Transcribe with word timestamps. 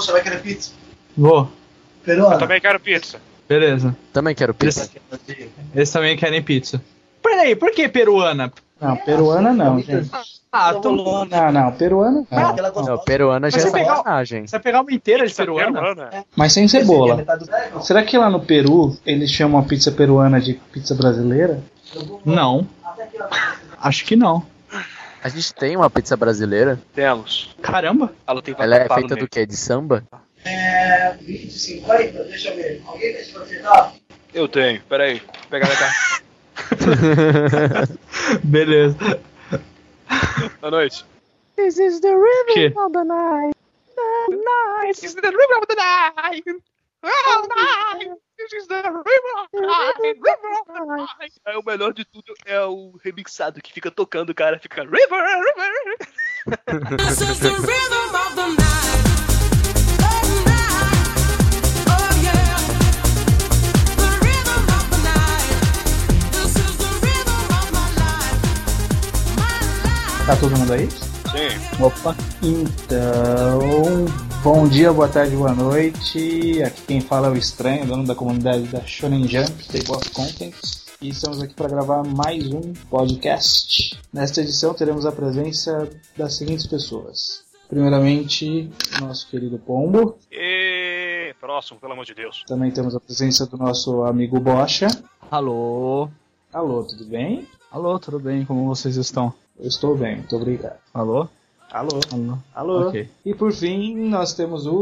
você 0.00 0.12
vai 0.12 0.22
querer 0.22 0.40
pizza? 0.42 0.72
Vou. 1.16 1.48
Peruana? 2.04 2.34
Eu 2.34 2.38
também 2.38 2.60
quero 2.60 2.80
pizza. 2.80 3.18
Beleza. 3.48 3.96
Também 4.12 4.34
quero 4.34 4.54
pizza. 4.54 4.88
Eles, 5.28 5.48
eles 5.74 5.90
também 5.90 6.16
querem 6.16 6.42
pizza. 6.42 6.80
Peraí, 7.22 7.54
por 7.56 7.70
que 7.72 7.88
peruana? 7.88 8.52
Não, 8.80 8.96
peruana 8.96 9.52
não, 9.52 9.78
gente. 9.80 10.10
Ah, 10.52 10.74
tu 10.74 10.90
Não, 10.90 11.52
não, 11.52 11.72
peruana 11.72 12.26
não. 12.30 12.48
Aquela 12.48 12.72
Não, 12.72 12.98
peruana 12.98 13.50
já 13.50 13.56
Mas 13.58 13.66
é 13.66 13.68
você 13.70 13.78
pegar- 13.78 13.96
sacanagem. 13.96 14.46
Você 14.46 14.50
vai 14.52 14.60
pegar 14.60 14.80
uma 14.80 14.92
inteira 14.92 15.26
de 15.26 15.34
peruana? 15.34 15.72
peruana. 15.80 16.24
Mas 16.34 16.52
sem 16.52 16.64
é 16.64 16.68
cebola. 16.68 17.24
não. 17.72 17.82
Será 17.82 18.02
que 18.02 18.16
lá 18.18 18.28
no 18.30 18.40
Peru 18.40 18.96
eles 19.06 19.30
chamam 19.30 19.60
a 19.60 19.64
pizza 19.64 19.92
peruana 19.92 20.40
de 20.40 20.54
pizza 20.72 20.94
brasileira? 20.94 21.62
Não. 22.24 22.66
Acho 23.80 24.04
que 24.04 24.16
não. 24.16 24.42
A 25.22 25.28
gente 25.28 25.54
tem 25.54 25.76
uma 25.76 25.90
pizza 25.90 26.16
brasileira. 26.16 26.80
Temos. 26.94 27.54
Caramba. 27.60 28.12
Ela 28.26 28.40
tem 28.42 28.54
Ela 28.58 28.76
é 28.76 28.88
feita 28.88 29.16
do 29.16 29.28
quê? 29.28 29.44
De 29.44 29.56
samba? 29.56 30.02
É. 30.44 31.14
20, 31.20 31.50
50? 31.50 32.24
Deixa 32.24 32.48
eu 32.50 32.56
ver. 32.56 32.82
Alguém 32.86 33.14
tem 33.14 33.32
pra 33.32 33.42
acertar? 33.42 33.94
Eu 34.32 34.48
tenho. 34.48 34.80
Peraí. 34.88 35.18
Vou 35.20 35.48
pegar 35.50 35.68
na 35.68 35.76
carta. 35.76 36.20
Beleza. 38.44 39.20
Boa 40.60 40.70
noite. 40.70 41.04
This 41.56 41.78
is 41.78 42.00
the 42.00 42.14
river 42.14 42.54
Que? 42.54 42.66
of 42.78 42.92
the 42.92 43.04
night. 43.04 43.54
The 43.96 44.36
night. 44.36 44.46
Oh. 44.46 44.86
This 44.86 45.04
is 45.04 45.14
the 45.14 45.20
river 45.28 45.58
of 45.60 45.66
the 45.68 45.74
night. 45.74 46.42
River 46.46 47.38
of 47.38 47.48
the 47.48 47.54
night. 47.54 48.18
É 51.46 51.56
o 51.56 51.62
melhor 51.64 51.92
de 51.92 52.04
tudo 52.04 52.34
é 52.44 52.60
o 52.64 52.98
remixado 53.02 53.60
que 53.60 53.72
fica 53.72 53.90
tocando, 53.90 54.30
o 54.30 54.34
cara 54.34 54.58
fica 54.58 54.82
river, 54.82 54.98
river. 55.10 55.96
This 56.96 57.20
is 57.20 57.38
the 57.38 57.50
rhythm 57.50 58.14
of 58.14 58.34
the 58.34 58.46
night. 58.48 59.00
Oh. 60.00 60.30
Tá 70.26 70.36
todo 70.36 70.56
mundo 70.56 70.72
aí? 70.72 70.88
Sim. 70.90 71.82
Opa. 71.82 72.14
Então, 72.42 74.06
bom 74.42 74.66
dia, 74.66 74.92
boa 74.92 75.08
tarde, 75.08 75.36
boa 75.36 75.54
noite. 75.54 76.62
Aqui 76.62 76.82
quem 76.86 77.00
fala 77.00 77.28
é 77.28 77.30
o 77.30 77.36
Estranho, 77.36 77.86
dono 77.86 78.06
da 78.06 78.14
comunidade 78.14 78.62
da 78.68 78.80
Shonen 78.80 79.28
Jump, 79.28 79.50
Table 79.66 79.92
of 79.92 80.10
Contents. 80.10 80.86
E 81.00 81.08
estamos 81.08 81.42
aqui 81.42 81.54
para 81.54 81.68
gravar 81.68 82.02
mais 82.02 82.46
um 82.52 82.72
podcast. 82.88 83.98
Nesta 84.12 84.40
edição 84.40 84.72
teremos 84.72 85.04
a 85.04 85.12
presença 85.12 85.88
das 86.16 86.36
seguintes 86.36 86.66
pessoas. 86.66 87.44
Primeiramente, 87.68 88.70
nosso 89.00 89.28
querido 89.28 89.58
Pombo. 89.58 90.18
E 90.30 91.34
próximo, 91.40 91.78
pelo 91.78 91.92
amor 91.92 92.04
de 92.04 92.14
Deus. 92.14 92.42
Também 92.46 92.70
temos 92.70 92.94
a 92.94 93.00
presença 93.00 93.46
do 93.46 93.56
nosso 93.56 94.02
amigo 94.04 94.40
Bocha. 94.40 94.88
Alô. 95.30 96.08
Alô, 96.52 96.82
tudo 96.84 97.04
bem? 97.04 97.46
Alô, 97.70 97.98
tudo 97.98 98.18
bem? 98.18 98.44
Como 98.44 98.66
vocês 98.66 98.96
estão? 98.96 99.32
Eu 99.58 99.68
estou 99.68 99.96
bem, 99.96 100.16
muito 100.16 100.34
obrigado. 100.34 100.78
Alô? 100.92 101.28
Alô? 101.70 102.00
Alô. 102.12 102.38
Alô? 102.54 102.88
Ok. 102.88 103.08
E 103.24 103.32
por 103.34 103.52
fim, 103.52 103.96
nós 104.08 104.32
temos 104.34 104.66
o, 104.66 104.74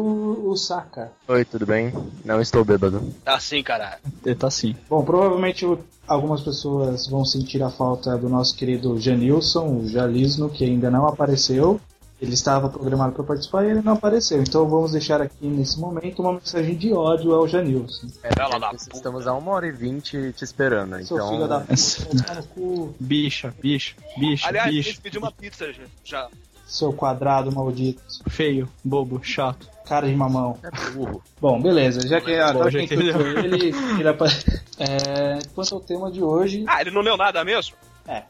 o 0.47 0.56
Saka. 0.56 1.12
Oi, 1.28 1.44
tudo 1.44 1.67
bem? 1.67 1.92
Não 2.25 2.41
estou 2.41 2.64
bêbado. 2.64 3.03
Tá 3.25 3.39
caralho. 3.62 4.00
Ele 4.25 4.34
tá 4.34 4.47
assim. 4.47 4.75
Bom, 4.89 5.05
provavelmente 5.05 5.66
o- 5.66 5.78
algumas 6.06 6.41
pessoas 6.41 7.06
vão 7.06 7.25
sentir 7.27 7.62
a 7.62 7.69
falta 7.70 8.16
do 8.16 8.28
nosso 8.28 8.56
querido 8.56 8.98
Janilson, 8.98 9.66
o 9.81 9.89
Jalisno, 9.89 10.48
que 10.48 10.64
ainda 10.64 10.91
não 10.91 11.06
apareceu. 11.06 11.78
Ele 12.20 12.34
estava 12.34 12.69
programado 12.69 13.12
para 13.12 13.22
participar 13.22 13.64
e 13.64 13.70
ele 13.70 13.81
não 13.81 13.92
apareceu. 13.92 14.42
Então 14.42 14.69
vamos 14.69 14.91
deixar 14.91 15.20
aqui 15.22 15.47
nesse 15.47 15.78
momento 15.78 16.20
uma 16.20 16.33
mensagem 16.33 16.75
de 16.75 16.92
ódio 16.92 17.33
ao 17.33 17.47
Janilson. 17.47 18.09
É, 18.25 18.31
puta. 18.31 18.77
estamos 18.92 19.27
a 19.28 19.34
uma 19.34 19.53
hora 19.53 19.69
e 19.69 19.70
vinte 19.70 20.33
te 20.33 20.42
esperando, 20.42 20.97
Seu 21.05 21.16
então... 21.16 21.28
filho 21.31 21.47
da 21.47 21.61
puta, 21.61 22.94
Bicha, 22.99 23.55
bicha, 23.62 23.94
bicha, 24.19 24.49
Aliás, 24.49 24.66
a 24.66 24.70
bicha. 24.72 24.88
gente 24.91 25.00
pediu 25.00 25.20
uma 25.20 25.31
pizza 25.31 25.66
já. 26.03 26.28
Seu 26.69 26.93
quadrado 26.93 27.51
maldito, 27.51 28.03
Feio, 28.29 28.69
bobo, 28.84 29.21
chato. 29.23 29.67
cara 29.87 30.06
de 30.06 30.15
mamão. 30.15 30.59
É 30.62 30.91
burro. 30.93 31.23
Bom, 31.41 31.61
beleza, 31.61 32.06
já 32.06 32.21
que 32.21 32.34
agora 32.34 32.71
já 32.71 32.79
quem 32.79 32.87
entendeu. 32.87 33.15
tutou 33.15 33.27
ele, 33.45 33.75
ele 33.99 34.09
apa- 34.09 34.27
é, 34.79 35.39
quanto 35.55 35.75
ao 35.75 35.81
tema 35.81 36.11
de 36.12 36.23
hoje, 36.23 36.65
Ah, 36.69 36.81
ele 36.83 36.91
não 36.91 37.01
leu 37.01 37.17
nada 37.17 37.43
mesmo? 37.45 37.75
É. 38.06 38.23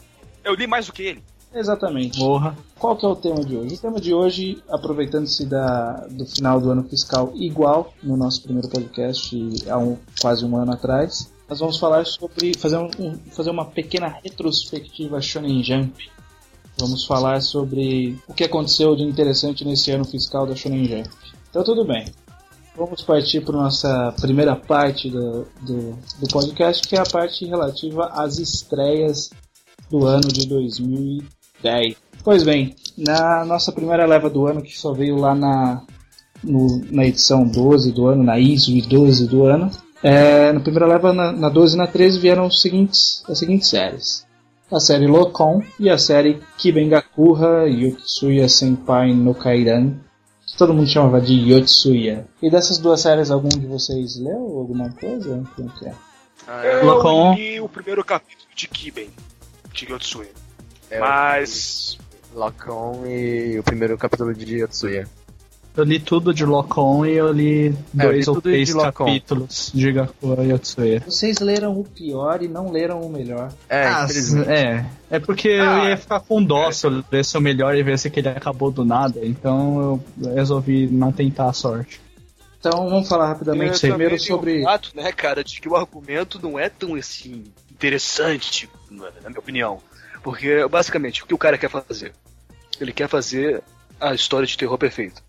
Eu 0.44 0.54
li 0.54 0.66
mais 0.66 0.87
do 0.87 0.93
que 0.93 1.03
ele. 1.03 1.22
exatamente. 1.53 2.19
Morra. 2.21 2.56
Qual 2.78 2.97
que 2.97 3.04
é 3.04 3.09
o 3.09 3.16
tema 3.16 3.44
de 3.44 3.56
hoje? 3.56 3.75
O 3.75 3.78
tema 3.78 4.00
de 4.00 4.15
hoje, 4.15 4.62
aproveitando-se 4.70 5.44
da, 5.47 6.06
do 6.09 6.25
final 6.25 6.60
do 6.60 6.70
ano 6.70 6.84
fiscal 6.84 7.32
igual 7.34 7.93
no 8.03 8.16
nosso 8.16 8.43
primeiro 8.43 8.69
podcast 8.69 9.37
há 9.69 9.76
um, 9.78 9.99
quase 10.20 10.44
um 10.44 10.56
ano 10.56 10.72
atrás, 10.72 11.32
nós 11.49 11.59
vamos 11.59 11.76
falar 11.78 12.06
sobre 12.06 12.56
fazer, 12.56 12.76
um, 12.78 12.88
um- 13.00 13.19
fazer 13.32 13.50
uma 13.50 13.65
pequena 13.65 14.06
retrospectiva 14.22 15.20
Shonen 15.20 15.62
Jump. 15.65 16.09
Vamos 16.80 17.04
falar 17.06 17.40
sobre 17.40 18.16
o 18.28 18.32
que 18.34 18.44
aconteceu 18.44 18.94
de 18.94 19.02
interessante 19.02 19.64
nesse 19.64 19.90
ano 19.90 20.04
fiscal 20.04 20.46
da 20.46 20.54
Shonen 20.54 20.84
Jump. 20.86 21.08
Então 21.50 21.64
tudo 21.64 21.84
bem. 21.84 22.06
Vamos 22.76 23.02
partir 23.02 23.40
para 23.40 23.56
nossa 23.56 24.14
primeira 24.20 24.54
parte 24.54 25.10
do, 25.10 25.46
do, 25.62 25.98
do 26.20 26.28
podcast, 26.32 26.86
que 26.86 26.94
é 26.94 27.00
a 27.00 27.04
parte 27.06 27.44
relativa 27.44 28.06
às 28.12 28.38
estreias 28.38 29.30
do 29.90 30.06
ano 30.06 30.28
de 30.28 30.46
2010. 30.46 31.96
Pois 32.22 32.44
bem, 32.44 32.76
na 32.96 33.44
nossa 33.44 33.72
primeira 33.72 34.06
leva 34.06 34.30
do 34.30 34.46
ano, 34.46 34.62
que 34.62 34.78
só 34.78 34.92
veio 34.92 35.16
lá 35.16 35.34
na, 35.34 35.82
no- 36.44 36.80
na 36.90 37.04
edição 37.04 37.44
12 37.44 37.90
do 37.90 38.06
ano, 38.06 38.22
na 38.22 38.38
ISO 38.38 38.70
12 38.88 39.26
do 39.26 39.44
ano, 39.44 39.70
é, 40.02 40.52
na 40.52 40.60
primeira 40.60 40.86
leva, 40.86 41.12
na, 41.12 41.32
na 41.32 41.48
12 41.48 41.74
e 41.74 41.78
na 41.78 41.86
13, 41.88 42.20
vieram 42.20 42.46
os 42.46 42.60
seguintes, 42.62 43.24
as 43.28 43.38
seguintes 43.40 43.68
séries. 43.68 44.24
A 44.70 44.80
série 44.80 45.06
Locom 45.06 45.62
e 45.80 45.88
a 45.88 45.96
série 45.96 46.40
Kibengakuha 46.58 47.64
Yotsuya 47.66 48.48
Senpai 48.50 49.14
no 49.14 49.34
Kairan, 49.34 49.94
que 50.46 50.58
todo 50.58 50.74
mundo 50.74 50.86
chamava 50.86 51.20
de 51.22 51.32
Yotsuya. 51.32 52.26
E 52.42 52.50
dessas 52.50 52.76
duas 52.78 53.00
séries, 53.00 53.30
algum 53.30 53.48
de 53.48 53.66
vocês 53.66 54.16
leu 54.16 54.58
alguma 54.58 54.90
coisa? 54.92 55.42
Como 55.56 55.70
que 55.70 55.86
é? 55.86 55.94
Eu 56.80 56.84
Locom. 56.84 57.34
li 57.34 57.58
o 57.60 57.68
primeiro 57.68 58.04
capítulo 58.04 58.48
de 58.54 58.68
Kiben, 58.68 59.10
de 59.72 59.90
Yotsuya. 59.90 60.30
É, 60.90 60.98
Mas. 60.98 61.98
Locom 62.34 63.06
e 63.06 63.58
o 63.58 63.62
primeiro 63.62 63.96
capítulo 63.96 64.34
de 64.34 64.58
Yotsuya. 64.58 65.08
Eu 65.78 65.84
li 65.84 66.00
tudo 66.00 66.34
de 66.34 66.44
Locom 66.44 67.06
e 67.06 67.12
eu 67.12 67.30
li 67.30 67.68
É, 67.68 68.04
eu 68.04 68.08
dois 68.10 68.26
li 68.26 68.30
ou 68.30 68.42
três 68.42 68.68
de 68.68 68.74
capítulos 68.74 69.70
de 69.72 69.92
Gakuya 69.92 70.42
Yotsuya. 70.42 71.02
Vocês 71.06 71.38
leram 71.38 71.78
o 71.78 71.84
pior 71.84 72.42
e 72.42 72.48
não 72.48 72.72
leram 72.72 73.00
o 73.00 73.08
melhor. 73.08 73.52
É, 73.68 73.84
Ah, 73.86 74.06
é, 74.48 74.84
é 75.08 75.18
porque 75.20 75.50
Ah, 75.50 75.84
eu 75.84 75.88
ia 75.90 75.96
ficar 75.96 76.18
com 76.18 76.42
dó 76.42 76.68
se 76.72 76.84
eu 76.84 77.04
lesse 77.12 77.38
o 77.38 77.40
melhor 77.40 77.76
e 77.76 77.82
ver 77.84 77.96
se 77.96 78.12
ele 78.12 78.28
acabou 78.28 78.72
do 78.72 78.84
nada, 78.84 79.20
então 79.22 80.02
eu 80.20 80.34
resolvi 80.34 80.88
não 80.88 81.12
tentar 81.12 81.48
a 81.48 81.52
sorte. 81.52 82.00
Então 82.58 82.90
vamos 82.90 83.08
falar 83.08 83.28
rapidamente 83.28 83.86
eu 83.86 83.90
primeiro 83.94 84.18
sobre. 84.18 84.62
O 84.62 84.64
fato, 84.64 84.90
né, 84.96 85.12
cara, 85.12 85.44
de 85.44 85.60
que 85.60 85.68
o 85.68 85.76
argumento 85.76 86.40
não 86.42 86.58
é 86.58 86.68
tão 86.68 86.96
assim 86.96 87.44
interessante, 87.70 88.68
na 88.90 89.28
minha 89.28 89.38
opinião. 89.38 89.78
Porque, 90.24 90.66
basicamente, 90.66 91.22
o 91.22 91.26
que 91.26 91.34
o 91.34 91.38
cara 91.38 91.56
quer 91.56 91.70
fazer? 91.70 92.12
Ele 92.80 92.92
quer 92.92 93.08
fazer 93.08 93.62
a 94.00 94.12
história 94.12 94.46
de 94.46 94.58
terror 94.58 94.76
perfeita. 94.76 95.22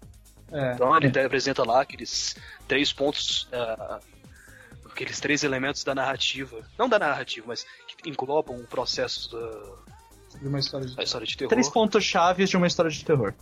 É, 0.51 0.73
Então 0.73 0.95
ele 0.97 1.19
apresenta 1.19 1.63
lá 1.63 1.81
aqueles 1.81 2.35
três 2.67 2.91
pontos, 2.91 3.47
ah, 3.53 3.99
aqueles 4.85 5.19
três 5.19 5.43
elementos 5.43 5.83
da 5.83 5.93
narrativa. 5.93 6.61
Não 6.77 6.89
da 6.89 6.99
narrativa, 6.99 7.45
mas 7.47 7.65
que 7.87 8.09
englobam 8.09 8.55
o 8.57 8.63
processo 8.63 9.31
da, 9.31 10.39
de 10.39 10.47
uma 10.47 10.59
história 10.59 10.87
de 10.87 11.01
história 11.03 11.27
de 11.27 11.37
terror. 11.37 11.49
Três 11.49 11.69
pontos 11.69 12.03
chaves 12.03 12.49
de 12.49 12.57
uma 12.57 12.67
história 12.67 12.91
de 12.91 13.03
terror. 13.03 13.33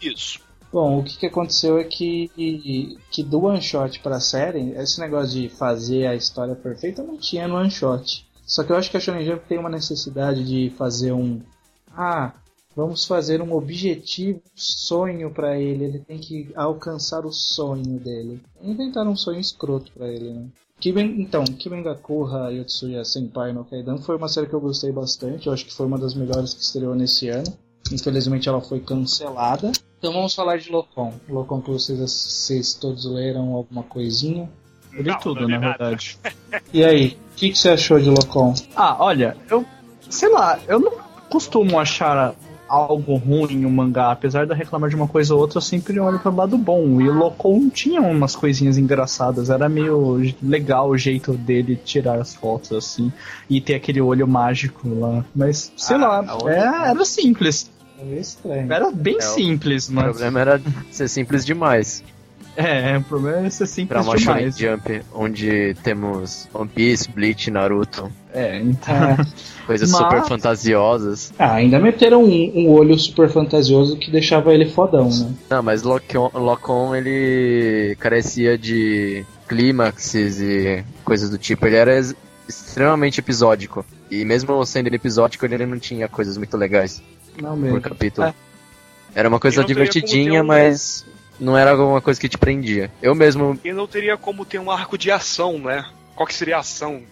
Isso. 0.00 0.40
Bom, 0.72 0.98
o 0.98 1.04
que, 1.04 1.16
que 1.16 1.26
aconteceu 1.26 1.78
é 1.78 1.84
que, 1.84 2.98
que 3.10 3.22
do 3.22 3.44
one 3.44 3.62
shot 3.62 4.00
pra 4.00 4.18
série, 4.18 4.72
esse 4.72 5.00
negócio 5.00 5.40
de 5.40 5.48
fazer 5.48 6.06
a 6.06 6.16
história 6.16 6.56
perfeita 6.56 7.00
não 7.00 7.16
tinha 7.16 7.46
no 7.46 7.54
one 7.56 7.70
shot. 7.70 8.28
Só 8.44 8.64
que 8.64 8.72
eu 8.72 8.76
acho 8.76 8.90
que 8.90 8.96
a 8.96 9.00
Shonen 9.00 9.24
Jump 9.24 9.46
tem 9.46 9.56
uma 9.56 9.70
necessidade 9.70 10.44
de 10.44 10.70
fazer 10.76 11.12
um. 11.12 11.40
Ah, 11.96 12.32
vamos 12.76 13.04
fazer 13.04 13.40
um 13.42 13.52
objetivo, 13.54 14.40
sonho 14.54 15.30
pra 15.30 15.58
ele. 15.58 15.84
Ele 15.84 15.98
tem 16.00 16.18
que 16.18 16.50
alcançar 16.54 17.24
o 17.26 17.32
sonho 17.32 17.98
dele. 17.98 18.40
Inventaram 18.62 19.12
um 19.12 19.16
sonho 19.16 19.40
escroto 19.40 19.90
pra 19.92 20.08
ele, 20.08 20.30
né? 20.32 20.46
Kiben, 20.80 21.20
então, 21.20 21.44
Kibengakuha 21.44 22.50
Yotsuya 22.50 23.04
Senpai 23.04 23.52
no 23.52 23.64
Kaidan 23.64 23.96
foi 23.98 24.16
uma 24.16 24.28
série 24.28 24.46
que 24.48 24.54
eu 24.54 24.60
gostei 24.60 24.90
bastante. 24.92 25.46
Eu 25.46 25.52
acho 25.52 25.64
que 25.64 25.72
foi 25.72 25.86
uma 25.86 25.98
das 25.98 26.14
melhores 26.14 26.52
que 26.52 26.62
estreou 26.62 26.94
nesse 26.94 27.28
ano. 27.28 27.46
Infelizmente 27.92 28.48
ela 28.48 28.60
foi 28.60 28.80
cancelada. 28.80 29.70
Então 29.98 30.12
vamos 30.12 30.34
falar 30.34 30.58
de 30.58 30.70
Locom. 30.70 31.12
Locom 31.28 31.60
que 31.60 31.70
vocês, 31.70 31.98
vocês 31.98 32.74
todos 32.74 33.04
leram 33.04 33.54
alguma 33.54 33.82
coisinha. 33.84 34.50
Eu 34.92 35.02
li 35.02 35.10
Não, 35.10 35.18
tudo, 35.18 35.40
não 35.42 35.46
li 35.48 35.52
na 35.54 35.60
nada. 35.60 35.78
verdade. 35.78 36.18
E 36.72 36.84
aí, 36.84 37.16
o 37.32 37.36
que, 37.36 37.50
que 37.50 37.58
você 37.58 37.70
achou 37.70 37.98
de 38.00 38.08
Locom? 38.10 38.52
Ah, 38.76 38.96
olha, 38.98 39.36
eu. 39.50 39.64
Sei 40.10 40.28
lá, 40.28 40.58
eu 40.68 40.78
não 40.80 40.92
costumo 41.30 41.78
achar 41.78 42.34
algo 42.74 43.16
ruim 43.16 43.64
um 43.64 43.70
mangá, 43.70 44.10
apesar 44.10 44.44
de 44.46 44.52
eu 44.52 44.56
reclamar 44.56 44.90
de 44.90 44.96
uma 44.96 45.06
coisa 45.08 45.34
ou 45.34 45.40
outra, 45.40 45.58
eu 45.58 45.62
sempre 45.62 45.98
olho 46.00 46.18
pelo 46.18 46.36
lado 46.36 46.58
bom. 46.58 47.00
E 47.00 47.08
o 47.08 47.12
Locon 47.14 47.68
tinha 47.70 48.00
umas 48.00 48.34
coisinhas 48.36 48.76
engraçadas, 48.78 49.50
era 49.50 49.68
meio 49.68 50.20
legal 50.42 50.88
o 50.90 50.98
jeito 50.98 51.32
dele 51.34 51.76
tirar 51.76 52.18
as 52.20 52.34
fotos 52.34 52.72
assim 52.72 53.12
e 53.48 53.60
ter 53.60 53.74
aquele 53.74 54.00
olho 54.00 54.26
mágico 54.26 54.88
lá. 54.88 55.24
Mas 55.34 55.72
sei 55.76 55.96
Ah, 55.96 56.00
lá, 56.00 56.24
é- 56.50 56.90
era 56.90 57.04
simples. 57.04 57.70
É 57.98 58.04
meio 58.04 58.20
estranho. 58.20 58.72
Era 58.72 58.90
bem 58.90 59.14
É, 59.14 59.18
o- 59.18 59.20
simples, 59.22 59.88
O 59.88 59.92
mas. 59.92 60.04
problema 60.06 60.40
era 60.40 60.60
ser 60.90 61.08
simples 61.08 61.44
demais. 61.46 62.02
É, 62.56 62.96
o 62.98 63.02
problema 63.02 63.46
é 63.46 63.50
ser 63.50 63.58
Pra 63.64 63.66
simples 63.66 64.06
uma 64.06 64.16
Shonen 64.18 64.50
demais. 64.50 64.58
Jump, 64.58 65.02
onde 65.12 65.74
temos 65.82 66.48
One 66.54 66.68
Piece, 66.68 67.10
Bleach, 67.10 67.50
Naruto, 67.50 68.10
É, 68.32 68.60
então. 68.60 68.94
É. 68.94 69.16
coisas 69.66 69.90
Mas- 69.90 70.00
super 70.00 70.22
fantasiosas. 70.28 71.32
Ah, 71.38 71.54
ainda 71.54 71.78
meteram 71.80 72.22
um, 72.22 72.52
um 72.54 72.68
olho 72.70 72.96
super 72.98 73.28
fantasioso 73.28 73.96
que 73.96 74.10
deixava 74.10 74.52
ele 74.54 74.66
fodão, 74.66 75.08
né? 75.08 75.32
Não, 75.50 75.62
mas 75.62 75.82
Locon, 75.82 76.94
ele 76.94 77.96
carecia 77.98 78.56
de 78.58 79.24
clímaxes 79.48 80.40
e 80.40 80.84
coisas 81.04 81.30
do 81.30 81.38
tipo. 81.38 81.66
Ele 81.66 81.76
era 81.76 81.94
ex- 81.96 82.14
extremamente 82.48 83.18
episódico. 83.20 83.84
E 84.10 84.24
mesmo 84.24 84.64
sendo 84.64 84.86
ele 84.88 84.96
episódico, 84.96 85.44
ele 85.46 85.66
não 85.66 85.78
tinha 85.78 86.08
coisas 86.08 86.36
muito 86.36 86.56
legais 86.56 87.02
Não 87.40 87.50
por 87.50 87.58
mesmo. 87.58 87.80
capítulo. 87.80 88.26
É. 88.28 88.34
Era 89.14 89.28
uma 89.28 89.40
coisa 89.40 89.64
divertidinha, 89.64 90.42
um- 90.42 90.46
mas 90.46 91.04
não 91.40 91.56
era 91.56 91.72
alguma 91.72 92.00
coisa 92.00 92.20
que 92.20 92.28
te 92.28 92.38
prendia. 92.38 92.90
Eu 93.02 93.14
mesmo, 93.14 93.58
E 93.64 93.72
não 93.72 93.86
teria 93.86 94.16
como 94.16 94.44
ter 94.44 94.58
um 94.58 94.70
arco 94.70 94.96
de 94.98 95.10
ação, 95.10 95.58
né? 95.58 95.84
Qual 96.14 96.26
que 96.26 96.34
seria 96.34 96.56
a 96.56 96.60
ação? 96.60 97.02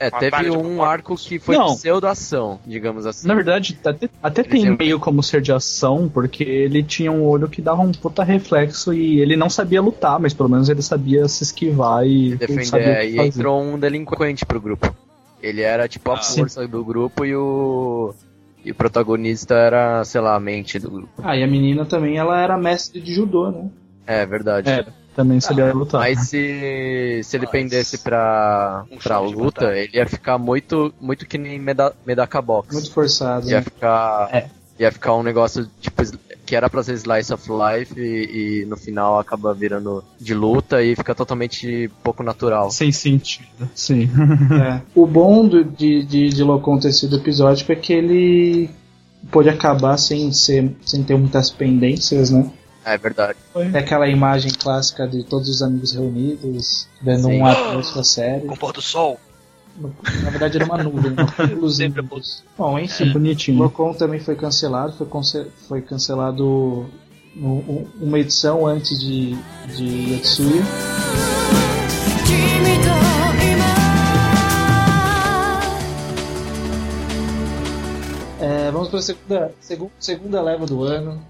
é, 0.00 0.10
Batalha 0.10 0.30
teve 0.52 0.56
um 0.56 0.80
arco 0.80 1.16
que 1.16 1.40
foi 1.40 1.56
Não. 1.56 1.74
pseudo-ação, 1.74 2.60
digamos 2.64 3.04
assim. 3.04 3.26
Na 3.26 3.34
verdade, 3.34 3.76
até, 3.84 4.08
até 4.22 4.42
Ele 4.42 4.48
tem 4.48 4.76
meio 4.76 5.00
como 5.00 5.24
ser 5.24 5.40
de 5.40 5.50
ação, 5.52 6.08
porque 6.12 6.44
ele 6.44 6.84
tinha 6.84 7.10
um 7.10 7.24
olho 7.24 7.48
que 7.48 7.60
dava 7.60 7.82
um 7.82 7.90
puta 7.90 8.22
reflexo 8.22 8.94
e 8.94 9.20
ele 9.20 9.34
não 9.36 9.50
sabia 9.50 9.82
lutar, 9.82 10.20
mas 10.20 10.32
pelo 10.32 10.48
menos 10.48 10.68
ele 10.68 10.82
sabia 10.82 11.26
se 11.26 11.42
esquivar 11.42 12.06
e 12.06 12.36
defender. 12.36 12.64
sabia 12.66 12.92
o 12.92 12.96
que 13.00 13.06
e 13.08 13.18
entrou 13.18 13.60
um 13.60 13.76
delinquente 13.76 14.46
pro 14.46 14.60
grupo. 14.60 14.94
Ele 15.42 15.62
era 15.62 15.88
tipo 15.88 16.10
a 16.12 16.14
Ah. 16.14 16.22
força 16.22 16.66
do 16.68 16.84
grupo 16.84 17.24
e 17.24 17.34
o. 17.34 18.14
E 18.64 18.70
o 18.70 18.74
protagonista 18.74 19.54
era, 19.54 20.04
sei 20.04 20.20
lá, 20.20 20.34
a 20.34 20.40
mente 20.40 20.78
do 20.78 20.90
grupo. 20.90 21.22
Ah, 21.22 21.36
e 21.36 21.42
a 21.42 21.46
menina 21.46 21.84
também, 21.84 22.18
ela 22.18 22.40
era 22.40 22.56
mestre 22.58 23.00
de 23.00 23.14
judô, 23.14 23.50
né? 23.50 23.68
É 24.06 24.26
verdade. 24.26 24.68
É, 24.70 24.86
também 25.14 25.40
sabia 25.40 25.72
lutar. 25.72 26.00
Mas 26.00 26.28
se, 26.28 27.20
se 27.22 27.36
ele 27.36 27.44
Mas- 27.46 27.52
pendesse 27.52 27.98
pra, 27.98 28.84
Um 28.90 28.98
pra 28.98 29.18
luta, 29.20 29.76
ele 29.76 29.96
ia 29.96 30.06
ficar 30.06 30.38
muito, 30.38 30.92
muito 31.00 31.26
que 31.26 31.38
nem 31.38 31.58
Meda, 31.58 31.94
Medaka 32.06 32.40
Box. 32.42 32.72
Muito 32.74 32.92
forçado. 32.92 33.48
Ia 33.48 33.56
Né? 33.58 33.62
ficar. 33.62 34.28
É. 34.32 34.48
Ia 34.78 34.92
ficar 34.92 35.14
um 35.14 35.22
negócio 35.22 35.68
tipo 35.80 36.02
que 36.46 36.56
era 36.56 36.70
pra 36.70 36.82
ser 36.82 36.94
Slice 36.94 37.34
of 37.34 37.46
Life 37.50 38.00
e, 38.00 38.62
e 38.62 38.64
no 38.64 38.74
final 38.74 39.18
acaba 39.18 39.52
virando 39.52 40.02
de 40.18 40.32
luta 40.32 40.82
e 40.82 40.96
fica 40.96 41.14
totalmente 41.14 41.90
pouco 42.02 42.22
natural. 42.22 42.70
Sem 42.70 42.90
sentido, 42.90 43.68
sim. 43.74 44.08
É. 44.58 44.80
O 44.94 45.06
bom 45.06 45.46
do- 45.46 45.62
de, 45.64 46.02
de, 46.04 46.28
de 46.30 46.42
Locon 46.42 46.78
ter 46.78 46.92
sido 46.92 47.16
episódico 47.16 47.70
é 47.70 47.76
que 47.76 47.92
ele 47.92 48.70
pôde 49.30 49.50
acabar 49.50 49.98
sem, 49.98 50.32
ser, 50.32 50.74
sem 50.86 51.02
ter 51.02 51.18
muitas 51.18 51.50
pendências, 51.50 52.30
né? 52.30 52.50
É 52.82 52.96
verdade. 52.96 53.36
É 53.74 53.78
aquela 53.80 54.08
imagem 54.08 54.50
clássica 54.50 55.06
de 55.06 55.22
todos 55.24 55.50
os 55.50 55.60
amigos 55.60 55.92
reunidos, 55.92 56.88
vendo 57.02 57.24
Sim. 57.24 57.42
um 57.42 57.46
ato 57.46 57.94
da 57.94 58.02
série. 58.04 58.46
Com 58.46 58.54
o 58.54 58.58
pôr 58.58 58.72
do 58.72 58.80
sol? 58.80 59.20
Na 60.22 60.30
verdade 60.30 60.56
era 60.56 60.64
uma 60.64 60.82
nuvem, 60.82 61.12
né? 61.12 61.22
uma 61.38 61.48
cúmulozinha. 61.48 61.92
Bom, 62.56 62.78
enfim, 62.78 63.10
é, 63.10 63.12
bonitinho. 63.12 63.58
Locom 63.58 63.92
também 63.92 64.20
foi 64.20 64.34
cancelado, 64.34 64.92
foi, 64.92 65.06
foi 65.68 65.82
cancelado 65.82 66.86
no, 67.34 67.86
uma 68.00 68.18
edição 68.18 68.66
antes 68.66 68.98
de, 68.98 69.36
de 69.76 70.14
Yatsuya. 70.14 70.62
É, 78.40 78.70
vamos 78.70 78.88
para 78.88 78.98
a 78.98 79.02
segunda, 79.02 79.54
segunda, 79.60 79.92
segunda 79.98 80.42
leva 80.42 80.66
do 80.66 80.82
ano. 80.82 81.20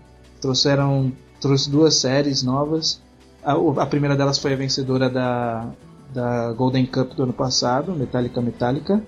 Trouxeram 0.40 1.12
trouxe 1.40 1.70
duas 1.70 1.96
séries 1.96 2.42
novas. 2.42 3.00
A, 3.42 3.52
a 3.82 3.86
primeira 3.86 4.16
delas 4.16 4.38
foi 4.38 4.52
a 4.52 4.56
vencedora 4.56 5.08
da, 5.08 5.70
da 6.12 6.52
Golden 6.52 6.86
Cup 6.86 7.14
do 7.14 7.22
ano 7.24 7.32
passado, 7.32 7.92
Metallica 7.92 8.40
Metallica. 8.40 9.02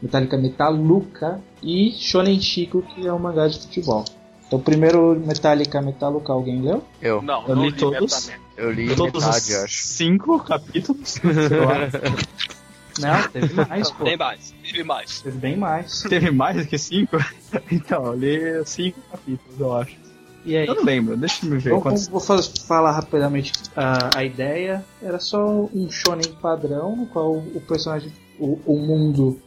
Metallica 0.00 0.36
Metaluca 0.38 1.40
e 1.62 1.90
Shonen 1.92 2.40
Chico, 2.40 2.82
que 2.82 3.06
é 3.06 3.12
um 3.12 3.18
mangá 3.18 3.48
de 3.48 3.58
futebol. 3.58 4.04
Então, 4.46 4.60
primeiro 4.60 5.18
Metallica 5.18 5.82
Metaluca, 5.82 6.32
alguém 6.32 6.62
leu? 6.62 6.82
Eu, 7.02 7.20
Não, 7.20 7.46
Eu 7.48 7.56
não 7.56 7.64
li 7.66 7.72
todos. 7.72 8.26
Metaman. 8.28 8.44
eu 8.56 8.70
li 8.70 8.94
Todos 8.94 9.24
metade, 9.24 9.44
os 9.52 9.54
acho. 9.64 9.74
cinco 9.82 10.38
capítulos. 10.40 11.16
eu 11.24 11.68
acho. 11.68 11.96
Não, 13.00 13.28
teve 13.28 13.54
mais, 13.54 13.90
pô. 13.90 14.04
Tem 14.04 14.16
mais, 14.16 14.54
teve 14.62 14.84
mais. 14.84 15.20
Teve 15.22 15.38
bem 15.38 15.56
mais. 15.56 16.02
Teve 16.02 16.30
mais 16.30 16.66
que 16.66 16.78
cinco? 16.78 17.16
Então, 17.70 18.06
eu 18.06 18.14
li 18.14 18.64
cinco 18.66 19.00
capítulos, 19.10 19.60
eu 19.60 19.76
acho. 19.76 19.96
E 20.48 20.56
aí? 20.56 20.66
Eu 20.66 20.74
não 20.76 20.84
lembro, 20.84 21.16
deixa 21.16 21.44
eu 21.44 21.50
me 21.50 21.58
ver 21.58 21.70
Vou, 21.70 21.82
quantos. 21.82 22.08
vou 22.08 22.20
fa- 22.20 22.42
falar 22.66 22.92
rapidamente 22.92 23.52
a, 23.76 24.18
a 24.18 24.24
ideia. 24.24 24.84
Era 25.02 25.18
só 25.20 25.68
um 25.74 25.90
shonen 25.90 26.32
padrão, 26.40 26.96
no 26.96 27.06
qual 27.06 27.36
o 27.36 27.60
personagem, 27.60 28.10
o, 28.40 28.58
o 28.64 28.78
mundo 28.78 29.38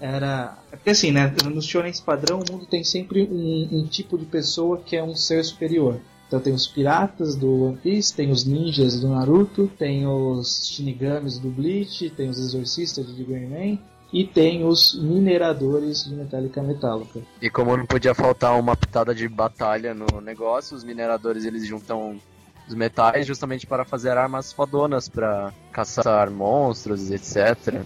era. 0.00 0.56
Porque 0.70 0.90
assim, 0.90 1.10
né? 1.10 1.34
Nos 1.44 1.66
shonens 1.66 2.00
padrão, 2.00 2.40
o 2.40 2.52
mundo 2.52 2.66
tem 2.66 2.84
sempre 2.84 3.28
um, 3.30 3.68
um 3.80 3.86
tipo 3.86 4.16
de 4.16 4.24
pessoa 4.26 4.78
que 4.78 4.96
é 4.96 5.02
um 5.02 5.14
ser 5.16 5.44
superior. 5.44 5.98
Então 6.28 6.40
tem 6.40 6.52
os 6.54 6.66
piratas 6.66 7.36
do 7.36 7.64
One 7.66 7.76
Piece, 7.76 8.14
tem 8.14 8.30
os 8.30 8.44
ninjas 8.44 8.98
do 9.00 9.08
Naruto, 9.08 9.70
tem 9.78 10.06
os 10.06 10.68
shinigamis 10.68 11.38
do 11.38 11.48
Bleach, 11.50 12.10
tem 12.10 12.28
os 12.28 12.38
exorcistas 12.38 13.14
de 13.14 13.22
Green 13.24 13.46
Man 13.48 13.78
e 14.14 14.24
tem 14.24 14.64
os 14.64 14.96
mineradores 15.02 16.04
de 16.04 16.14
Metallica 16.14 16.62
Metallica. 16.62 17.20
E 17.42 17.50
como 17.50 17.76
não 17.76 17.84
podia 17.84 18.14
faltar 18.14 18.56
uma 18.56 18.76
pitada 18.76 19.12
de 19.12 19.28
batalha 19.28 19.92
no 19.92 20.20
negócio, 20.20 20.76
os 20.76 20.84
mineradores 20.84 21.44
eles 21.44 21.66
juntam 21.66 22.16
os 22.68 22.74
metais 22.76 23.26
justamente 23.26 23.66
para 23.66 23.84
fazer 23.84 24.16
armas 24.16 24.52
fodonas 24.52 25.08
para 25.08 25.52
caçar 25.72 26.30
monstros, 26.30 27.10
etc. 27.10 27.82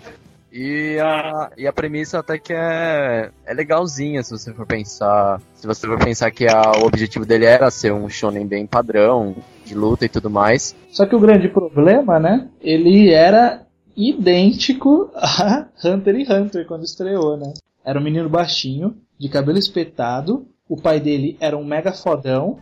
E 0.52 0.98
a, 0.98 1.50
e 1.56 1.66
a 1.66 1.72
premissa 1.72 2.18
até 2.18 2.38
que 2.38 2.52
é, 2.52 3.30
é 3.46 3.54
legalzinha 3.54 4.22
se 4.22 4.30
você 4.30 4.52
for 4.52 4.66
pensar. 4.66 5.40
Se 5.54 5.66
você 5.66 5.86
for 5.86 5.98
pensar 5.98 6.30
que 6.30 6.46
a, 6.46 6.72
o 6.72 6.86
objetivo 6.86 7.24
dele 7.24 7.46
era 7.46 7.70
ser 7.70 7.92
um 7.92 8.08
shonen 8.08 8.46
bem 8.46 8.66
padrão, 8.66 9.34
de 9.64 9.74
luta 9.74 10.04
e 10.04 10.08
tudo 10.10 10.28
mais. 10.28 10.76
Só 10.90 11.06
que 11.06 11.16
o 11.16 11.20
grande 11.20 11.48
problema, 11.48 12.20
né? 12.20 12.48
Ele 12.60 13.10
era 13.10 13.66
idêntico 13.98 15.10
a 15.14 15.66
Hunter 15.84 16.14
x 16.20 16.30
Hunter 16.30 16.66
quando 16.66 16.84
estreou, 16.84 17.36
né? 17.36 17.52
Era 17.84 17.98
um 17.98 18.02
menino 18.02 18.28
baixinho, 18.28 18.96
de 19.18 19.28
cabelo 19.28 19.58
espetado. 19.58 20.46
O 20.68 20.76
pai 20.80 21.00
dele 21.00 21.36
era 21.40 21.56
um 21.56 21.64
mega 21.64 21.92
fodão. 21.92 22.58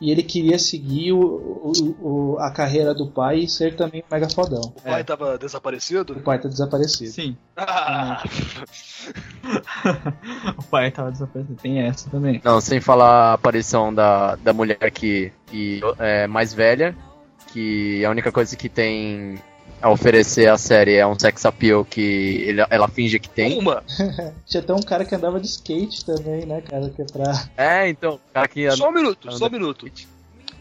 E 0.00 0.10
ele 0.10 0.24
queria 0.24 0.58
seguir 0.58 1.12
o, 1.12 1.20
o- 1.22 2.32
o- 2.34 2.38
a 2.40 2.50
carreira 2.50 2.92
do 2.92 3.06
pai 3.06 3.38
e 3.38 3.48
ser 3.48 3.76
também 3.76 4.02
um 4.02 4.12
mega 4.12 4.28
fodão. 4.28 4.60
O 4.76 4.82
pai 4.82 5.00
É. 5.00 5.04
tava 5.04 5.34
O 5.34 5.38
desaparecido? 5.38 6.16
pai 6.16 6.38
tá 6.40 6.48
desaparecido. 6.48 7.10
Sim. 7.12 7.36
Ah, 7.56 8.22
o 10.58 10.62
pai 10.64 10.90
tava 10.90 11.12
desaparecido. 11.12 11.56
Tem 11.62 11.78
essa 11.80 12.10
também. 12.10 12.40
Não, 12.44 12.60
sem 12.60 12.80
falar 12.80 13.30
a 13.30 13.32
aparição 13.34 13.94
da, 13.94 14.34
da 14.36 14.52
mulher 14.52 14.90
que, 14.90 15.32
que 15.46 15.80
é 16.00 16.26
mais 16.26 16.52
velha, 16.52 16.94
que 17.52 18.04
a 18.04 18.10
única 18.10 18.32
coisa 18.32 18.56
que 18.56 18.68
tem 18.68 19.36
a 19.84 19.90
oferecer 19.90 20.48
à 20.48 20.56
série 20.56 20.94
é 20.94 21.06
um 21.06 21.18
sex 21.18 21.44
appeal 21.44 21.84
que 21.84 22.00
ele- 22.46 22.64
ela 22.70 22.88
finge 22.88 23.18
que 23.18 23.28
tem. 23.28 23.58
uma. 23.58 23.82
Tinha 24.46 24.62
até 24.62 24.72
um 24.72 24.80
cara 24.80 25.04
que 25.04 25.14
andava 25.14 25.38
de 25.38 25.46
skate 25.46 26.06
também, 26.06 26.46
né, 26.46 26.62
cara? 26.62 26.88
Que 26.88 27.02
é 27.02 27.04
pra. 27.04 27.44
É, 27.56 27.88
então, 27.88 28.14
o 28.14 28.20
cara 28.32 28.48
que 28.48 28.70
Só 28.70 28.88
um 28.88 28.92
minuto, 28.92 29.28
anda- 29.28 29.36
só 29.36 29.46
um 29.46 29.50
minuto. 29.50 29.86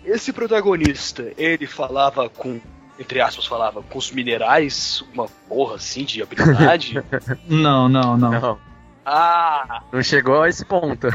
Esse 0.03 0.34
protagonista, 0.34 1.32
ele 1.38 1.65
falava 1.65 2.27
com, 2.30 2.60
entre 3.00 3.22
aspas, 3.22 3.46
falava 3.46 3.82
com 3.82 3.98
os 3.98 4.12
minerais, 4.12 5.01
uma 5.13 5.27
porra 5.48 5.75
assim 5.75 6.03
de 6.03 6.22
habilidade. 6.22 7.01
Não, 7.48 7.88
não, 7.88 8.18
não. 8.18 8.32
Não, 8.32 8.58
ah, 9.06 9.84
não 9.92 10.03
chegou 10.03 10.42
a 10.42 10.50
esse 10.50 10.65
ponto. 10.65 11.08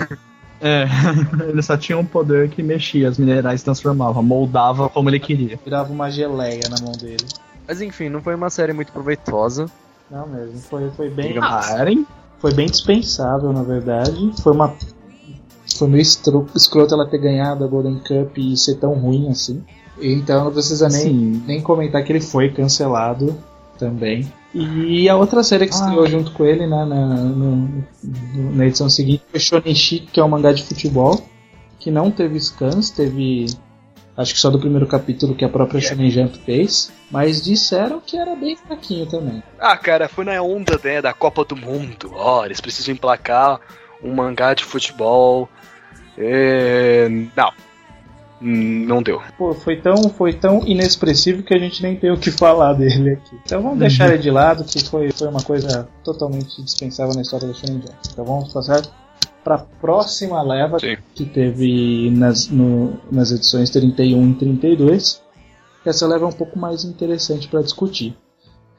É, 0.60 0.86
ele 1.48 1.60
só 1.62 1.76
tinha 1.76 1.96
um 1.98 2.04
poder 2.04 2.48
que 2.48 2.62
mexia, 2.62 3.08
os 3.10 3.18
minerais 3.18 3.62
transformava, 3.62 4.22
moldava 4.22 4.88
como 4.88 5.08
ele 5.10 5.20
queria. 5.20 5.58
Virava 5.62 5.92
uma 5.92 6.10
geleia 6.10 6.62
na 6.70 6.80
mão 6.82 6.92
dele. 6.92 7.24
Mas 7.68 7.80
enfim, 7.82 8.08
não 8.08 8.22
foi 8.22 8.34
uma 8.34 8.48
série 8.50 8.72
muito 8.72 8.90
proveitosa. 8.92 9.66
Não 10.10 10.26
mesmo. 10.26 10.58
Foi, 10.58 10.90
foi 10.90 11.10
bem. 11.10 11.36
Ah, 11.40 11.76
Eren? 11.78 12.06
Foi 12.38 12.52
bem 12.54 12.66
dispensável, 12.66 13.52
na 13.52 13.62
verdade. 13.62 14.32
Foi 14.42 14.52
uma. 14.52 14.74
Foi 15.76 15.86
meio 15.86 16.00
escroto 16.02 16.94
ela 16.94 17.06
ter 17.06 17.18
ganhado 17.18 17.62
a 17.62 17.66
Golden 17.68 17.96
Cup 17.98 18.38
e 18.38 18.56
ser 18.56 18.76
tão 18.76 18.94
ruim 18.94 19.28
assim. 19.28 19.62
Então 20.00 20.44
não 20.44 20.52
precisa 20.52 20.88
nem, 20.88 21.02
Sim. 21.02 21.42
nem 21.46 21.60
comentar 21.60 22.02
que 22.04 22.10
ele 22.12 22.20
foi 22.20 22.48
cancelado 22.50 23.36
também. 23.78 24.32
E 24.54 25.08
a 25.08 25.16
outra 25.16 25.42
série 25.42 25.66
que 25.66 25.74
estreou 25.74 26.04
Ah. 26.04 26.08
junto 26.08 26.32
com 26.32 26.44
ele 26.44 26.66
né, 26.66 26.84
na, 26.84 27.06
no- 27.16 27.84
na 28.54 28.64
edição 28.66 28.88
seguinte 28.88 29.22
foi 29.30 29.38
Shonen 29.40 29.74
Chic, 29.74 30.10
que 30.10 30.18
é 30.18 30.24
um 30.24 30.28
mangá 30.28 30.52
de 30.52 30.62
futebol. 30.64 31.20
que 31.80 31.90
não 31.92 32.10
teve 32.10 32.40
scans, 32.40 32.90
teve 32.90 33.46
acho 34.18 34.34
que 34.34 34.40
só 34.40 34.50
do 34.50 34.58
primeiro 34.58 34.86
capítulo 34.86 35.34
que 35.34 35.44
a 35.44 35.48
própria 35.48 35.80
Shonen 35.80 36.10
Jump 36.10 36.36
fez, 36.40 36.92
mas 37.08 37.42
disseram 37.42 38.00
que 38.04 38.18
era 38.18 38.34
bem 38.34 38.56
fraquinho 38.56 39.06
também. 39.06 39.42
Ah, 39.58 39.76
cara, 39.76 40.08
foi 40.08 40.24
na 40.24 40.42
onda 40.42 40.78
né, 40.82 41.00
da 41.00 41.14
Copa 41.14 41.44
do 41.44 41.56
Mundo. 41.56 42.10
Ó, 42.14 42.44
eles 42.44 42.60
precisam 42.60 42.92
emplacar 42.92 43.60
um 44.02 44.12
mangá 44.12 44.54
de 44.54 44.64
futebol. 44.64 45.48
É... 46.18 47.08
Não. 47.36 47.52
Hum, 48.42 48.84
Não 48.86 49.02
deu. 49.02 49.22
Pô, 49.36 49.54
foi 49.54 49.76
tão, 49.76 50.08
foi 50.10 50.32
tão 50.32 50.66
inexpressivo 50.66 51.44
que 51.44 51.54
a 51.54 51.58
gente 51.58 51.80
nem 51.82 51.94
tem 51.94 52.10
o 52.10 52.18
que 52.18 52.32
falar 52.32 52.72
dele 52.72 53.12
aqui. 53.12 53.36
Então 53.44 53.62
vamos 53.62 53.78
deixar 53.78 54.08
ele 54.08 54.18
de 54.18 54.30
lado, 54.30 54.64
que 54.64 54.82
foi, 54.84 55.12
foi 55.12 55.28
uma 55.28 55.42
coisa 55.42 55.88
totalmente 56.02 56.60
dispensável 56.62 57.14
na 57.14 57.22
história 57.22 57.46
da 57.46 57.54
Shonen 57.54 57.80
Jump. 57.82 57.96
Então 58.12 58.24
vamos 58.24 58.52
passar 58.52 58.82
para 59.48 59.54
a 59.54 59.58
próxima 59.80 60.42
leva 60.42 60.78
Sim. 60.78 60.98
que 61.14 61.24
teve 61.24 62.10
nas, 62.10 62.48
no- 62.48 63.00
nas 63.10 63.32
edições 63.32 63.70
31 63.70 64.32
e 64.32 64.34
32. 64.34 65.22
Essa 65.86 66.06
leva 66.06 66.26
é 66.26 66.28
um 66.28 66.32
pouco 66.32 66.58
mais 66.58 66.84
interessante 66.84 67.48
para 67.48 67.62
discutir. 67.62 68.14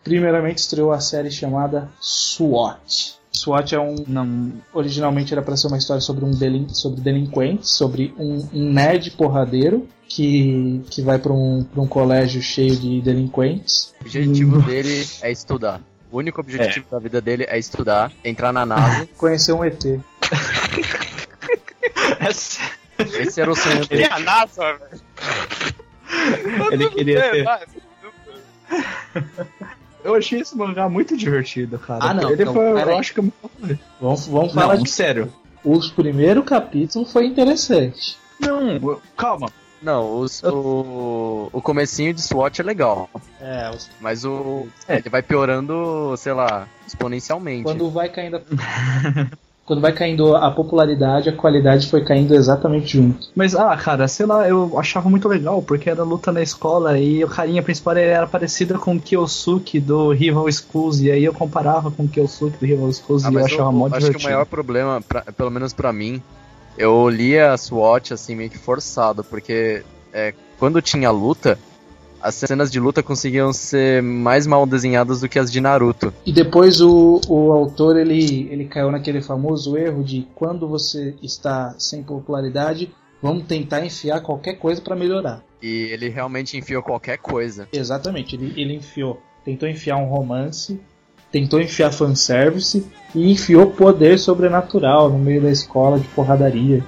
Primeiramente 0.03 0.59
estreou 0.59 0.91
a 0.91 0.99
série 0.99 1.31
chamada 1.31 1.89
SWAT. 1.99 3.15
SWAT 3.31 3.73
é 3.73 3.79
um 3.79 3.95
Não. 4.07 4.51
originalmente 4.71 5.33
era 5.33 5.41
para 5.41 5.57
ser 5.57 5.67
uma 5.67 5.77
história 5.77 6.01
sobre 6.01 6.23
um 6.23 6.29
delin 6.31 6.67
sobre 6.69 7.01
delinquentes, 7.01 7.71
sobre 7.71 8.13
um, 8.19 8.47
um 8.53 8.71
nerd 8.71 9.09
porradeiro 9.11 9.87
que, 10.07 10.81
que 10.91 11.01
vai 11.01 11.17
para 11.17 11.33
um, 11.33 11.63
pra 11.63 11.81
um 11.81 11.87
colégio 11.87 12.43
cheio 12.43 12.75
de 12.75 13.01
delinquentes. 13.01 13.91
O 13.99 14.03
objetivo 14.03 14.61
dele 14.61 15.03
é 15.23 15.31
estudar. 15.31 15.81
O 16.11 16.17
único 16.17 16.41
objetivo 16.41 16.85
da 16.91 16.99
vida 16.99 17.21
dele 17.21 17.45
é 17.47 17.57
estudar, 17.57 18.11
entrar 18.23 18.51
na 18.53 18.65
NASA. 18.65 19.07
Conhecer 19.17 19.53
um 19.53 19.63
ET. 19.63 19.83
Esse 23.19 23.41
era 23.41 23.51
o 23.51 23.55
sonho 23.55 23.85
dele. 23.87 24.05
a 24.05 24.19
NASA, 24.19 24.73
velho. 24.77 25.01
Ele 26.71 26.89
queria 26.89 27.31
ter. 27.31 27.45
Eu 30.03 30.15
achei 30.15 30.39
esse 30.41 30.55
mangá 30.57 30.87
muito 30.89 31.15
divertido, 31.17 31.77
cara. 31.79 31.99
Ah, 32.03 32.13
não, 32.13 32.31
Ele 32.31 32.41
então, 32.41 32.53
foi, 32.53 32.65
eu 32.71 32.97
acho 32.97 33.13
que 33.13 33.19
é. 33.19 33.23
Vamos, 33.99 34.27
vamos 34.27 34.53
falar 34.53 34.75
Não, 34.77 34.83
de. 34.83 34.89
sério. 34.89 35.31
Os 35.63 35.89
primeiros 35.91 36.45
capítulos 36.45 37.11
foi 37.11 37.25
interessante. 37.25 38.17
Não, 38.39 39.01
calma. 39.17 39.51
Não, 39.81 40.19
os- 40.19 40.41
o, 40.43 41.49
o 41.53 41.61
comecinho 41.61 42.13
de 42.13 42.21
SWAT 42.21 42.59
é 42.59 42.63
legal. 42.63 43.09
É, 43.41 43.69
os- 43.69 43.89
Mas 44.01 44.23
o. 44.25 44.67
É. 44.87 44.97
Ele 44.97 45.09
vai 45.09 45.21
piorando, 45.21 46.15
sei 46.17 46.33
lá, 46.33 46.67
exponencialmente. 46.87 47.63
quando 47.63 47.89
vai 47.89 48.09
caindo 48.09 48.37
a... 48.37 48.41
quando 49.69 49.81
vai 49.81 49.93
caindo 49.93 50.35
a 50.35 50.49
popularidade, 50.49 51.29
a 51.29 51.31
qualidade 51.31 51.87
foi 51.87 52.03
caindo 52.03 52.33
exatamente 52.33 52.97
junto. 52.97 53.27
Mas, 53.35 53.53
ah, 53.55 53.77
cara, 53.77 54.07
sei 54.07 54.25
lá, 54.25 54.49
eu 54.49 54.79
achava 54.79 55.07
muito 55.11 55.27
legal, 55.27 55.61
porque 55.61 55.87
era 55.87 56.01
luta 56.01 56.31
na 56.31 56.41
escola 56.41 56.97
e 56.97 57.23
o 57.23 57.27
carinha 57.27 57.61
principal 57.61 57.95
era 57.95 58.25
parecido 58.25 58.79
com 58.79 58.95
o 58.95 58.99
Kyosuke 58.99 59.79
do 59.79 60.11
Rival 60.11 60.51
Schools, 60.51 61.01
e 61.01 61.11
aí 61.11 61.23
eu 61.23 61.35
comparava 61.35 61.91
com 61.91 62.05
o 62.05 62.07
Kyosuke 62.09 62.57
do 62.57 62.65
Rival 62.65 62.91
Schools 62.91 63.23
Ah, 63.25 63.29
e 63.29 63.35
eu 63.35 63.41
mas 63.41 63.45
achava 63.45 63.69
eu, 63.69 63.73
mó 63.73 63.87
acho 63.91 64.09
que 64.09 64.17
o 64.17 64.23
maior 64.23 64.45
problema, 64.47 65.01
pra- 65.07 65.21
pelo 65.37 65.51
menos 65.51 65.71
pra 65.71 65.93
mim, 65.93 66.19
eu 66.75 67.07
lia 67.07 67.53
a 67.53 67.57
SWAT 67.57 68.11
assim 68.11 68.35
meio 68.35 68.49
que 68.49 68.57
forçado, 68.57 69.23
porque 69.23 69.83
é, 70.11 70.33
quando 70.57 70.81
tinha 70.81 71.11
luta, 71.11 71.59
as 72.21 72.35
cenas 72.35 72.71
de 72.71 72.79
luta 72.79 73.01
conseguiam 73.01 73.51
ser 73.53 74.01
mais 74.01 74.45
mal 74.45 74.65
desenhadas 74.65 75.21
do 75.21 75.29
que 75.29 75.39
as 75.39 75.51
de 75.51 75.59
Naruto. 75.61 76.13
E 76.25 76.31
depois 76.31 76.81
o, 76.81 77.21
o 77.27 77.51
autor 77.51 77.97
ele, 77.97 78.47
ele 78.51 78.65
caiu 78.65 78.91
naquele 78.91 79.21
famoso 79.21 79.77
erro 79.77 80.03
de 80.03 80.27
quando 80.35 80.67
você 80.67 81.15
está 81.21 81.75
sem 81.77 82.03
popularidade, 82.03 82.91
vamos 83.21 83.45
tentar 83.45 83.85
enfiar 83.85 84.21
qualquer 84.21 84.55
coisa 84.55 84.81
para 84.81 84.95
melhorar. 84.95 85.43
E 85.61 85.89
ele 85.91 86.09
realmente 86.09 86.57
enfiou 86.57 86.81
qualquer 86.81 87.17
coisa. 87.17 87.67
Exatamente, 87.71 88.35
ele, 88.35 88.53
ele 88.59 88.75
enfiou, 88.75 89.21
tentou 89.43 89.67
enfiar 89.67 89.97
um 89.97 90.05
romance, 90.05 90.79
tentou 91.31 91.59
enfiar 91.59 91.91
fanservice 91.91 92.85
e 93.13 93.31
enfiou 93.31 93.71
poder 93.71 94.17
sobrenatural 94.17 95.09
no 95.09 95.19
meio 95.19 95.41
da 95.41 95.49
escola 95.49 95.99
de 95.99 96.07
porradaria. 96.09 96.83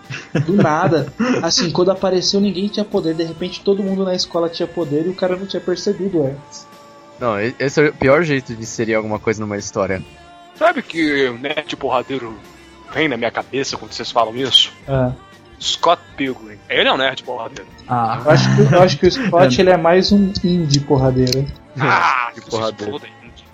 Do 0.45 0.53
nada. 0.53 1.11
Assim, 1.41 1.71
quando 1.71 1.91
apareceu 1.91 2.39
ninguém 2.39 2.67
tinha 2.67 2.85
poder, 2.85 3.15
de 3.15 3.23
repente 3.23 3.61
todo 3.61 3.83
mundo 3.83 4.03
na 4.03 4.15
escola 4.15 4.49
tinha 4.49 4.67
poder 4.67 5.05
e 5.05 5.09
o 5.09 5.15
cara 5.15 5.35
não 5.35 5.45
tinha 5.45 5.61
percebido 5.61 6.23
antes. 6.23 6.67
Não, 7.19 7.39
esse 7.39 7.81
é 7.81 7.89
o 7.89 7.93
pior 7.93 8.23
jeito 8.23 8.55
de 8.55 8.61
inserir 8.61 8.95
alguma 8.95 9.19
coisa 9.19 9.39
numa 9.39 9.57
história. 9.57 10.01
Sabe 10.55 10.81
que 10.81 11.27
o 11.27 11.37
net 11.37 11.75
porradeiro 11.75 12.35
vem 12.93 13.07
na 13.07 13.17
minha 13.17 13.31
cabeça 13.31 13.77
quando 13.77 13.93
vocês 13.93 14.11
falam 14.11 14.35
isso? 14.35 14.71
Ah, 14.87 15.11
Scott 15.59 16.01
Pilgrim. 16.17 16.57
Ele 16.67 16.89
é 16.89 16.93
um 16.93 16.97
nerd 16.97 17.23
porradeiro. 17.23 17.69
Ah, 17.87 18.19
eu, 18.25 18.31
acho 18.31 18.55
que, 18.55 18.73
eu 18.73 18.81
acho 18.81 18.97
que 18.97 19.07
o 19.07 19.11
Scott 19.11 19.61
ele 19.61 19.69
é 19.69 19.77
mais 19.77 20.11
um 20.11 20.31
indie 20.43 20.79
porradeiro. 20.79 21.45
Ah, 21.79 22.31
que 22.33 22.41
porradeiro. 22.41 22.99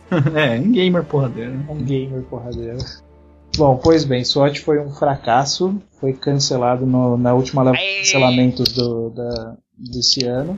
é, 0.35 0.59
um 0.59 0.71
gamer 0.71 1.03
porradeiro. 1.03 1.53
Um 1.69 1.77
gamer 1.83 2.21
porradeiro. 2.23 2.77
Bom, 3.57 3.77
pois 3.81 4.03
bem, 4.03 4.23
SWAT 4.23 4.59
foi 4.59 4.79
um 4.79 4.89
fracasso, 4.91 5.75
foi 5.99 6.13
cancelado 6.13 6.85
no- 6.85 7.17
na 7.17 7.33
última 7.33 7.63
leva 7.63 7.77
de 7.77 7.99
cancelamentos 7.99 8.71
do, 8.73 9.09
da, 9.09 9.55
desse 9.77 10.25
ano. 10.25 10.57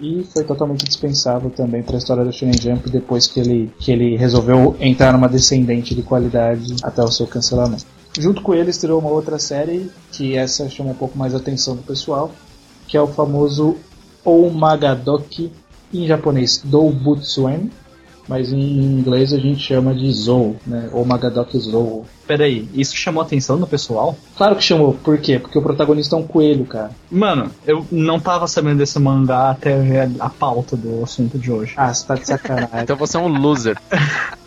E 0.00 0.22
foi 0.32 0.44
totalmente 0.44 0.84
dispensável 0.84 1.50
também 1.50 1.82
para 1.82 1.96
a 1.96 1.98
história 1.98 2.24
do 2.24 2.32
Shonen 2.32 2.54
Jump 2.60 2.88
depois 2.88 3.26
que 3.26 3.40
ele, 3.40 3.70
que 3.80 3.90
ele 3.90 4.16
resolveu 4.16 4.76
entrar 4.78 5.12
numa 5.12 5.28
descendente 5.28 5.92
de 5.94 6.02
qualidade 6.02 6.76
até 6.84 7.02
o 7.02 7.10
seu 7.10 7.26
cancelamento. 7.26 7.84
Junto 8.18 8.40
com 8.40 8.54
ele 8.54 8.70
estreou 8.70 9.00
uma 9.00 9.10
outra 9.10 9.38
série 9.40 9.90
que 10.12 10.36
essa 10.36 10.68
chama 10.70 10.90
um 10.90 10.94
pouco 10.94 11.18
mais 11.18 11.34
a 11.34 11.38
atenção 11.38 11.74
do 11.76 11.82
pessoal, 11.82 12.30
que 12.86 12.96
é 12.96 13.00
o 13.02 13.08
famoso 13.08 13.76
Omagadoki, 14.24 15.52
em 15.92 16.06
japonês 16.06 16.62
Doubutsuen, 16.64 17.68
mas 18.28 18.52
em 18.52 18.60
inglês 18.60 19.32
a 19.32 19.38
gente 19.38 19.60
chama 19.60 19.94
de 19.94 20.12
Zou, 20.12 20.56
né? 20.66 20.90
Omagadoki 20.92 21.58
Zou. 21.58 22.04
Peraí, 22.28 22.68
isso 22.74 22.94
chamou 22.94 23.22
a 23.22 23.26
atenção 23.26 23.58
do 23.58 23.66
pessoal? 23.66 24.16
Claro 24.36 24.54
que 24.54 24.62
chamou, 24.62 24.92
por 24.94 25.18
quê? 25.18 25.38
Porque 25.38 25.58
o 25.58 25.62
protagonista 25.62 26.14
é 26.14 26.18
um 26.18 26.26
coelho, 26.26 26.64
cara. 26.66 26.90
Mano, 27.10 27.50
eu 27.66 27.84
não 27.90 28.20
tava 28.20 28.46
sabendo 28.46 28.78
desse 28.78 28.98
mangá 29.00 29.50
até 29.50 29.76
ver 29.78 30.10
a 30.20 30.28
pauta 30.28 30.76
do 30.76 31.02
assunto 31.02 31.38
de 31.38 31.50
hoje. 31.50 31.72
Ah, 31.76 31.92
você 31.92 32.06
tá 32.06 32.14
de 32.14 32.26
sacanagem. 32.26 32.68
Então 32.84 32.96
você 32.96 33.16
é 33.16 33.20
um 33.20 33.28
loser. 33.28 33.76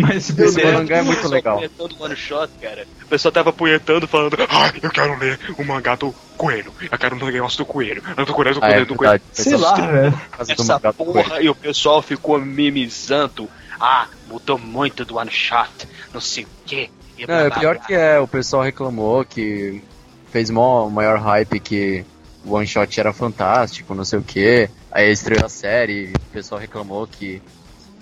Mas 0.00 0.16
Esse 0.30 0.32
beleza. 0.32 0.72
mangá 0.72 0.96
é 0.98 1.02
muito 1.02 1.28
legal. 1.28 1.56
punhetando 1.56 1.96
one 2.02 2.16
shot, 2.16 2.48
cara. 2.62 2.86
O 3.02 3.06
pessoal 3.08 3.32
tava 3.32 3.52
punhetando, 3.52 4.06
falando: 4.06 4.36
Ah, 4.48 4.72
eu 4.82 4.90
quero 4.90 5.18
ler 5.18 5.38
o 5.58 5.64
mangá 5.64 5.94
do 5.96 6.14
coelho. 6.36 6.72
Eu 6.90 6.98
quero 6.98 7.16
ler 7.16 7.22
o 7.24 7.32
negócio 7.32 7.58
do 7.58 7.66
coelho. 7.66 8.02
Eu 8.16 8.24
tô 8.26 8.32
coelho, 8.32 8.54
do 8.54 8.64
Ah, 8.64 8.68
é 8.68 8.70
coelho, 8.72 8.86
do 8.86 8.94
coelho. 8.94 9.10
verdade. 9.12 9.24
Sei 9.32 9.56
lá, 9.56 9.74
velho. 9.74 10.20
Essa 10.38 10.64
mangá 10.64 10.90
do 10.90 10.94
porra, 10.94 11.24
Coelho. 11.24 11.44
e 11.44 11.48
o 11.50 11.54
pessoal 11.54 12.00
ficou 12.02 12.40
mimizando. 12.40 13.48
Ah, 13.80 14.06
mudou 14.28 14.56
muito 14.56 15.04
do 15.04 15.16
one 15.16 15.30
shot, 15.30 15.68
não 16.14 16.20
sei 16.20 16.44
o 16.44 16.48
quê. 16.64 16.88
e 17.18 17.26
Não, 17.26 17.26
blá, 17.26 17.40
é 17.46 17.50
pior 17.50 17.74
blá. 17.76 17.84
que 17.84 17.92
é, 17.94 18.18
o 18.20 18.28
pessoal 18.28 18.62
reclamou 18.62 19.24
que 19.24 19.82
fez 20.30 20.48
mó, 20.48 20.88
maior 20.88 21.18
hype 21.18 21.60
que 21.60 22.04
o 22.44 22.54
One 22.54 22.66
Shot 22.66 22.98
era 23.00 23.12
fantástico, 23.12 23.94
não 23.94 24.04
sei 24.04 24.18
o 24.18 24.22
que. 24.22 24.68
Aí 24.90 25.10
estreou 25.10 25.44
a 25.44 25.48
série, 25.48 26.12
o 26.14 26.32
pessoal 26.32 26.60
reclamou 26.60 27.06
que 27.06 27.42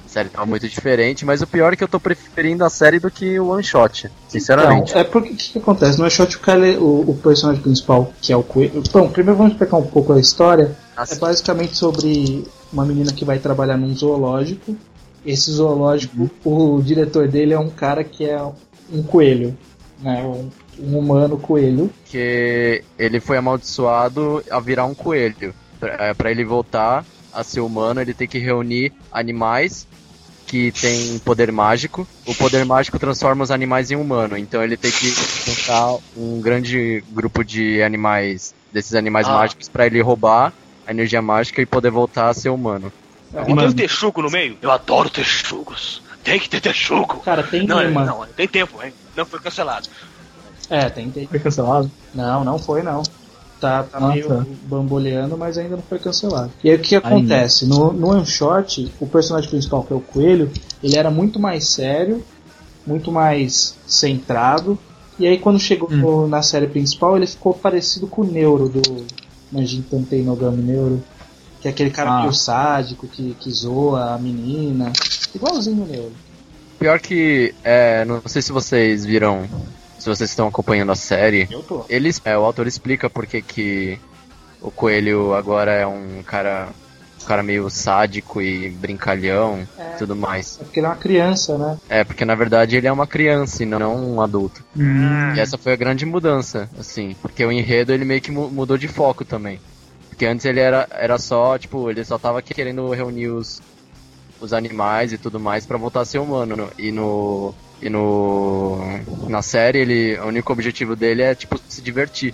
a 0.04 0.08
série 0.08 0.28
tava 0.28 0.44
muito 0.44 0.68
diferente, 0.68 1.24
mas 1.24 1.40
o 1.40 1.46
pior 1.46 1.72
é 1.72 1.76
que 1.76 1.82
eu 1.84 1.88
tô 1.88 1.98
preferindo 1.98 2.64
a 2.64 2.68
série 2.70 2.98
do 2.98 3.10
que 3.10 3.38
o 3.40 3.48
One 3.48 3.62
Shot, 3.64 4.10
sinceramente. 4.28 4.90
Então, 4.90 5.00
é 5.00 5.04
porque 5.04 5.32
o 5.32 5.36
que, 5.36 5.52
que 5.52 5.58
acontece? 5.58 5.98
No 5.98 6.10
Shot, 6.10 6.36
o, 6.36 6.40
cara, 6.40 6.66
é- 6.68 6.76
o, 6.76 7.04
o 7.10 7.20
personagem 7.22 7.62
principal, 7.62 8.12
que 8.20 8.32
é 8.32 8.36
o 8.36 8.42
coelho. 8.42 8.82
Bom, 8.92 9.08
primeiro 9.08 9.38
vamos 9.38 9.52
explicar 9.52 9.76
um 9.78 9.86
pouco 9.86 10.12
a 10.12 10.20
história. 10.20 10.76
É 11.10 11.14
basicamente 11.14 11.76
sobre 11.76 12.46
uma 12.70 12.84
menina 12.84 13.12
que 13.12 13.24
vai 13.24 13.38
trabalhar 13.38 13.76
num 13.78 13.94
zoológico. 13.94 14.76
Esse 15.24 15.50
zoológico, 15.52 16.30
o 16.44 16.80
diretor 16.82 17.28
dele 17.28 17.52
é 17.52 17.58
um 17.58 17.70
cara 17.70 18.02
que 18.02 18.24
é 18.28 18.42
um 18.92 19.02
coelho, 19.02 19.56
né? 20.00 20.22
Um, 20.24 20.50
um 20.80 20.98
humano 20.98 21.38
coelho. 21.38 21.90
que 22.06 22.82
ele 22.98 23.20
foi 23.20 23.36
amaldiçoado 23.36 24.42
a 24.50 24.58
virar 24.60 24.84
um 24.84 24.94
coelho. 24.94 25.54
Pra, 25.78 25.96
é, 26.28 26.30
ele 26.30 26.44
voltar 26.44 27.04
a 27.32 27.42
ser 27.42 27.60
humano, 27.60 28.00
ele 28.00 28.14
tem 28.14 28.28
que 28.28 28.38
reunir 28.38 28.92
animais 29.10 29.86
que 30.46 30.70
têm 30.72 31.18
poder 31.20 31.50
mágico. 31.50 32.06
O 32.26 32.34
poder 32.34 32.64
mágico 32.64 32.98
transforma 32.98 33.42
os 33.42 33.50
animais 33.50 33.90
em 33.90 33.96
humano, 33.96 34.36
então 34.36 34.62
ele 34.62 34.76
tem 34.76 34.90
que 34.90 35.06
juntar 35.46 35.96
um 36.16 36.40
grande 36.40 37.02
grupo 37.10 37.42
de 37.42 37.82
animais, 37.82 38.54
desses 38.70 38.94
animais 38.94 39.26
Ah. 39.26 39.32
mágicos, 39.32 39.68
pra 39.68 39.86
ele 39.86 40.02
roubar 40.02 40.52
a 40.86 40.90
energia 40.90 41.22
mágica 41.22 41.62
e 41.62 41.66
poder 41.66 41.90
voltar 41.90 42.28
a 42.28 42.34
ser 42.34 42.50
humano. 42.50 42.92
Não 43.32 43.44
tem 43.44 43.54
Mano. 43.54 43.68
um 43.68 43.72
texugo 43.72 44.22
no 44.22 44.30
meio? 44.30 44.56
Eu 44.60 44.70
adoro 44.70 45.08
texugos. 45.08 46.02
Tem 46.22 46.38
que 46.38 46.48
ter 46.48 46.60
texugo. 46.60 47.16
Cara, 47.24 47.42
tem 47.42 47.66
Não, 47.66 47.84
uma. 47.88 48.04
não, 48.04 48.26
tem 48.36 48.46
tempo, 48.46 48.82
hein? 48.82 48.92
Não 49.16 49.24
foi 49.26 49.40
cancelado. 49.40 49.88
É, 50.70 50.88
tem, 50.88 51.10
tem. 51.10 51.26
Foi 51.26 51.38
cancelado? 51.38 51.90
Não, 52.14 52.44
não 52.44 52.58
foi 52.58 52.82
não. 52.82 53.02
Tá, 53.60 53.84
tá 53.84 53.98
Ah, 53.98 54.08
meio 54.08 54.28
tá. 54.28 54.44
bamboleando, 54.64 55.36
mas 55.38 55.56
ainda 55.56 55.76
não 55.76 55.82
foi 55.82 55.98
cancelado. 55.98 56.50
E 56.64 56.70
aí 56.70 56.76
o 56.76 56.80
que 56.80 56.94
acontece? 56.96 57.64
No, 57.66 57.92
no 57.92 58.08
One 58.10 58.26
Shot, 58.26 58.92
o 59.00 59.06
personagem 59.06 59.48
principal, 59.50 59.82
que 59.84 59.92
é 59.92 59.96
o 59.96 60.00
Coelho, 60.00 60.50
ele 60.82 60.96
era 60.96 61.10
muito 61.10 61.38
mais 61.38 61.68
sério, 61.68 62.24
muito 62.86 63.10
mais 63.12 63.76
centrado, 63.86 64.78
E 65.18 65.26
aí 65.26 65.38
quando 65.38 65.60
chegou 65.60 65.88
Hum. 65.90 66.26
na 66.28 66.42
série 66.42 66.66
principal, 66.66 67.16
ele 67.16 67.26
ficou 67.26 67.52
parecido 67.54 68.06
com 68.08 68.22
o 68.22 68.24
Neuro 68.24 68.68
do 68.68 69.06
Manjin 69.52 69.82
Tantei 69.82 70.22
Nogami 70.24 70.62
Neuro. 70.62 71.02
Que 71.62 71.68
é 71.68 71.70
aquele 71.70 71.90
cara 71.90 72.10
Ah. 72.10 72.20
meio 72.20 72.32
sádico, 72.32 73.06
que, 73.06 73.34
que 73.40 73.50
zoa 73.50 74.14
a 74.14 74.18
menina. 74.18 74.92
Igualzinho 75.34 75.84
o 75.84 75.86
Neuro. 75.86 76.12
Pior 76.78 76.98
que, 76.98 77.54
é, 77.62 78.04
não 78.04 78.20
sei 78.26 78.42
se 78.42 78.50
vocês 78.50 79.04
viram, 79.06 79.48
se 79.98 80.08
vocês 80.08 80.28
estão 80.28 80.48
acompanhando 80.48 80.90
a 80.90 80.96
série, 80.96 81.46
Eu 81.50 81.62
tô. 81.62 81.84
eles, 81.88 82.20
é, 82.24 82.36
o 82.36 82.42
autor 82.44 82.66
explica 82.66 83.08
por 83.08 83.24
que 83.26 83.40
que 83.40 83.98
o 84.60 84.70
Coelho 84.72 85.32
agora 85.34 85.70
é 85.72 85.86
um 85.86 86.20
cara, 86.26 86.68
um 87.22 87.24
cara 87.24 87.42
meio 87.44 87.70
sádico 87.70 88.42
e 88.42 88.68
brincalhão 88.70 89.60
e 89.94 89.98
tudo 89.98 90.16
mais. 90.16 90.58
É 90.60 90.64
porque 90.64 90.80
ele 90.80 90.86
é 90.86 90.90
uma 90.90 90.96
criança, 90.96 91.56
né? 91.56 91.78
É, 91.88 92.02
porque 92.02 92.24
na 92.24 92.34
verdade 92.34 92.76
ele 92.76 92.88
é 92.88 92.92
uma 92.92 93.06
criança 93.06 93.62
e 93.62 93.66
não 93.66 94.14
um 94.14 94.20
adulto. 94.20 94.64
Hum. 94.76 95.34
E 95.36 95.38
essa 95.38 95.56
foi 95.56 95.72
a 95.74 95.76
grande 95.76 96.04
mudança, 96.04 96.68
assim, 96.76 97.14
porque 97.22 97.44
o 97.44 97.52
enredo 97.52 97.92
ele 97.92 98.04
meio 98.04 98.20
que 98.20 98.32
mu- 98.32 98.50
mudou 98.50 98.76
de 98.76 98.88
foco 98.88 99.24
também. 99.24 99.60
Porque 100.22 100.30
antes 100.32 100.46
ele 100.46 100.60
era, 100.60 100.86
era 100.92 101.18
só, 101.18 101.58
tipo, 101.58 101.90
ele 101.90 102.04
só 102.04 102.16
tava 102.16 102.40
querendo 102.40 102.88
reunir 102.92 103.26
os, 103.26 103.60
os 104.40 104.52
animais 104.52 105.12
e 105.12 105.18
tudo 105.18 105.40
mais 105.40 105.66
pra 105.66 105.76
voltar 105.76 106.02
a 106.02 106.04
ser 106.04 106.20
humano. 106.20 106.68
E 106.78 106.92
no. 106.92 107.52
E 107.82 107.90
no. 107.90 108.78
Na 109.28 109.42
série, 109.42 109.80
ele. 109.80 110.16
O 110.20 110.26
único 110.28 110.52
objetivo 110.52 110.94
dele 110.94 111.22
é, 111.22 111.34
tipo, 111.34 111.58
se 111.68 111.82
divertir. 111.82 112.32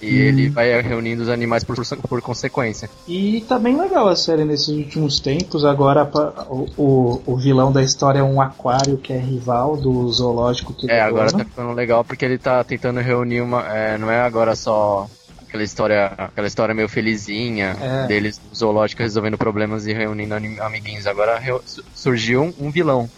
E 0.00 0.06
Hum. 0.06 0.08
ele 0.08 0.48
vai 0.50 0.80
reunindo 0.80 1.22
os 1.24 1.28
animais 1.28 1.64
por, 1.64 1.76
por 2.08 2.22
consequência. 2.22 2.88
E 3.08 3.40
tá 3.48 3.58
bem 3.58 3.76
legal 3.76 4.08
a 4.08 4.14
série 4.14 4.44
nesses 4.44 4.68
últimos 4.68 5.18
tempos. 5.18 5.64
Agora 5.64 6.08
o, 6.48 6.68
o, 6.78 7.22
o 7.26 7.36
vilão 7.36 7.70
da 7.72 7.82
história 7.82 8.20
é 8.20 8.22
um 8.22 8.40
aquário 8.40 8.96
que 8.96 9.12
é 9.12 9.18
rival 9.18 9.76
do 9.76 10.08
zoológico 10.10 10.72
que 10.72 10.88
É, 10.90 11.00
agora 11.02 11.30
dona. 11.32 11.44
tá 11.44 11.50
ficando 11.50 11.72
legal 11.72 12.02
porque 12.04 12.24
ele 12.24 12.38
tá 12.38 12.62
tentando 12.64 13.00
reunir 13.00 13.40
uma. 13.42 13.66
é, 13.76 13.98
não 13.98 14.10
é 14.10 14.20
agora 14.22 14.54
só 14.56 15.06
aquela 15.50 15.62
história. 15.64 16.06
Aquela 16.16 16.46
história 16.46 16.74
meio 16.74 16.88
felizinha 16.88 17.76
É. 17.80 18.06
deles 18.06 18.40
no 18.48 18.54
zoológico 18.56 19.02
resolvendo 19.02 19.36
problemas 19.36 19.86
e 19.86 19.92
reunindo 19.92 20.34
amiguinhos. 20.34 21.06
Agora 21.06 21.38
reu- 21.38 21.62
surgiu 21.94 22.42
um, 22.42 22.66
um 22.66 22.70
vilão. 22.70 23.10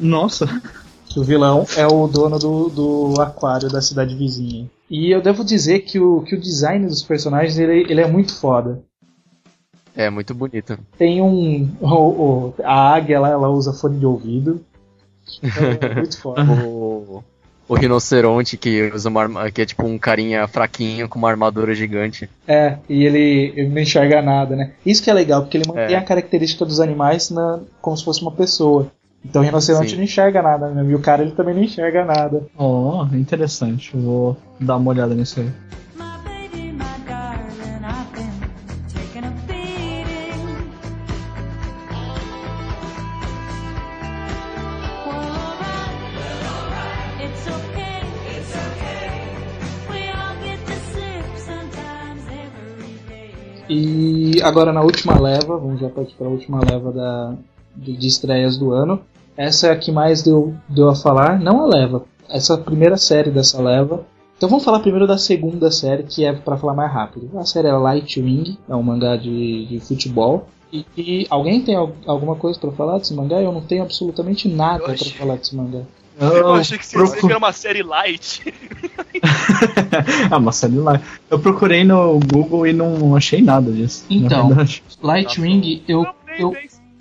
Nossa. 0.00 0.46
O 1.16 1.22
vilão 1.22 1.64
é 1.76 1.86
o 1.86 2.06
dono 2.08 2.38
do, 2.38 2.68
do 2.68 3.20
aquário 3.20 3.68
da 3.68 3.80
cidade 3.80 4.16
vizinha. 4.16 4.68
E 4.90 5.10
eu 5.12 5.20
devo 5.22 5.44
dizer 5.44 5.80
que 5.80 6.00
o, 6.00 6.22
que 6.22 6.34
o 6.34 6.40
design 6.40 6.86
dos 6.86 7.02
personagens 7.02 7.56
ele, 7.58 7.82
ele 7.90 8.00
é 8.00 8.06
muito 8.08 8.34
foda. 8.34 8.82
É 9.96 10.10
muito 10.10 10.34
bonito. 10.34 10.76
Tem 10.98 11.22
um. 11.22 11.70
o- 11.80 11.86
o- 11.88 12.54
a 12.64 12.94
águia 12.94 13.14
ela, 13.16 13.28
ela 13.28 13.48
usa 13.48 13.72
fone 13.72 13.98
de 13.98 14.06
ouvido. 14.06 14.60
É 15.42 15.94
muito 15.94 16.18
foda. 16.20 16.42
O, 16.66 16.83
o 17.68 17.74
rinoceronte 17.74 18.56
que 18.56 18.90
usa 18.94 19.08
uma 19.08 19.22
arma, 19.22 19.50
que 19.50 19.62
é 19.62 19.66
tipo 19.66 19.86
um 19.86 19.98
carinha 19.98 20.46
fraquinho 20.46 21.08
com 21.08 21.18
uma 21.18 21.30
armadura 21.30 21.74
gigante. 21.74 22.28
É, 22.46 22.76
e 22.88 23.04
ele, 23.04 23.52
ele 23.56 23.68
não 23.68 23.80
enxerga 23.80 24.20
nada, 24.20 24.54
né? 24.54 24.72
Isso 24.84 25.02
que 25.02 25.10
é 25.10 25.14
legal, 25.14 25.42
porque 25.42 25.56
ele 25.56 25.68
mantém 25.68 25.94
É. 25.94 25.98
a 25.98 26.02
característica 26.02 26.64
dos 26.64 26.80
animais 26.80 27.30
na, 27.30 27.60
como 27.80 27.96
se 27.96 28.04
fosse 28.04 28.20
uma 28.22 28.32
pessoa. 28.32 28.90
Então 29.24 29.40
o 29.40 29.44
rinoceronte 29.44 29.90
Sim. 29.90 29.96
não 29.96 30.04
enxerga 30.04 30.42
nada, 30.42 30.68
né? 30.68 30.84
E 30.86 30.94
o 30.94 31.00
cara 31.00 31.22
ele 31.22 31.32
também 31.32 31.54
não 31.54 31.62
enxerga 31.62 32.04
nada. 32.04 32.42
Oh, 32.58 33.06
interessante. 33.14 33.90
Vou 33.96 34.36
dar 34.60 34.76
uma 34.76 34.90
olhada 34.90 35.14
nisso 35.14 35.40
aí. 35.40 35.48
Agora 54.44 54.72
na 54.72 54.82
última 54.82 55.18
leva, 55.20 55.56
vamos 55.56 55.80
já 55.80 55.88
partir 55.88 56.14
para 56.14 56.26
a 56.26 56.30
última 56.30 56.60
leva 56.68 56.92
da, 56.92 57.34
de, 57.76 57.96
de 57.96 58.06
estreias 58.06 58.56
do 58.56 58.72
ano. 58.72 59.00
Essa 59.36 59.68
é 59.68 59.70
a 59.72 59.76
que 59.76 59.90
mais 59.90 60.22
deu, 60.22 60.54
deu 60.68 60.88
a 60.88 60.94
falar, 60.94 61.40
não 61.40 61.62
a 61.62 61.66
leva, 61.66 62.04
essa 62.28 62.56
primeira 62.56 62.96
série 62.96 63.30
dessa 63.30 63.60
leva. 63.60 64.04
Então 64.36 64.48
vamos 64.48 64.64
falar 64.64 64.80
primeiro 64.80 65.06
da 65.06 65.18
segunda 65.18 65.70
série, 65.70 66.02
que 66.04 66.24
é 66.24 66.32
para 66.32 66.56
falar 66.56 66.74
mais 66.74 66.92
rápido. 66.92 67.30
A 67.38 67.44
série 67.44 67.68
é 67.68 67.72
Lightwing, 67.72 68.56
é 68.68 68.74
um 68.76 68.82
mangá 68.82 69.16
de, 69.16 69.66
de 69.66 69.80
futebol. 69.80 70.46
E, 70.72 70.84
e 70.96 71.26
alguém 71.30 71.60
tem 71.62 71.74
al- 71.76 71.92
alguma 72.06 72.34
coisa 72.34 72.58
para 72.58 72.70
falar 72.72 72.98
desse 72.98 73.14
mangá? 73.14 73.40
Eu 73.40 73.52
não 73.52 73.60
tenho 73.60 73.82
absolutamente 73.82 74.48
nada 74.48 74.84
para 74.84 74.96
falar 74.96 75.36
desse 75.36 75.54
mangá. 75.54 75.82
Eu 76.18 76.54
achei 76.54 76.78
que 76.78 76.86
você 76.86 76.96
ia 76.96 77.02
dizer 77.02 77.12
procu- 77.16 77.26
que 77.26 77.32
era 77.32 77.38
uma 77.38 77.52
série 77.52 77.82
light. 77.82 78.42
ah, 80.30 80.38
mas 80.38 80.56
série 80.56 80.76
lá. 80.78 81.00
Eu 81.30 81.38
procurei 81.38 81.84
no 81.84 82.18
Google 82.20 82.66
e 82.66 82.72
não 82.72 83.16
achei 83.16 83.42
nada 83.42 83.70
disso. 83.72 84.04
Então. 84.08 84.50
Lightwing, 85.02 85.82
eu, 85.88 86.06
eu, 86.38 86.56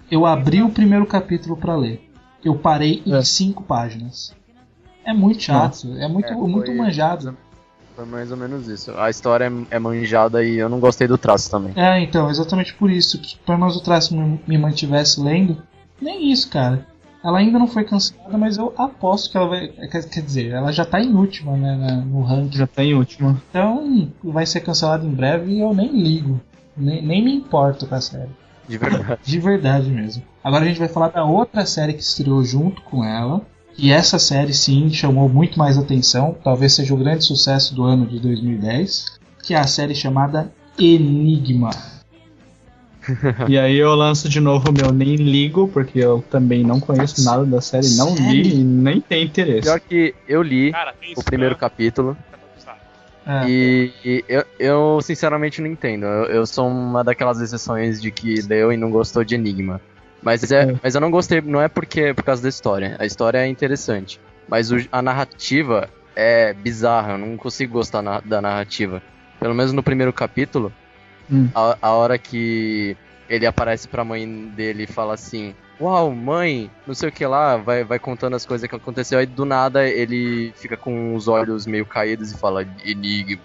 eu 0.09 0.25
abri 0.25 0.61
o 0.61 0.69
primeiro 0.69 1.05
capítulo 1.05 1.55
para 1.57 1.75
ler. 1.75 2.09
Eu 2.43 2.55
parei 2.55 3.01
em 3.05 3.13
É. 3.15 3.23
cinco 3.23 3.63
páginas. 3.63 4.35
É 5.05 5.13
muito 5.13 5.41
chato, 5.43 5.87
é 5.97 6.07
muito, 6.07 6.27
É, 6.29 6.35
muito 6.35 6.73
manjado. 6.73 7.37
Foi 7.95 8.05
mais 8.05 8.31
ou 8.31 8.37
menos 8.37 8.67
isso. 8.67 8.91
A 8.97 9.09
história 9.09 9.45
é, 9.71 9.75
é 9.75 9.79
manjada 9.79 10.43
e 10.43 10.55
eu 10.57 10.67
não 10.67 10.79
gostei 10.79 11.07
do 11.07 11.17
traço 11.17 11.51
também. 11.51 11.73
É, 11.75 11.99
então, 12.01 12.29
exatamente 12.29 12.73
por 12.73 12.89
isso. 12.89 13.21
Pelo 13.45 13.59
menos 13.59 13.75
o 13.75 13.81
traço 13.83 14.15
me, 14.15 14.39
me 14.47 14.57
mantivesse 14.57 15.21
lendo, 15.21 15.61
nem 16.01 16.31
isso, 16.31 16.49
cara. 16.49 16.87
Ela 17.23 17.39
ainda 17.39 17.57
não 17.57 17.67
foi 17.67 17.85
cancelada, 17.85 18.37
mas 18.37 18.57
eu 18.57 18.73
aposto 18.77 19.31
que 19.31 19.37
ela 19.37 19.47
vai. 19.47 19.67
Quer, 19.69 20.01
dizer, 20.01 20.51
ela 20.51 20.71
já 20.73 20.83
tá 20.83 20.99
em 20.99 21.13
última, 21.13 21.55
né, 21.55 22.03
no 22.05 22.21
ranking. 22.21 22.57
Já 22.57 22.67
tem 22.67 22.93
última. 22.93 23.41
Então, 23.49 24.11
vai 24.21 24.45
ser 24.45 24.59
cancelada 24.59 25.05
em 25.05 25.11
breve 25.11 25.53
e 25.53 25.59
eu 25.61 25.73
nem 25.73 25.89
ligo. 25.89 26.41
Nem, 26.75 27.01
nem 27.01 27.23
me 27.23 27.33
importo 27.33 27.87
com 27.87 27.95
a 27.95 28.01
série. 28.01 28.29
De 28.67 28.77
verdade. 28.77 29.19
De 29.23 29.39
verdade 29.39 29.89
mesmo. 29.89 30.23
Agora 30.43 30.65
a 30.65 30.67
gente 30.67 30.79
vai 30.79 30.89
falar 30.89 31.09
da 31.09 31.23
outra 31.23 31.65
série 31.65 31.93
que 31.93 32.01
estreou 32.01 32.43
junto 32.43 32.81
com 32.81 33.05
ela. 33.05 33.41
E 33.77 33.91
essa 33.91 34.19
série 34.19 34.53
sim 34.53 34.89
chamou 34.89 35.29
muito 35.29 35.57
mais 35.57 35.77
atenção. 35.77 36.35
Talvez 36.43 36.73
seja 36.73 36.93
o 36.93 36.97
grande 36.97 37.23
sucesso 37.23 37.73
do 37.73 37.83
ano 37.83 38.05
de 38.05 38.19
2010. 38.19 39.19
Que 39.41 39.53
é 39.53 39.57
a 39.57 39.67
série 39.67 39.95
chamada 39.95 40.51
Enigma. 40.77 41.69
E 43.49 43.57
aí 43.57 43.77
eu 43.77 43.93
lanço 43.95 44.29
de 44.29 44.39
novo 44.39 44.69
o 44.69 44.73
meu 44.73 44.91
nem 44.91 45.15
ligo, 45.15 45.67
porque 45.67 45.99
eu 45.99 46.23
também 46.29 46.63
não 46.63 46.79
conheço 46.79 47.23
nada 47.23 47.45
da 47.45 47.59
série, 47.61 47.89
não 47.95 48.15
li 48.15 48.61
e 48.61 48.63
nem 48.63 49.01
tenho 49.01 49.25
interesse. 49.25 49.61
Pior 49.61 49.79
que 49.79 50.15
eu 50.27 50.41
li 50.41 50.71
Cara, 50.71 50.93
o 51.15 51.23
primeiro 51.23 51.55
capítulo 51.55 52.17
É. 53.25 53.47
e, 53.47 53.91
e 54.03 54.25
eu, 54.27 54.43
eu 54.59 54.99
sinceramente 55.01 55.61
não 55.61 55.67
entendo. 55.69 56.05
Eu, 56.05 56.25
eu 56.25 56.45
sou 56.45 56.67
uma 56.67 57.03
daquelas 57.03 57.39
exceções 57.39 58.01
de 58.01 58.11
que 58.11 58.41
leu 58.41 58.71
e 58.71 58.77
não 58.77 58.89
gostou 58.91 59.23
de 59.23 59.35
Enigma. 59.35 59.79
Mas, 60.21 60.49
é, 60.51 60.71
É. 60.71 60.75
mas 60.81 60.95
eu 60.95 61.01
não 61.01 61.11
gostei, 61.11 61.41
não 61.41 61.61
é 61.61 61.67
porque 61.67 62.13
por 62.13 62.23
causa 62.23 62.41
da 62.41 62.49
história. 62.49 62.95
A 62.99 63.05
história 63.05 63.39
é 63.39 63.47
interessante. 63.47 64.19
Mas 64.47 64.71
o- 64.71 64.77
a 64.91 65.01
narrativa 65.01 65.89
é 66.15 66.53
bizarra, 66.53 67.13
eu 67.13 67.17
não 67.17 67.35
consigo 67.37 67.73
gostar 67.73 68.01
na- 68.01 68.19
da 68.21 68.41
narrativa. 68.41 69.01
Pelo 69.39 69.53
menos 69.55 69.73
no 69.73 69.81
primeiro 69.83 70.13
capítulo, 70.13 70.71
Hum. 71.31 71.49
a, 71.55 71.77
a 71.81 71.91
hora 71.91 72.17
que 72.17 72.95
ele 73.29 73.45
aparece 73.45 73.87
pra 73.87 74.03
mãe 74.03 74.27
dele 74.55 74.83
e 74.83 74.87
fala 74.87 75.13
assim: 75.13 75.55
Uau, 75.79 76.11
mãe, 76.11 76.69
não 76.85 76.93
sei 76.93 77.09
o 77.09 77.11
que 77.11 77.25
lá, 77.25 77.57
vai, 77.57 77.83
vai 77.83 77.99
contando 77.99 78.35
as 78.35 78.45
coisas 78.45 78.69
que 78.69 78.75
aconteceu. 78.75 79.19
Aí 79.19 79.25
do 79.25 79.45
nada 79.45 79.87
ele 79.87 80.53
fica 80.55 80.77
com 80.77 81.15
os 81.15 81.27
olhos 81.27 81.65
meio 81.65 81.85
caídos 81.85 82.31
e 82.31 82.37
fala: 82.37 82.67
Enigma. 82.85 83.41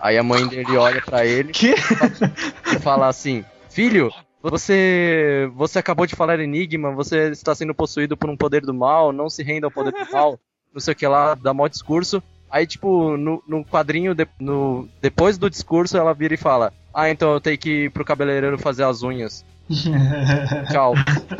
Aí 0.00 0.16
a 0.16 0.22
mãe 0.22 0.46
dele 0.46 0.76
olha 0.78 1.00
pra 1.02 1.26
ele 1.26 1.52
Que? 1.52 1.74
e 1.74 2.78
fala 2.80 3.08
assim: 3.08 3.44
Filho, 3.68 4.10
você 4.42 5.50
você 5.54 5.78
acabou 5.78 6.06
de 6.06 6.16
falar 6.16 6.38
enigma, 6.40 6.90
você 6.92 7.30
está 7.30 7.54
sendo 7.54 7.74
possuído 7.74 8.16
por 8.16 8.28
um 8.30 8.36
poder 8.36 8.62
do 8.62 8.72
mal, 8.74 9.12
não 9.12 9.28
se 9.28 9.42
renda 9.42 9.66
ao 9.66 9.70
poder 9.70 9.92
do 9.92 9.98
mal, 10.12 10.38
não 10.72 10.80
sei 10.80 10.92
o 10.92 10.96
que 10.96 11.06
lá, 11.06 11.34
dá 11.34 11.52
mó 11.52 11.68
discurso. 11.68 12.22
Aí, 12.50 12.66
tipo, 12.66 13.16
no, 13.16 13.40
no 13.46 13.64
quadrinho, 13.64 14.12
de- 14.14 14.26
no, 14.40 14.88
depois 15.00 15.38
do 15.38 15.48
discurso, 15.48 15.96
ela 15.96 16.12
vira 16.14 16.34
e 16.34 16.38
fala: 16.38 16.72
Ah, 16.92 17.08
então 17.10 17.32
eu 17.32 17.40
tenho 17.40 17.58
que 17.58 17.84
ir 17.84 17.90
pro 17.90 18.04
cabeleireiro 18.04 18.58
fazer 18.58 18.84
as 18.84 19.02
unhas. 19.02 19.44
Tchau. 20.70 20.94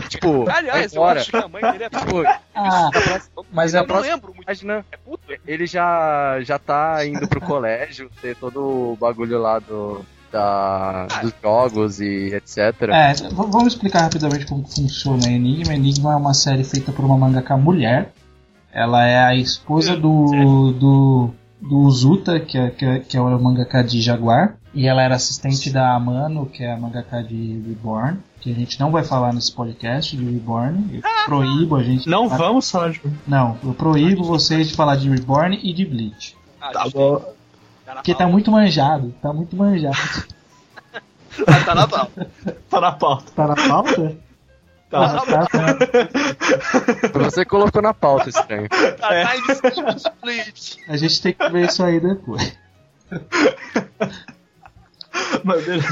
tipo, 0.08 0.48
Aliás, 0.48 0.92
eu 0.92 1.02
agora, 1.02 1.20
acho 1.20 1.30
que 1.30 1.36
a 1.36 1.48
mãe 1.48 1.60
dele 1.72 1.84
é 1.84 1.90
tipo, 1.90 2.22
ah, 2.54 2.90
mas 3.52 3.74
eu 3.74 3.78
é 3.78 3.82
não 3.82 3.86
pra... 3.88 3.98
lembro 4.00 4.28
muito. 4.28 4.42
imagina, 4.44 4.84
É 4.92 4.96
puta? 4.96 5.34
ele 5.46 5.66
já, 5.66 6.38
já 6.42 6.58
tá 6.58 7.04
indo 7.04 7.26
pro 7.26 7.40
colégio, 7.40 8.08
ter 8.22 8.36
todo 8.36 8.92
o 8.92 8.96
bagulho 9.00 9.40
lá 9.40 9.58
do, 9.58 10.04
da, 10.30 11.06
dos 11.20 11.32
jogos 11.42 12.00
e 12.00 12.32
etc. 12.34 12.58
É, 12.90 13.12
vamos 13.32 13.74
explicar 13.74 14.02
rapidamente 14.02 14.46
como 14.46 14.64
funciona 14.64 15.26
Enigma. 15.26 15.74
Enigma 15.74 16.12
é 16.12 16.16
uma 16.16 16.34
série 16.34 16.62
feita 16.64 16.92
por 16.92 17.04
uma 17.04 17.18
mangaka 17.18 17.56
mulher. 17.56 18.12
Ela 18.72 19.04
é 19.04 19.18
a 19.18 19.34
esposa 19.34 19.96
do, 19.96 20.72
do, 20.72 21.34
do 21.60 21.78
Uzuta, 21.78 22.40
que 22.40 22.56
é, 22.58 22.70
que 22.70 22.84
é, 22.84 22.98
que 23.00 23.16
é 23.16 23.20
o 23.20 23.40
mangaka 23.40 23.82
de 23.82 24.00
Jaguar. 24.00 24.56
E 24.72 24.86
ela 24.86 25.02
era 25.02 25.16
assistente 25.16 25.70
da 25.70 25.94
Amano, 25.94 26.46
que 26.46 26.62
é 26.62 26.72
a 26.72 26.76
mangaka 26.76 27.22
de 27.22 27.62
Reborn. 27.66 28.18
Que 28.40 28.52
a 28.52 28.54
gente 28.54 28.78
não 28.80 28.90
vai 28.90 29.04
falar 29.04 29.32
nesse 29.34 29.52
podcast 29.52 30.16
de 30.16 30.24
Reborn. 30.24 30.88
Eu 30.94 31.02
proíbo 31.26 31.76
a 31.76 31.82
gente. 31.82 32.08
Não 32.08 32.28
vamos 32.28 32.70
falar 32.70 32.90
de. 32.90 33.00
Não, 33.26 33.58
eu 33.62 33.74
proíbo 33.74 34.24
vocês 34.24 34.68
de 34.68 34.74
falar 34.74 34.96
de 34.96 35.10
Reborn 35.10 35.58
e 35.62 35.72
de 35.72 35.84
Bleach. 35.84 36.36
Ah, 36.60 36.70
Tá 36.72 36.88
bom. 36.88 37.22
Porque 37.94 38.14
tá 38.14 38.26
muito 38.26 38.50
manjado, 38.50 39.12
tá 39.20 39.32
muito 39.32 39.56
manjado. 39.56 39.96
Ah, 41.46 41.64
tá 41.64 41.74
na 41.76 41.86
pauta. 41.86 42.26
Tá 42.68 42.80
na 42.80 42.92
pauta. 42.92 43.32
Tá 43.34 43.46
na 43.46 43.54
pauta? 43.54 44.16
Tá. 44.90 45.22
Tá. 45.24 45.46
Você 47.20 47.44
colocou 47.44 47.80
na 47.80 47.94
pauta, 47.94 48.28
estranho. 48.28 48.68
Tá, 48.68 49.14
É. 49.14 49.24
tá 49.24 49.36
em 49.36 49.96
split. 49.96 50.76
A 50.88 50.96
gente 50.96 51.22
tem 51.22 51.32
que 51.32 51.48
ver 51.48 51.66
isso 51.68 51.82
aí 51.84 52.00
depois. 52.00 52.56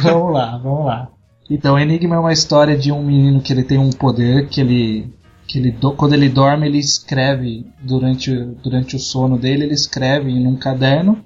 Vamos 0.02 0.32
lá, 0.32 0.56
vamos 0.58 0.86
lá. 0.86 1.08
Então, 1.50 1.78
Enigma 1.78 2.16
é 2.16 2.18
uma 2.18 2.32
história 2.32 2.76
de 2.76 2.92
um 2.92 3.02
menino 3.02 3.40
que 3.40 3.52
ele 3.52 3.62
tem 3.62 3.78
um 3.78 3.90
poder 3.90 4.48
que 4.48 4.60
ele. 4.60 5.12
Que 5.46 5.58
ele 5.58 5.70
do- 5.70 5.92
quando 5.92 6.12
ele 6.12 6.28
dorme, 6.28 6.66
ele 6.66 6.78
escreve 6.78 7.64
durante, 7.80 8.30
o- 8.30 8.54
durante 8.62 8.96
o 8.96 8.98
sono 8.98 9.38
dele, 9.38 9.64
ele 9.64 9.72
escreve 9.72 10.30
num 10.38 10.56
caderno 10.56 11.24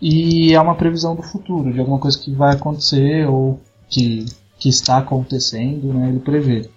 e 0.00 0.52
é 0.52 0.60
uma 0.60 0.74
previsão 0.74 1.14
do 1.14 1.22
futuro, 1.22 1.72
de 1.72 1.78
alguma 1.78 1.98
coisa 2.00 2.18
que 2.18 2.32
vai 2.32 2.54
acontecer 2.56 3.24
ou 3.28 3.60
que, 3.88 4.24
que 4.58 4.68
está 4.68 4.98
acontecendo, 4.98 5.94
né? 5.94 6.08
Ele 6.08 6.18
prevê. 6.18 6.68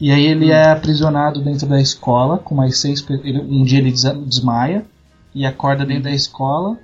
E 0.00 0.10
aí 0.10 0.24
ele 0.26 0.50
é 0.50 0.70
aprisionado 0.70 1.42
dentro 1.42 1.66
da 1.66 1.80
escola 1.80 2.38
com 2.38 2.54
mais 2.54 2.78
seis 2.78 3.04
ele- 3.08 3.40
Um 3.42 3.62
dia 3.64 3.78
ele 3.78 3.92
desmaia 3.92 4.84
e 5.34 5.44
acorda 5.44 5.84
dentro 5.84 6.04
da 6.04 6.10
escola, 6.10 6.78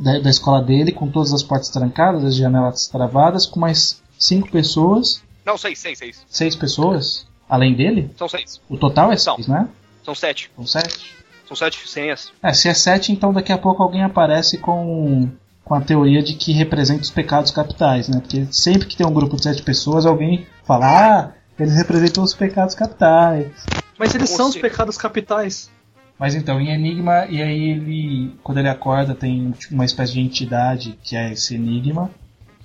da, 0.00 0.18
da 0.18 0.30
escola 0.30 0.62
dele, 0.62 0.92
com 0.92 1.08
todas 1.08 1.32
as 1.32 1.42
portas 1.42 1.68
trancadas, 1.68 2.24
as 2.24 2.34
janelas 2.36 2.88
travadas, 2.88 3.46
com 3.46 3.60
mais 3.60 4.02
cinco 4.18 4.50
pessoas, 4.50 5.22
Não, 5.44 5.58
seis, 5.58 5.78
seis, 5.78 5.98
seis. 5.98 6.24
seis 6.28 6.56
pessoas, 6.56 7.26
além 7.48 7.74
dele. 7.74 8.10
São 8.16 8.28
seis. 8.28 8.60
O 8.68 8.76
total 8.76 9.12
é 9.12 9.16
São. 9.16 9.34
seis, 9.36 9.46
né? 9.46 9.68
São 10.04 10.14
sete. 10.14 10.50
São 10.56 10.66
sete. 10.66 11.14
São 11.46 11.56
sete 11.56 11.88
senhas. 11.88 12.32
É, 12.42 12.52
se 12.52 12.68
é 12.68 12.74
sete, 12.74 13.12
então 13.12 13.32
daqui 13.32 13.52
a 13.52 13.58
pouco 13.58 13.82
alguém 13.82 14.02
aparece 14.02 14.58
com, 14.58 15.28
com 15.64 15.74
a 15.74 15.80
teoria 15.80 16.22
de 16.22 16.34
que 16.34 16.52
representa 16.52 17.02
os 17.02 17.10
pecados 17.10 17.50
capitais, 17.50 18.08
né? 18.08 18.20
Porque 18.20 18.46
sempre 18.50 18.86
que 18.86 18.96
tem 18.96 19.06
um 19.06 19.12
grupo 19.12 19.36
de 19.36 19.42
sete 19.44 19.62
pessoas, 19.62 20.04
alguém 20.06 20.46
fala, 20.64 20.86
ah, 20.86 21.32
eles 21.58 21.74
representam 21.76 22.22
os 22.24 22.34
pecados 22.34 22.74
capitais. 22.74 23.50
Mas 23.98 24.14
eles 24.14 24.30
são 24.30 24.48
os 24.48 24.56
pecados 24.56 24.96
capitais. 24.96 25.70
Mas 26.18 26.34
então, 26.34 26.60
em 26.60 26.70
Enigma, 26.70 27.26
e 27.28 27.40
aí 27.42 27.70
ele, 27.70 28.34
quando 28.42 28.58
ele 28.58 28.68
acorda, 28.68 29.14
tem 29.14 29.52
tipo, 29.52 29.74
uma 29.74 29.84
espécie 29.84 30.14
de 30.14 30.20
entidade 30.20 30.98
que 31.02 31.16
é 31.16 31.32
esse 31.32 31.54
Enigma, 31.54 32.10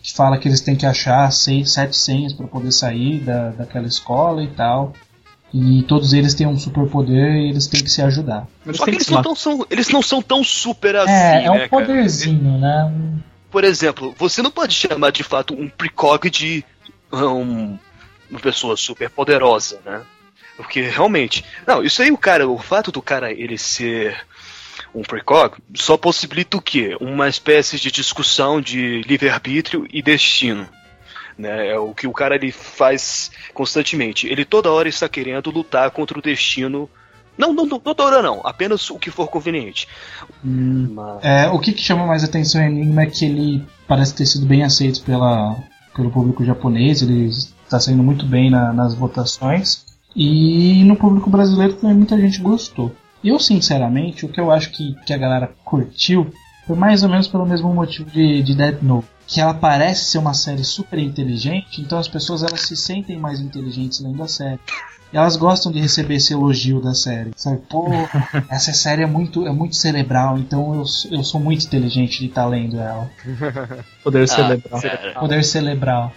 que 0.02 0.14
fala 0.14 0.38
que 0.38 0.48
eles 0.48 0.62
têm 0.62 0.76
que 0.76 0.86
achar 0.86 1.32
seis, 1.32 1.72
sete 1.72 1.96
senhas 1.96 2.34
para 2.34 2.48
poder 2.48 2.72
sair 2.72 3.20
da, 3.20 3.50
daquela 3.52 3.88
escola 3.88 4.44
e 4.44 4.48
tal. 4.48 4.94
E 5.54 5.84
todos 5.84 6.14
eles 6.14 6.34
têm 6.34 6.48
um 6.48 6.58
superpoder 6.58 7.32
e 7.36 7.50
eles 7.50 7.68
têm 7.68 7.84
que 7.84 7.90
se 7.90 8.02
ajudar. 8.02 8.48
Eles 8.66 8.78
Só 8.78 8.86
que 8.86 8.90
eles 8.92 9.06
se 9.06 9.12
não, 9.12 9.22
tão, 9.22 9.36
são, 9.36 9.66
eles 9.70 9.90
não 9.90 10.02
são 10.02 10.20
tão 10.20 10.44
super 10.44 10.96
assim, 10.96 11.12
é, 11.12 11.46
é 11.46 11.52
um 11.52 11.54
né, 11.54 11.68
cara? 11.68 11.86
poderzinho, 11.86 12.58
né? 12.58 12.86
Um- 12.86 13.20
Por 13.52 13.64
exemplo, 13.64 14.16
você 14.18 14.42
não 14.42 14.50
pode 14.50 14.74
chamar 14.74 15.12
de 15.12 15.22
fato 15.24 15.54
um 15.54 15.70
precog 15.70 16.28
de 16.28 16.66
um, 17.12 17.78
uma 18.30 18.40
pessoa 18.40 18.76
super 18.78 19.10
poderosa, 19.10 19.80
né? 19.86 20.02
Porque 20.56 20.82
realmente. 20.82 21.44
Não, 21.66 21.84
isso 21.84 22.02
aí 22.02 22.12
o 22.12 22.18
cara, 22.18 22.48
o 22.48 22.58
fato 22.58 22.92
do 22.92 23.02
cara 23.02 23.32
ele 23.32 23.58
ser 23.58 24.16
um 24.94 25.02
precog 25.02 25.58
só 25.74 25.98
possibilita 25.98 26.58
o 26.58 26.62
quê? 26.62 26.96
Uma 27.02 27.28
espécie 27.28 27.80
de 27.80 27.92
discussão 27.92 28.62
de 28.62 29.02
livre-arbítrio 29.02 29.88
e 29.92 30.02
destino. 30.02 30.68
Né? 31.38 31.70
É 31.70 31.80
o 31.80 31.94
que 31.94 32.06
o 32.06 32.14
cara 32.14 32.36
ele 32.36 32.52
faz 32.52 33.32
constantemente. 33.54 34.28
Ele 34.28 34.46
toda 34.46 34.72
hora 34.72 34.88
está 34.88 35.10
querendo 35.10 35.50
lutar 35.50 35.90
contra 35.90 36.18
o 36.20 36.22
destino. 36.22 36.88
Não, 37.36 37.52
não, 37.52 37.66
não, 37.66 37.82
não 37.84 37.96
toda 37.96 38.04
hora 38.04 38.22
não, 38.22 38.42
apenas 38.44 38.88
o 38.92 39.00
que 39.00 39.10
for 39.10 39.28
conveniente. 39.28 39.88
Mas- 40.44 41.24
É, 41.24 41.50
o 41.50 41.58
que, 41.58 41.74
que 41.74 41.82
chama 41.82 42.06
mais 42.06 42.24
atenção 42.24 42.62
em 42.62 42.68
Enigma 42.68 43.02
é 43.02 43.06
que 43.08 43.26
ele 43.26 43.66
parece 43.88 44.14
ter 44.14 44.28
sido 44.28 44.46
bem 44.46 44.64
aceito 44.64 45.02
pela, 45.02 45.58
pelo 45.96 46.12
público 46.12 46.46
japonês, 46.46 47.02
ele 47.02 47.32
está 47.76 47.80
saindo 47.80 48.04
muito 48.04 48.26
bem 48.26 48.50
na- 48.50 48.72
nas 48.74 48.94
votações. 48.94 49.84
E 50.16 50.84
no 50.84 50.96
público 50.96 51.30
brasileiro 51.30 51.74
também 51.74 51.96
muita 51.98 52.18
gente 52.20 52.40
gostou. 52.40 52.96
Eu, 53.24 53.40
sinceramente, 53.40 54.26
o 54.26 54.30
que 54.30 54.40
eu 54.40 54.52
acho 54.52 54.70
que, 54.72 54.96
que 55.06 55.14
a 55.14 55.18
galera 55.18 55.50
curtiu 55.66 56.32
foi 56.68 56.76
mais 56.76 57.04
ou 57.04 57.10
menos 57.10 57.28
pelo 57.28 57.46
mesmo 57.46 57.74
motivo 57.74 58.10
de, 58.12 58.44
de 58.44 58.56
Death 58.56 58.82
Note. 58.82 59.08
Que 59.26 59.40
ela 59.42 59.54
parece 59.54 60.06
ser 60.06 60.18
uma 60.18 60.34
série 60.34 60.64
super 60.64 61.00
inteligente, 61.00 61.82
então 61.82 61.98
as 61.98 62.08
pessoas 62.10 62.44
elas 62.44 62.62
se 62.62 62.76
sentem 62.76 63.18
mais 63.18 63.40
inteligentes 63.40 64.02
lendo 64.02 64.22
a 64.22 64.28
série. 64.28 64.60
E 65.12 65.18
elas 65.18 65.36
gostam 65.38 65.72
de 65.72 65.80
receber 65.80 66.16
esse 66.16 66.34
elogio 66.34 66.82
da 66.82 66.94
série. 66.94 67.32
Sabe, 67.36 67.62
pô, 67.70 67.86
essa 68.50 68.74
série 68.74 69.04
é 69.04 69.06
muito, 69.08 69.48
é 69.48 69.52
muito 69.52 69.76
cerebral, 69.78 70.38
então 70.38 70.76
eu, 70.76 70.86
sou- 70.86 71.12
eu 71.12 71.24
sou 71.24 71.40
muito 71.40 71.66
inteligente 71.66 72.20
de 72.20 72.26
estar 72.26 72.46
lendo 72.46 72.78
ela. 72.78 73.10
Poder 74.04 74.24
Ah, 74.24 74.28
celebrar. 74.28 74.82
cara. 74.82 75.14
Poder 75.20 75.44
cerebral. 75.44 76.12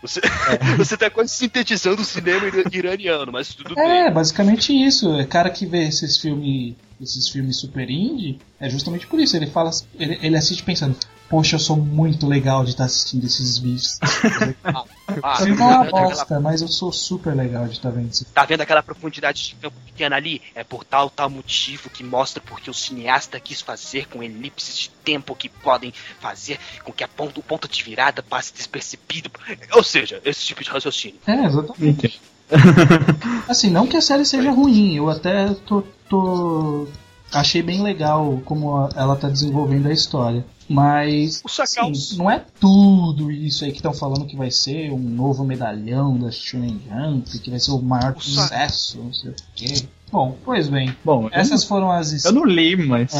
Você, 0.00 0.20
você 0.76 0.96
tá 0.96 1.10
quase 1.10 1.32
sintetizando 1.32 2.02
o 2.02 2.04
cinema 2.04 2.46
ira- 2.46 2.64
iraniano, 2.72 3.32
mas 3.32 3.54
tudo 3.54 3.78
É, 3.78 4.04
bem. 4.04 4.12
basicamente 4.12 4.72
isso. 4.72 5.12
É 5.14 5.24
cara 5.24 5.50
que 5.50 5.66
vê 5.66 5.86
esses 5.88 6.18
filmes, 6.18 6.74
esses 7.00 7.28
filmes 7.28 7.58
super 7.58 7.88
indie, 7.90 8.38
é 8.60 8.68
justamente 8.68 9.06
por 9.06 9.18
isso. 9.20 9.36
Ele 9.36 9.46
fala, 9.46 9.70
ele, 9.98 10.18
ele 10.22 10.36
assiste 10.36 10.62
pensando, 10.62 10.96
poxa, 11.28 11.56
eu 11.56 11.60
sou 11.60 11.76
muito 11.76 12.26
legal 12.26 12.64
de 12.64 12.70
estar 12.70 12.84
assistindo 12.84 13.24
esses 13.24 13.58
vídeos. 13.58 13.98
Ah, 15.22 15.34
O 15.42 15.44
filme 15.44 15.60
é 15.60 15.64
uma 15.64 15.72
tá, 15.72 15.78
vendo 15.84 15.88
aquela, 15.96 16.08
bosta, 16.08 16.40
mas 16.40 16.62
eu 16.62 16.68
sou 16.68 16.92
super 16.92 17.34
legal 17.34 17.66
de 17.66 17.72
estar 17.72 17.90
vendo 17.90 18.10
isso. 18.10 18.24
tá 18.34 18.44
vendo 18.44 18.60
aquela 18.60 18.82
profundidade 18.82 19.48
de 19.48 19.54
campo 19.56 19.76
pequena 19.86 20.16
ali? 20.16 20.40
É 20.54 20.62
por 20.64 20.84
tal 20.84 21.10
tal 21.10 21.28
motivo 21.30 21.90
que 21.90 22.02
mostra 22.04 22.42
porque 22.44 22.70
o 22.70 22.74
cineasta 22.74 23.38
quis 23.40 23.60
fazer 23.60 24.06
com 24.08 24.22
elipses 24.22 24.76
de 24.78 24.90
tempo 25.04 25.34
que 25.34 25.48
podem 25.48 25.92
fazer 26.20 26.58
com 26.84 26.92
que 26.92 27.02
a 27.04 27.08
ponta, 27.08 27.40
o 27.40 27.42
ponto 27.42 27.68
de 27.68 27.82
virada 27.82 28.22
passe 28.22 28.52
despercebido. 28.54 29.30
Ou 29.72 29.82
seja, 29.82 30.20
esse 30.24 30.44
tipo 30.44 30.62
de 30.62 30.70
raciocínio. 30.70 31.18
É, 31.26 31.44
exatamente. 31.44 32.20
Assim, 33.48 33.70
não 33.70 33.86
que 33.86 33.96
a 33.96 34.00
série 34.00 34.24
seja 34.24 34.50
ruim, 34.50 34.94
eu 34.96 35.08
até 35.10 35.52
tô, 35.66 35.82
tô- 36.08 36.88
achei 37.32 37.62
bem 37.62 37.82
legal 37.82 38.40
como 38.44 38.88
ela 38.96 39.16
tá 39.16 39.28
desenvolvendo 39.28 39.86
a 39.88 39.92
história. 39.92 40.44
Mas 40.68 41.42
assim, 41.60 42.16
não 42.18 42.30
é 42.30 42.44
tudo 42.60 43.30
isso 43.30 43.64
aí 43.64 43.70
que 43.70 43.78
estão 43.78 43.92
falando 43.94 44.26
que 44.26 44.36
vai 44.36 44.50
ser 44.50 44.90
um 44.92 44.98
novo 44.98 45.42
medalhão 45.44 46.16
da 46.18 46.30
Shonen 46.30 46.78
Jump, 46.88 47.38
que 47.38 47.50
vai 47.50 47.58
ser 47.58 47.70
o 47.70 47.80
maior 47.80 48.14
O 48.16 48.20
sucesso, 48.20 48.98
não 49.02 49.12
sei 49.12 49.30
o 49.30 49.34
quê. 49.54 49.74
Bom, 50.12 50.36
pois 50.44 50.68
bem. 50.68 50.94
Bom, 51.04 51.24
eu 51.24 51.30
Essas 51.32 51.64
foram 51.64 51.90
as. 51.90 52.24
não- 52.24 52.30
eu 52.30 52.34
não 52.34 52.44
li, 52.44 52.76
mas. 52.76 53.12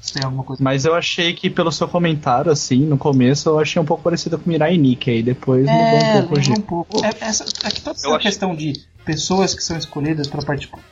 Você 0.00 0.14
tem 0.14 0.24
alguma 0.24 0.42
coisa? 0.42 0.62
Mas 0.64 0.86
eu 0.86 0.94
achei 0.94 1.34
que 1.34 1.50
pelo 1.50 1.70
seu 1.70 1.86
comentário, 1.86 2.50
assim, 2.50 2.86
no 2.86 2.96
começo, 2.96 3.50
eu 3.50 3.58
achei 3.58 3.80
um 3.80 3.84
pouco 3.84 4.02
parecido 4.02 4.38
com 4.38 4.48
Mirai 4.48 4.78
Nikki, 4.78 5.10
aí 5.10 5.22
depois 5.22 5.60
mudou 5.68 5.76
um 5.76 5.98
É, 5.98 6.22
pouco 6.22 6.52
um 6.52 6.62
pouco. 6.62 7.04
É, 7.04 7.10
essa, 7.20 7.44
aqui 7.62 7.82
toda 7.82 7.98
Eu 7.98 8.00
essa 8.00 8.08
acho- 8.08 8.18
questão 8.20 8.56
de 8.56 8.72
pessoas 9.04 9.54
que 9.54 9.62
são 9.62 9.76
escolhidas 9.76 10.26
para 10.26 10.40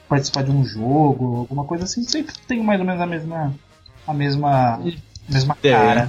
participar 0.08 0.42
de 0.44 0.50
um 0.50 0.62
jogo, 0.62 1.38
alguma 1.38 1.64
coisa 1.64 1.84
assim, 1.84 2.02
sempre 2.02 2.34
tem 2.46 2.62
mais 2.62 2.78
ou 2.80 2.84
menos 2.86 3.00
a 3.00 3.06
mesma 3.06 3.54
a 4.06 4.12
mesma 4.14 4.78
mesma 5.28 5.56
É. 5.62 5.70
cara. 5.72 6.08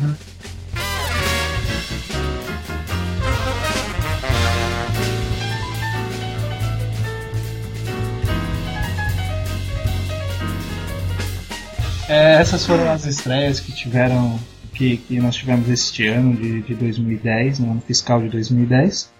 É, 12.08 12.42
essas 12.42 12.66
foram 12.66 12.90
as 12.92 13.06
estreias 13.06 13.60
que 13.60 13.72
tiveram 13.72 14.40
que, 14.74 14.98
que 14.98 15.20
nós 15.20 15.36
tivemos 15.36 15.70
este 15.70 16.08
ano 16.08 16.36
de, 16.36 16.62
de 16.62 16.74
2010, 16.74 17.60
no 17.60 17.72
ano 17.72 17.82
fiscal 17.86 18.22
de 18.22 18.30
2010. 18.30 19.12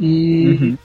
E 0.00 0.46
Uhum. 0.60 0.78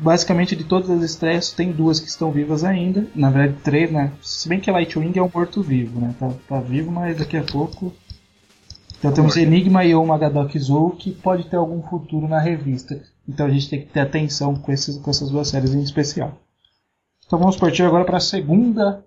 Basicamente 0.00 0.56
de 0.56 0.64
todas 0.64 0.90
as 0.90 1.02
estreias 1.02 1.52
tem 1.52 1.70
duas 1.70 2.00
que 2.00 2.08
estão 2.08 2.32
vivas 2.32 2.64
ainda. 2.64 3.06
Na 3.14 3.30
verdade, 3.30 3.60
três, 3.62 3.92
né? 3.92 4.12
Se 4.22 4.48
bem 4.48 4.58
que 4.58 4.70
Lightwing 4.70 5.12
é 5.16 5.22
um 5.22 5.30
morto-vivo, 5.32 6.00
né? 6.00 6.14
Tá, 6.18 6.32
tá 6.48 6.60
vivo, 6.60 6.90
mas 6.90 7.18
daqui 7.18 7.36
a 7.36 7.42
pouco. 7.42 7.92
Então 8.98 9.12
temos 9.12 9.36
Enigma 9.36 9.84
e 9.84 9.94
o 9.94 10.04
Magadok 10.04 10.58
Zou 10.58 10.90
que 10.90 11.10
pode 11.10 11.44
ter 11.44 11.56
algum 11.56 11.82
futuro 11.82 12.28
na 12.28 12.40
revista. 12.40 13.02
Então 13.28 13.46
a 13.46 13.50
gente 13.50 13.68
tem 13.68 13.80
que 13.80 13.86
ter 13.86 14.00
atenção 14.00 14.54
com, 14.54 14.72
esses, 14.72 14.96
com 14.98 15.10
essas 15.10 15.30
duas 15.30 15.48
séries 15.48 15.74
em 15.74 15.82
especial. 15.82 16.38
Então 17.26 17.38
vamos 17.38 17.56
partir 17.56 17.82
agora 17.82 18.04
para 18.04 18.16
a 18.16 18.20
segunda 18.20 19.04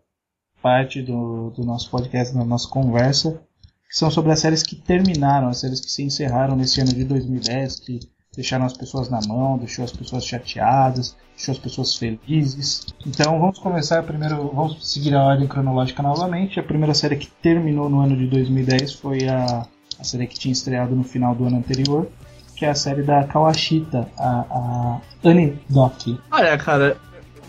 parte 0.61 1.01
do, 1.01 1.51
do 1.51 1.63
nosso 1.65 1.91
podcast, 1.91 2.33
da 2.33 2.45
nossa 2.45 2.69
conversa, 2.69 3.41
que 3.87 3.97
são 3.97 4.09
sobre 4.09 4.31
as 4.31 4.39
séries 4.39 4.63
que 4.63 4.75
terminaram, 4.75 5.49
as 5.49 5.59
séries 5.59 5.81
que 5.81 5.91
se 5.91 6.01
encerraram 6.01 6.55
nesse 6.55 6.79
ano 6.79 6.93
de 6.93 7.03
2010, 7.03 7.81
que 7.81 7.99
deixaram 8.35 8.65
as 8.65 8.73
pessoas 8.73 9.09
na 9.09 9.19
mão, 9.27 9.57
deixou 9.57 9.85
as 9.85 9.91
pessoas 9.91 10.25
chateadas, 10.25 11.15
deixou 11.35 11.53
as 11.53 11.59
pessoas 11.59 11.95
felizes. 11.95 12.85
Então 13.05 13.39
vamos 13.39 13.59
começar 13.59 14.01
primeiro, 14.03 14.51
vamos 14.53 14.91
seguir 14.91 15.15
a 15.15 15.23
ordem 15.23 15.47
cronológica 15.47 16.01
novamente. 16.01 16.59
A 16.59 16.63
primeira 16.63 16.93
série 16.93 17.15
que 17.15 17.27
terminou 17.41 17.89
no 17.89 17.99
ano 17.99 18.17
de 18.17 18.27
2010 18.27 18.93
foi 18.93 19.27
a, 19.27 19.65
a 19.99 20.03
série 20.03 20.27
que 20.27 20.37
tinha 20.37 20.51
estreado 20.51 20.95
no 20.95 21.03
final 21.03 21.35
do 21.35 21.45
ano 21.45 21.57
anterior, 21.57 22.07
que 22.55 22.65
é 22.65 22.69
a 22.69 22.75
série 22.75 23.03
da 23.03 23.23
Kawashita, 23.23 24.07
a, 24.17 24.99
a 25.23 25.29
Anidoki. 25.29 26.19
Olha, 26.31 26.57
cara. 26.57 26.97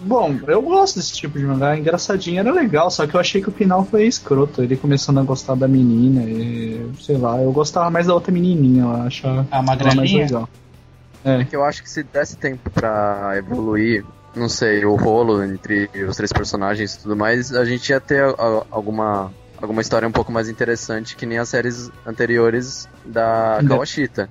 Bom, 0.00 0.38
eu 0.48 0.60
gosto 0.60 0.96
desse 0.96 1.14
tipo 1.14 1.38
de 1.38 1.46
mangá, 1.46 1.78
engraçadinho, 1.78 2.40
era 2.40 2.52
legal, 2.52 2.90
só 2.90 3.06
que 3.06 3.14
eu 3.14 3.20
achei 3.20 3.40
que 3.40 3.48
o 3.48 3.52
final 3.52 3.84
foi 3.84 4.06
escroto, 4.06 4.60
ele 4.60 4.76
começando 4.76 5.18
a 5.18 5.22
gostar 5.22 5.54
da 5.54 5.66
menina, 5.66 6.24
e 6.24 6.90
sei 7.00 7.16
lá, 7.16 7.40
eu 7.40 7.50
gostava 7.52 7.88
mais 7.90 8.08
da 8.08 8.12
outra 8.12 8.30
menininha, 8.30 8.82
eu 8.82 8.90
acho 8.90 9.26
A 9.26 9.62
mais 9.62 9.78
magrelinha? 9.80 10.26
Legal. 11.32 11.46
que 11.46 11.56
eu 11.56 11.64
acho 11.64 11.82
que 11.82 11.90
se 11.90 12.02
desse 12.02 12.36
tempo 12.36 12.70
pra 12.70 13.32
evoluir, 13.36 14.04
não 14.34 14.48
sei, 14.48 14.84
o 14.84 14.94
rolo 14.96 15.42
entre 15.42 15.88
os 16.08 16.16
três 16.16 16.32
personagens 16.32 16.94
e 16.94 16.98
tudo 17.00 17.16
mais, 17.16 17.54
a 17.54 17.64
gente 17.64 17.88
ia 17.90 18.00
ter 18.00 18.22
alguma 18.70 19.32
alguma 19.60 19.80
história 19.80 20.06
um 20.06 20.12
pouco 20.12 20.30
mais 20.32 20.48
interessante 20.48 21.16
que 21.16 21.24
nem 21.24 21.38
as 21.38 21.48
séries 21.48 21.90
anteriores 22.04 22.86
da 23.04 23.60
Kawashita, 23.66 24.28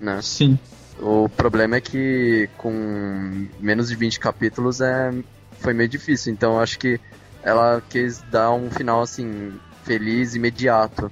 né? 0.00 0.18
Sim. 0.22 0.58
O 1.00 1.28
problema 1.28 1.76
é 1.76 1.80
que 1.80 2.48
com 2.58 3.46
menos 3.60 3.88
de 3.88 3.96
20 3.96 4.18
capítulos 4.18 4.80
é 4.80 5.12
foi 5.60 5.72
meio 5.72 5.88
difícil, 5.88 6.32
então 6.32 6.54
eu 6.54 6.60
acho 6.60 6.78
que 6.78 6.98
ela 7.44 7.82
quis 7.88 8.22
dar 8.30 8.50
um 8.52 8.70
final 8.70 9.02
assim 9.02 9.52
feliz 9.84 10.34
imediato 10.34 11.10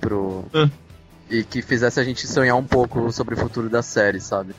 pro 0.00 0.44
Hum. 0.54 0.70
e 1.28 1.42
que 1.44 1.60
fizesse 1.62 2.00
a 2.00 2.04
gente 2.04 2.26
sonhar 2.26 2.56
um 2.56 2.64
pouco 2.64 3.10
sobre 3.12 3.34
o 3.34 3.38
futuro 3.38 3.68
da 3.68 3.82
série, 3.82 4.20
sabe? 4.20 4.54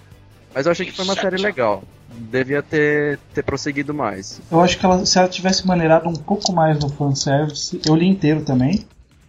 Mas 0.53 0.65
eu 0.65 0.71
achei 0.71 0.85
que 0.85 0.91
foi 0.91 1.05
uma 1.05 1.15
série 1.15 1.37
legal. 1.37 1.83
Devia 2.09 2.61
ter, 2.61 3.19
ter 3.33 3.43
prosseguido 3.43 3.93
mais. 3.93 4.41
Eu 4.51 4.59
acho 4.61 4.77
que 4.77 4.85
ela, 4.85 5.05
se 5.05 5.17
ela 5.17 5.27
tivesse 5.27 5.65
maneirado 5.65 6.09
um 6.09 6.13
pouco 6.13 6.51
mais 6.51 6.77
no 6.79 6.89
fanservice, 6.89 7.79
eu 7.87 7.95
li 7.95 8.07
inteiro 8.07 8.41
também. 8.41 8.85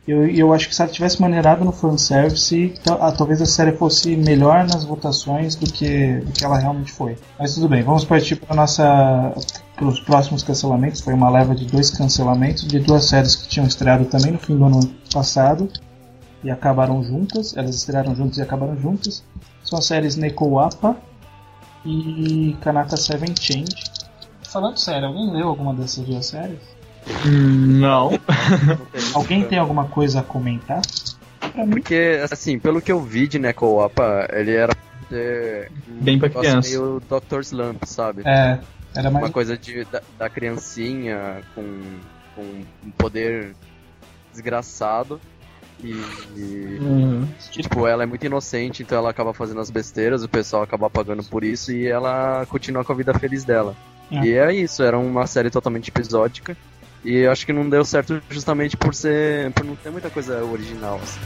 Eu, 0.07 0.29
e 0.29 0.41
eu 0.41 0.53
acho 0.53 0.69
que 0.69 0.75
se 0.75 0.83
ela 0.83 0.91
tivesse 0.91 1.21
maneirado 1.21 1.65
no 1.65 1.71
fanservice, 1.71 2.75
ah, 3.01 3.13
talvez 3.13 3.41
a 3.41 3.47
série 3.47 3.71
fosse 3.73 4.17
melhor 4.17 4.67
nas 4.67 4.85
votações 4.85 5.55
do 5.55 5.71
que, 5.71 6.17
do 6.17 6.33
que 6.33 6.45
ela 6.45 6.59
realmente 6.59 6.91
foi. 6.91 7.17
Mas 7.39 7.55
tudo 7.55 7.69
bem, 7.69 7.83
vamos 7.83 8.05
partir 8.05 8.35
para 8.37 8.57
nossa 8.57 9.33
para 9.77 9.87
os 9.87 10.01
próximos 10.01 10.43
cancelamentos. 10.43 11.01
Foi 11.01 11.15
uma 11.15 11.31
leva 11.31 11.55
de 11.55 11.67
dois 11.67 11.91
cancelamentos 11.91 12.67
de 12.67 12.81
duas 12.81 13.05
séries 13.05 13.37
que 13.37 13.49
tinham 13.49 13.67
estreado 13.67 14.05
também 14.07 14.33
no 14.33 14.39
fim 14.39 14.57
do 14.57 14.65
ano 14.65 14.81
passado 15.13 15.69
e 16.43 16.51
acabaram 16.51 17.03
juntas. 17.05 17.57
Elas 17.57 17.77
estrearam 17.77 18.15
juntas 18.15 18.39
e 18.39 18.43
acabaram 18.43 18.77
juntas. 18.77 19.23
São 19.63 19.79
as 19.79 19.87
séries 19.87 20.17
Neko 20.17 20.47
Wapa 20.47 20.97
e 21.85 22.57
Kanata 22.61 22.97
Seven 22.97 23.35
Change. 23.39 23.85
Falando 24.43 24.79
sério, 24.79 25.09
alguém 25.09 25.31
leu 25.31 25.49
alguma 25.49 25.75
dessas 25.75 26.05
duas 26.05 26.27
séries? 26.27 26.61
Hum, 27.27 27.81
não. 27.81 28.11
Alguém 29.15 29.45
tem 29.45 29.59
alguma 29.59 29.87
coisa 29.89 30.21
a 30.21 30.23
comentar? 30.23 30.81
Porque, 31.71 32.21
assim, 32.31 32.59
pelo 32.61 32.81
que 32.81 32.93
eu 32.93 33.01
vi 33.01 33.27
de 33.27 33.41
Neko 33.41 33.67
Wapa, 33.67 34.29
ele 34.33 34.53
era 34.53 34.73
é, 35.11 35.69
Bem 35.87 36.19
pra 36.19 36.29
criança. 36.31 36.69
meio 36.69 37.01
Dr. 37.01 37.41
Slump, 37.41 37.85
sabe? 37.85 38.23
é, 38.25 38.61
era 38.95 39.11
mais. 39.11 39.25
Uma 39.27 39.33
coisa 39.33 39.57
de, 39.57 39.85
da, 39.85 40.01
da 40.19 40.31
criancinha 40.31 41.43
com, 41.55 41.81
com 42.35 42.43
um 42.85 42.91
poder 42.97 43.55
desgraçado. 44.33 45.21
E, 45.83 45.91
e, 46.37 46.79
Uhum. 46.81 47.27
tipo, 47.51 47.87
ela 47.87 48.03
é 48.05 48.07
muito 48.07 48.25
inocente, 48.25 48.83
então 48.83 48.99
ela 48.99 49.11
acaba 49.11 49.35
fazendo 49.35 49.61
as 49.61 49.71
besteiras, 49.71 50.23
o 50.23 50.29
pessoal 50.29 50.63
acaba 50.63 50.89
pagando 50.89 51.25
por 51.25 51.43
isso 51.43 51.73
e 51.73 51.87
ela 51.87 52.47
continua 52.47 52.85
com 52.85 52.93
a 52.93 52.97
vida 52.97 53.13
feliz 53.15 53.45
dela. 53.45 53.75
É. 54.11 54.25
E 54.25 54.33
é 54.35 54.55
isso, 54.55 54.83
era 54.83 54.99
uma 54.99 55.27
série 55.27 55.51
totalmente 55.51 55.89
episódica. 55.89 56.57
E 57.05 57.17
eu 57.19 57.33
acho 57.33 57.45
que 57.45 57.53
não 57.53 57.69
deu 57.69 57.85
certo 57.85 58.23
justamente 58.31 58.77
por 58.77 58.95
ser. 58.95 59.51
por 59.53 59.65
não 59.65 59.75
ter 59.75 59.91
muita 59.91 60.09
coisa 60.09 60.45
original. 60.45 61.01
Assim. 61.03 61.21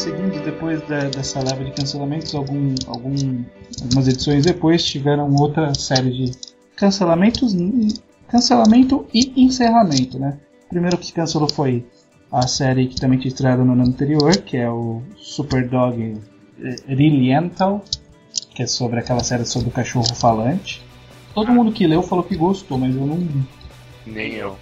Prosseguindo, 0.00 0.40
depois 0.40 0.80
da- 0.88 1.10
dessa 1.10 1.40
leva 1.40 1.62
de 1.62 1.72
cancelamentos, 1.72 2.34
algum, 2.34 2.74
algum, 2.86 3.44
algumas 3.82 4.08
edições 4.08 4.46
depois 4.46 4.82
tiveram 4.82 5.30
outra 5.34 5.74
série 5.74 6.10
de 6.10 6.32
cancelamentos, 6.74 7.54
cancelamento 8.26 9.06
e 9.12 9.30
encerramento, 9.44 10.18
né? 10.18 10.38
O 10.64 10.68
primeiro 10.70 10.96
que 10.96 11.12
cancelou 11.12 11.50
foi 11.52 11.84
a 12.32 12.46
série 12.46 12.86
que 12.88 12.98
também 12.98 13.18
tinha 13.18 13.28
estreado 13.28 13.62
no 13.62 13.74
ano 13.74 13.82
anterior, 13.86 14.34
que 14.38 14.56
é 14.56 14.70
o 14.70 15.02
Superdog 15.18 16.16
Reliental, 16.86 17.84
que 18.54 18.62
é 18.62 18.66
sobre 18.66 19.00
aquela 19.00 19.22
série 19.22 19.44
sobre 19.44 19.68
o 19.68 19.72
cachorro 19.72 20.14
falante. 20.14 20.82
Todo 21.34 21.52
mundo 21.52 21.72
que 21.72 21.86
leu 21.86 22.02
falou 22.02 22.24
que 22.24 22.36
gostou, 22.36 22.78
mas 22.78 22.96
eu 22.96 23.06
não 23.06 23.16
li. 23.18 23.46
Nem 24.06 24.32
eu. 24.32 24.56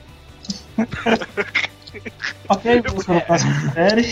Ok, 2.51 2.83
vamos 2.87 3.05
para 3.07 3.17
a 3.19 3.21
próxima 3.23 3.73
série. 3.73 4.03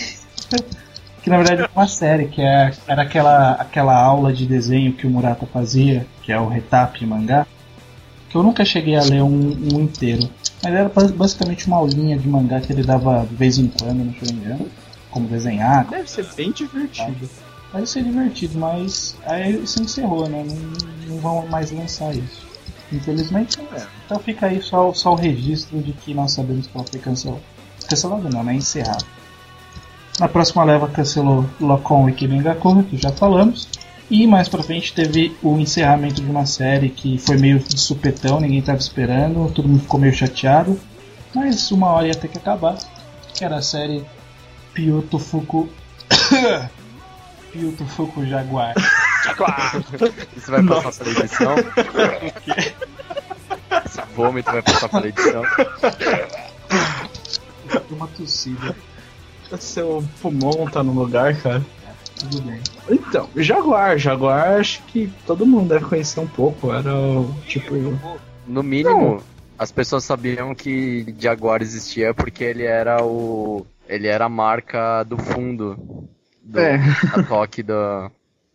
que 1.27 1.31
na 1.31 1.37
verdade 1.39 1.61
é 1.63 1.69
uma 1.75 1.87
série, 1.89 2.25
que 2.29 2.41
é, 2.41 2.71
era 2.87 3.01
aquela, 3.01 3.51
aquela 3.51 4.01
aula 4.01 4.31
de 4.31 4.45
desenho 4.45 4.93
que 4.93 5.05
o 5.05 5.09
Murata 5.09 5.45
fazia, 5.45 6.07
que 6.23 6.31
é 6.31 6.39
o 6.39 6.47
Retap 6.47 7.05
mangá. 7.05 7.45
Que 8.29 8.37
eu 8.37 8.43
nunca 8.43 8.63
cheguei 8.63 8.95
a 8.95 9.03
ler 9.03 9.21
um, 9.21 9.29
um 9.73 9.81
inteiro. 9.81 10.29
Mas 10.63 10.73
era 10.73 10.87
bas- 10.87 11.11
basicamente 11.11 11.67
uma 11.67 11.75
aulinha 11.77 12.17
de 12.17 12.27
mangá 12.29 12.61
que 12.61 12.71
ele 12.71 12.81
dava 12.81 13.25
de 13.29 13.35
vez 13.35 13.57
em 13.57 13.67
quando 13.67 14.05
no 14.05 14.13
Shoringan. 14.13 14.57
Como 15.11 15.27
desenhar, 15.27 15.85
Deve 15.87 16.09
ser 16.09 16.25
bem 16.35 16.51
divertido. 16.51 17.29
Parece 17.73 17.93
ser 17.93 18.03
divertido, 18.03 18.57
mas 18.57 19.15
aí 19.25 19.65
se 19.67 19.81
encerrou, 19.81 20.29
né? 20.29 20.45
Não, 20.47 21.15
não 21.15 21.17
vão 21.21 21.47
mais 21.47 21.71
lançar 21.71 22.13
isso. 22.15 22.45
Infelizmente, 22.91 23.57
então 24.05 24.17
fica 24.19 24.45
aí 24.45 24.61
só, 24.61 24.93
só 24.93 25.11
o 25.11 25.15
registro 25.15 25.81
de 25.81 25.91
que 25.91 26.13
nós 26.13 26.31
sabemos 26.31 26.67
que 26.67 26.77
ela 26.77 26.85
foi 26.89 26.99
cancelada. 27.01 27.41
Cancelada 27.89 28.29
não, 28.29 28.43
né? 28.43 28.53
Encerrada. 28.53 29.03
Na 30.19 30.27
próxima 30.27 30.63
leva 30.63 30.87
cancelou 30.87 31.45
Locom 31.59 32.09
e 32.09 32.13
Kimengakuno, 32.13 32.83
que 32.83 32.97
já 32.97 33.11
falamos. 33.11 33.67
E 34.09 34.25
mais 34.25 34.47
pra 34.47 34.63
frente 34.63 34.93
teve 34.93 35.35
o 35.43 35.59
encerramento 35.59 36.21
de 36.21 36.29
uma 36.29 36.45
série 36.45 36.89
que 36.89 37.17
foi 37.17 37.37
meio 37.37 37.59
de 37.59 37.79
supetão, 37.79 38.39
ninguém 38.39 38.61
tava 38.61 38.77
esperando, 38.77 39.51
todo 39.51 39.67
mundo 39.67 39.81
ficou 39.81 39.99
meio 39.99 40.13
chateado. 40.13 40.79
Mas 41.35 41.69
uma 41.71 41.87
hora 41.91 42.07
ia 42.07 42.15
ter 42.15 42.29
que 42.29 42.37
acabar. 42.37 42.77
Que 43.33 43.43
era 43.43 43.57
a 43.57 43.61
série 43.61 44.03
Pyoto 44.73 45.19
Fuku. 45.19 45.69
Pyoto 47.51 47.85
Fuku 47.85 48.25
Jaguar. 48.25 48.73
Isso 50.35 50.49
vai 50.49 50.63
passar 50.63 51.03
pela 51.03 51.19
edição? 51.19 51.55
Esse 53.85 54.01
vômito 54.15 54.51
vai 54.51 54.61
passar 54.61 54.89
pela 54.89 55.07
edição. 55.07 55.43
Uma 57.91 58.07
tossida. 58.07 58.75
Seu 59.59 60.03
pulmão 60.21 60.65
tá 60.69 60.83
no 60.83 60.93
lugar, 60.93 61.35
cara. 61.41 61.65
Tudo 62.19 62.41
bem. 62.41 62.59
Então, 62.89 63.29
Jaguar. 63.35 63.97
Jaguar 63.97 64.59
acho 64.59 64.81
que 64.83 65.11
todo 65.25 65.45
mundo 65.45 65.69
deve 65.69 65.85
conhecer 65.85 66.19
um 66.19 66.27
pouco. 66.27 66.73
Era 66.73 66.95
o 66.95 67.33
tipo. 67.45 67.73
No 68.47 68.63
mínimo, 68.63 69.21
as 69.57 69.71
pessoas 69.71 70.03
sabiam 70.03 70.55
que 70.55 71.15
Jaguar 71.19 71.61
existia 71.61 72.13
porque 72.13 72.43
ele 72.43 72.63
era 72.63 73.03
o. 73.03 73.65
Ele 73.87 74.07
era 74.07 74.25
a 74.25 74.29
marca 74.29 75.03
do 75.03 75.17
fundo 75.17 76.07
do, 76.43 76.59
É. 76.59 76.77
da 77.15 77.23
toque 77.23 77.63
da, 77.63 78.11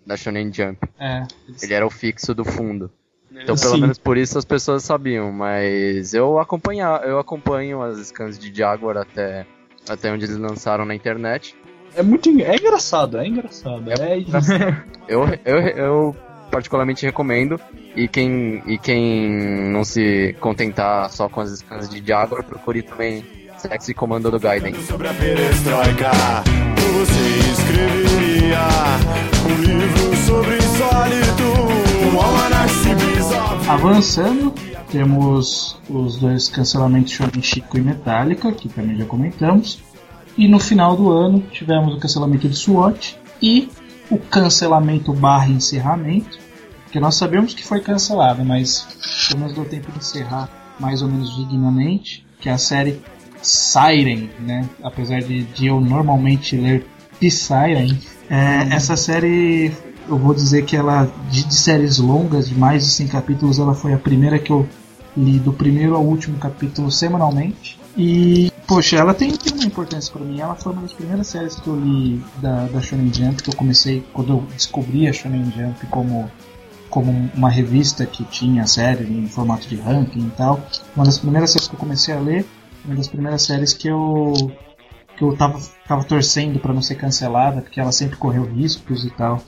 da 0.06 0.16
Shonen 0.16 0.52
Jump. 0.52 0.78
É. 0.98 1.24
Ele 1.62 1.74
era 1.74 1.86
o 1.86 1.90
fixo 1.90 2.34
do 2.34 2.44
fundo. 2.44 2.90
Então 3.30 3.56
pelo 3.56 3.74
Sim. 3.74 3.80
menos 3.80 3.98
por 3.98 4.18
isso 4.18 4.38
as 4.38 4.44
pessoas 4.44 4.84
sabiam, 4.84 5.32
mas 5.32 6.12
eu 6.12 6.38
acompanhar, 6.38 7.02
eu 7.08 7.18
acompanho 7.18 7.80
as 7.82 7.98
scans 8.08 8.38
de 8.38 8.54
Jaguar 8.54 8.98
até, 8.98 9.46
até 9.88 10.12
onde 10.12 10.24
eles 10.24 10.36
lançaram 10.36 10.84
na 10.84 10.94
internet. 10.94 11.54
É 11.94 12.02
muito. 12.02 12.28
É 12.40 12.56
engraçado, 12.56 13.18
é 13.18 13.26
engraçado. 13.26 13.84
É 13.90 13.94
É, 13.94 14.82
Eu, 15.08 15.28
eu, 15.44 15.58
eu 15.60 16.16
particularmente 16.50 17.04
recomendo. 17.04 17.60
E 17.94 18.08
quem, 18.08 18.62
e 18.66 18.78
quem 18.78 19.30
não 19.70 19.84
se 19.84 20.34
contentar 20.40 21.10
só 21.10 21.28
com 21.28 21.40
as 21.40 21.50
scans 21.58 21.88
de 21.88 22.02
Jaguar, 22.06 22.42
procure 22.44 22.82
também 22.82 23.24
Sexy 23.58 23.92
Comando 23.94 24.30
do 24.30 24.40
Gaiden. 24.40 24.74
sobre 24.74 25.08
a 25.08 25.14
perestroika. 25.14 26.10
Você 26.92 27.50
escreveria 27.52 28.58
um 29.44 29.62
livro 29.62 30.16
sobre 30.16 30.60
sólido, 30.62 32.14
um 32.14 32.20
almanac. 32.20 32.72
Avançando, 33.68 34.52
Temos 34.92 35.80
os 35.88 36.18
dois 36.18 36.50
cancelamentos 36.50 37.12
Shonen 37.12 37.42
Chico 37.42 37.78
e 37.78 37.80
Metallica, 37.80 38.52
que 38.52 38.68
também 38.68 38.94
já 38.98 39.06
comentamos. 39.06 39.82
E 40.36 40.46
no 40.46 40.58
final 40.58 40.94
do 40.94 41.10
ano 41.10 41.40
tivemos 41.50 41.94
o 41.94 41.98
cancelamento 41.98 42.46
de 42.46 42.54
SWAT 42.54 43.16
e 43.40 43.70
o 44.10 44.18
cancelamento 44.18 45.14
barra 45.14 45.48
encerramento, 45.48 46.38
que 46.90 47.00
nós 47.00 47.14
sabemos 47.14 47.54
que 47.54 47.64
foi 47.64 47.80
cancelado, 47.80 48.44
mas 48.44 48.86
pelo 49.28 49.40
menos 49.40 49.54
deu 49.54 49.64
tempo 49.64 49.90
de 49.92 49.98
encerrar 49.98 50.50
mais 50.78 51.00
ou 51.00 51.08
menos 51.08 51.34
dignamente, 51.36 52.26
que 52.38 52.50
é 52.50 52.52
a 52.52 52.58
série 52.58 53.00
Siren, 53.40 54.28
né? 54.38 54.68
Apesar 54.82 55.20
de, 55.22 55.44
de 55.44 55.68
eu 55.68 55.80
normalmente 55.80 56.54
ler 56.54 56.86
Psyren, 57.18 57.98
é, 58.28 58.74
essa 58.74 58.94
série 58.94 59.72
eu 60.06 60.18
vou 60.18 60.34
dizer 60.34 60.66
que 60.66 60.76
ela, 60.76 61.10
de, 61.30 61.44
de 61.44 61.54
séries 61.54 61.96
longas, 61.96 62.48
de 62.48 62.54
mais 62.54 62.84
de 62.84 62.90
100 62.90 63.08
capítulos, 63.08 63.58
ela 63.58 63.74
foi 63.74 63.94
a 63.94 63.98
primeira 63.98 64.38
que 64.38 64.50
eu 64.50 64.68
li 65.16 65.38
do 65.38 65.52
primeiro 65.52 65.94
ao 65.94 66.04
último 66.04 66.38
capítulo 66.38 66.90
semanalmente. 66.90 67.78
E, 67.96 68.50
poxa, 68.66 68.96
ela 68.96 69.12
tem, 69.12 69.32
uma 69.52 69.64
importância 69.64 70.12
para 70.12 70.24
mim. 70.24 70.40
Ela 70.40 70.54
foi 70.54 70.72
uma 70.72 70.82
das 70.82 70.92
primeiras 70.92 71.26
séries 71.26 71.54
que 71.56 71.68
eu 71.68 71.78
li 71.78 72.22
da, 72.40 72.66
da 72.66 72.80
Shonen 72.80 73.12
Jump, 73.12 73.42
que 73.42 73.50
eu 73.50 73.56
comecei, 73.56 74.04
quando 74.12 74.32
eu 74.32 74.44
descobri 74.54 75.06
a 75.08 75.12
Shonen 75.12 75.52
Jump 75.54 75.86
como, 75.88 76.30
como 76.88 77.30
uma 77.34 77.50
revista 77.50 78.06
que 78.06 78.24
tinha 78.24 78.66
série 78.66 79.04
em 79.04 79.26
formato 79.26 79.68
de 79.68 79.76
ranking 79.76 80.26
e 80.26 80.30
tal. 80.30 80.60
Uma 80.96 81.04
das 81.04 81.18
primeiras 81.18 81.50
séries 81.50 81.68
que 81.68 81.74
eu 81.74 81.80
comecei 81.80 82.14
a 82.14 82.20
ler, 82.20 82.46
uma 82.84 82.94
das 82.94 83.08
primeiras 83.08 83.42
séries 83.42 83.74
que 83.74 83.88
eu 83.88 84.32
que 85.16 85.22
eu 85.22 85.36
tava, 85.36 85.60
tava 85.86 86.04
torcendo 86.04 86.58
para 86.58 86.72
não 86.72 86.80
ser 86.80 86.94
cancelada, 86.94 87.60
porque 87.60 87.78
ela 87.78 87.92
sempre 87.92 88.16
correu 88.16 88.44
riscos 88.44 89.04
e 89.04 89.10
tal. 89.10 89.42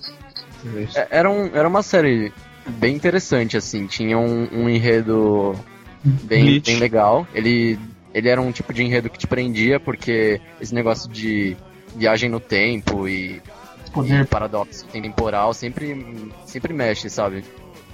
É, 0.94 1.08
Era, 1.10 1.30
um, 1.30 1.46
era 1.46 1.66
uma 1.66 1.82
série 1.82 2.32
bem 2.66 2.94
interessante, 2.94 3.56
assim. 3.56 3.86
Tinha 3.86 4.18
um, 4.18 4.48
um 4.52 4.68
enredo 4.68 5.54
bem, 6.02 6.44
Bleach. 6.44 6.70
bem 6.70 6.78
legal. 6.78 7.26
Ele, 7.34 7.78
ele 8.12 8.28
era 8.28 8.40
um 8.40 8.52
tipo 8.52 8.72
de 8.72 8.82
enredo 8.82 9.10
que 9.10 9.18
te 9.18 9.26
prendia, 9.26 9.78
porque 9.78 10.40
esse 10.60 10.74
negócio 10.74 11.10
de 11.10 11.56
viagem 11.96 12.28
no 12.28 12.40
tempo 12.40 13.08
e, 13.08 13.40
e 13.86 13.90
Poder, 13.92 14.26
paradoxo 14.26 14.84
temporal 14.86 15.54
sempre, 15.54 16.32
sempre 16.44 16.72
mexe, 16.72 17.08
sabe? 17.08 17.44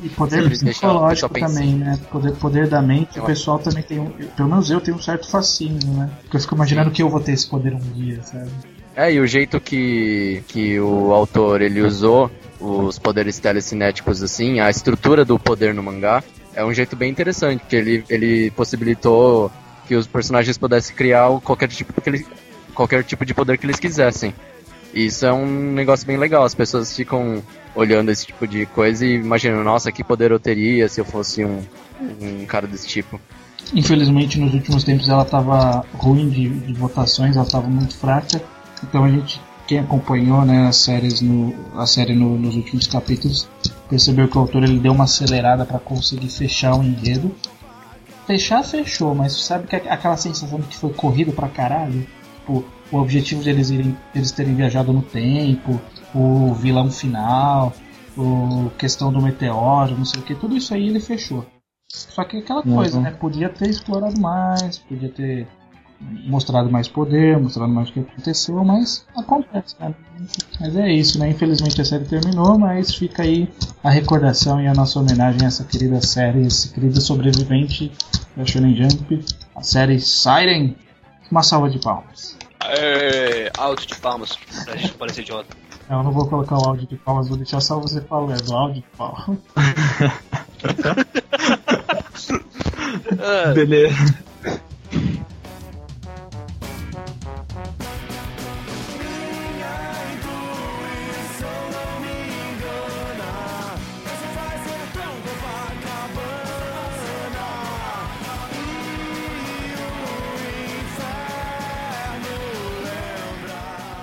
e 0.02 0.09
poder 0.09 0.42
sempre 0.42 0.72
psicológico 0.72 1.35
também, 1.35 1.74
né? 1.74 1.98
Poder, 2.11 2.33
poder 2.33 2.68
da 2.68 2.80
mente, 2.80 3.18
Eu 3.18 3.22
o 3.22 3.26
pessoal 3.26 3.59
também 3.59 3.83
tem 3.83 3.98
um. 3.98 4.11
Pelo 4.11 4.48
menos 4.48 4.70
eu 4.70 4.80
tenho 4.80 4.96
um 4.96 5.00
certo 5.00 5.28
fascínio, 5.28 5.87
né? 5.92 6.11
Porque 6.22 6.37
eu 6.37 6.40
fico 6.40 6.54
imaginando 6.54 6.90
que 6.90 7.02
eu 7.02 7.09
vou 7.09 7.20
ter 7.20 7.33
esse 7.33 7.46
poder 7.46 7.74
um 7.74 7.78
dia, 7.78 8.22
sabe? 8.22 8.50
É, 8.96 9.12
e 9.12 9.20
o 9.20 9.26
jeito 9.26 9.61
que, 9.61 10.42
que 10.48 10.79
o 10.81 11.12
autor 11.12 11.62
ele 11.62 11.81
usou 11.81 12.31
os 12.61 12.98
poderes 12.98 13.38
telecinéticos 13.38 14.22
assim, 14.22 14.61
a 14.61 14.68
estrutura 14.68 15.24
do 15.24 15.38
poder 15.38 15.72
no 15.72 15.83
mangá, 15.83 16.22
é 16.55 16.64
um 16.64 16.74
jeito 16.74 16.96
bem 16.96 17.11
interessante, 17.11 17.62
que 17.68 17.76
ele, 17.76 18.05
ele 18.09 18.50
possibilitou 18.50 19.50
que 19.87 19.94
os 19.94 20.07
personagens 20.07 20.59
pudessem 20.59 20.94
criar 20.94 21.29
qualquer 21.40 21.68
tipo, 21.68 22.00
que 22.00 22.11
eles, 22.11 22.26
qualquer 22.74 23.03
tipo 23.05 23.24
de 23.24 23.33
poder 23.33 23.57
que 23.59 23.66
eles 23.66 23.79
quisessem. 23.79 24.35
E 24.92 25.07
isso 25.07 25.24
é 25.24 25.33
um 25.33 25.72
negócio 25.72 26.07
bem 26.07 26.16
legal, 26.16 26.44
as 26.44 26.55
pessoas 26.55 26.94
ficam 26.94 27.42
olhando 27.74 28.11
esse 28.11 28.26
tipo 28.26 28.46
de 28.46 28.66
coisa 28.66 29.07
e 29.07 29.14
imaginando, 29.14 29.62
nossa, 29.62 29.92
que 29.92 30.03
poder 30.03 30.33
eu 30.33 30.40
teria 30.40 30.88
se 30.88 31.00
eu 31.00 31.05
fosse 31.05 31.44
um, 31.44 31.62
um 32.20 32.44
cara 32.44 32.66
desse 32.66 32.88
tipo. 32.88 33.20
Infelizmente, 33.72 34.38
nos 34.38 34.53
últimos 34.53 34.83
tempos 34.83 35.09
ela 35.09 35.22
estava 35.22 35.85
ruim 35.94 36.29
de, 36.29 36.48
de 36.48 36.72
votações, 36.72 37.37
ela 37.37 37.46
estava 37.46 37.68
muito 37.68 37.96
fraca. 37.96 38.42
Então 38.83 39.05
a 39.05 39.11
gente, 39.11 39.40
quem 39.66 39.79
acompanhou 39.79 40.45
né, 40.45 40.66
as 40.66 40.77
séries 40.77 41.21
no, 41.21 41.55
a 41.79 41.87
série 41.87 42.14
no- 42.14 42.38
nos 42.38 42.57
últimos 42.57 42.87
capítulos, 42.87 43.49
percebeu 43.88 44.29
que 44.29 44.37
o 44.37 44.40
autor 44.40 44.62
ele 44.64 44.79
deu 44.79 44.93
uma 44.93 45.05
acelerada 45.05 45.64
para 45.64 45.79
conseguir 45.79 46.29
fechar 46.29 46.75
o 46.77 46.83
enredo. 46.83 47.35
Fechar, 48.27 48.62
fechou, 48.62 49.14
mas 49.14 49.33
sabe 49.45 49.66
que 49.66 49.75
aquela 49.77 50.16
sensação 50.16 50.61
de 50.61 50.66
que 50.69 50.77
foi 50.77 50.93
corrido 50.93 51.33
pra 51.33 51.49
caralho? 51.49 52.07
Tipo, 52.40 52.64
o 52.93 52.97
objetivo 52.97 53.43
de 53.43 53.51
eles, 53.51 53.71
irem, 53.71 53.97
eles 54.14 54.31
terem 54.31 54.55
viajado 54.55 54.93
no 54.93 55.03
tempo, 55.03 55.81
o 56.14 56.55
vilão 56.55 56.90
final, 56.90 57.73
o 58.16 58.71
questão 58.79 59.12
do 59.12 59.21
meteoro, 59.21 59.97
não 59.97 60.05
sei 60.05 60.21
o 60.21 60.25
que, 60.25 60.35
tudo 60.35 60.57
isso 60.57 60.73
aí 60.75 60.88
ele 60.88 61.01
fechou. 61.01 61.45
Só 61.88 62.23
que 62.25 62.37
aquela 62.38 62.62
coisa, 62.62 62.97
Uhum. 62.99 63.03
né? 63.03 63.11
Podia 63.11 63.49
ter 63.49 63.69
explorado 63.69 64.21
mais, 64.21 64.79
podia 64.79 65.09
ter 65.09 65.49
mostrado 66.01 66.71
mais 66.71 66.89
poder, 66.89 67.39
mostrado 67.39 67.71
mais 67.73 67.91
o 67.91 67.93
que 67.93 68.01
aconteceu, 68.01 68.65
mas 68.65 69.05
acontece, 69.17 69.77
né? 69.79 69.95
Mas 70.59 70.77
é 70.77 70.93
isso, 70.93 71.19
né? 71.19 71.31
Infelizmente 71.31 71.81
a 71.81 71.85
série 71.85 72.05
terminou, 72.05 72.59
mas 72.59 72.95
fica 72.95 73.23
aí 73.23 73.49
a 73.85 73.91
recordação 73.91 74.61
e 74.61 74.67
a 74.67 74.73
nossa 74.73 74.99
homenagem 74.99 75.43
a 75.45 75.49
essa 75.49 75.65
querida 75.65 76.01
série, 76.01 76.47
esse 76.47 76.73
querido 76.73 77.01
sobrevivente 77.01 77.93
da 78.37 78.45
Shonen 78.45 78.75
Jump, 78.77 79.25
a 79.55 79.63
série 79.63 80.01
Siren. 80.01 80.75
Uma 81.31 81.45
salva 81.45 81.71
de 81.71 81.79
palmas. 81.79 82.37
É, 82.61 83.53
alto 83.57 83.87
de 83.87 83.95
palmas, 83.97 84.37
pra 84.65 84.77
gente 84.77 84.91
não 84.91 84.99
parecer 84.99 85.23
idiota. 85.23 85.57
Eu 85.89 86.03
não 86.03 86.13
vou 86.13 86.27
colocar 86.27 86.57
o 86.57 86.69
áudio 86.69 86.87
de 86.87 86.97
palmas, 86.97 87.29
vou 87.29 87.37
deixar 87.37 87.61
só 87.61 87.79
você 87.79 88.01
falando, 88.01 88.49
o 88.49 88.55
áudio 88.55 88.83
de 88.83 88.97
palmas. 88.97 89.39
Ah, 93.19 93.53
Beleza. 93.55 94.30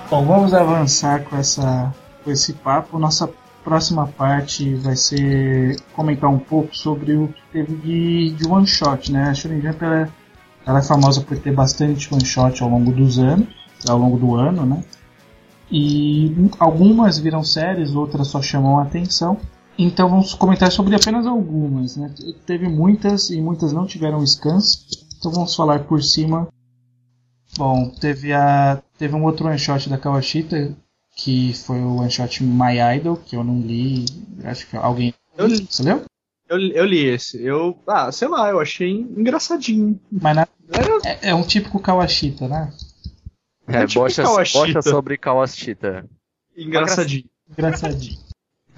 Bom, 0.09 0.25
vamos 0.25 0.53
avançar 0.53 1.25
com, 1.25 1.35
essa, 1.35 1.93
com 2.23 2.31
esse 2.31 2.53
papo. 2.53 2.97
Nossa 2.97 3.29
próxima 3.61 4.07
parte 4.07 4.73
vai 4.75 4.95
ser 4.95 5.81
comentar 5.93 6.29
um 6.29 6.39
pouco 6.39 6.73
sobre 6.73 7.17
o 7.17 7.27
que 7.27 7.41
teve 7.51 7.75
de, 7.75 8.29
de 8.31 8.47
one 8.47 8.65
shot, 8.65 9.11
né? 9.11 9.23
A 9.23 9.33
Shonen 9.33 9.61
Jump 9.61 9.83
ela, 9.83 10.09
ela 10.65 10.79
é 10.79 10.81
famosa 10.81 11.19
por 11.19 11.37
ter 11.37 11.53
bastante 11.53 12.13
one 12.13 12.23
shot 12.23 12.63
ao 12.63 12.69
longo 12.69 12.93
dos 12.93 13.19
anos, 13.19 13.49
ao 13.85 13.97
longo 13.97 14.17
do 14.17 14.35
ano, 14.35 14.65
né? 14.65 14.81
E 15.69 16.33
algumas 16.57 17.19
viram 17.19 17.43
séries, 17.43 17.93
outras 17.93 18.29
só 18.29 18.41
chamam 18.41 18.79
a 18.79 18.83
atenção. 18.83 19.37
Então 19.77 20.07
vamos 20.07 20.33
comentar 20.33 20.71
sobre 20.71 20.95
apenas 20.95 21.27
algumas, 21.27 21.97
né? 21.97 22.13
Teve 22.45 22.69
muitas 22.69 23.29
e 23.29 23.41
muitas 23.41 23.73
não 23.73 23.85
tiveram 23.85 24.25
scans. 24.25 24.87
Então 25.19 25.33
vamos 25.33 25.53
falar 25.53 25.79
por 25.79 26.01
cima 26.01 26.47
Bom, 27.57 27.89
teve 27.89 28.33
a 28.33 28.81
teve 28.97 29.15
um 29.15 29.23
outro 29.23 29.47
one 29.47 29.57
shot 29.59 29.89
da 29.89 29.97
Kawashita 29.97 30.75
que 31.15 31.53
foi 31.53 31.79
o 31.79 31.97
one 31.97 32.11
shot 32.11 32.43
My 32.43 32.77
Idol 32.97 33.17
que 33.17 33.35
eu 33.35 33.43
não 33.43 33.59
li, 33.61 34.05
acho 34.43 34.67
que 34.67 34.77
alguém 34.77 35.13
Eu 35.37 35.47
li. 35.47 35.65
Você 35.69 35.83
leu? 35.83 36.03
Eu, 36.49 36.59
eu 36.59 36.85
li 36.85 37.05
esse. 37.05 37.43
Eu. 37.43 37.77
Ah, 37.87 38.11
sei 38.11 38.27
lá, 38.27 38.49
eu 38.49 38.59
achei 38.59 38.89
engraçadinho. 38.91 39.99
Mas 40.11 40.35
na- 40.35 40.47
é, 41.03 41.29
é 41.29 41.35
um 41.35 41.43
típico 41.43 41.79
Kawashita, 41.79 42.47
né? 42.47 42.71
É, 43.67 43.85
tipo 43.85 43.99
bocha, 44.01 44.23
Kawashita. 44.23 44.59
bocha 44.59 44.81
sobre 44.81 45.17
Kawashita. 45.17 46.05
engraçadinho. 46.55 47.25
Engraçadinho. 47.51 48.17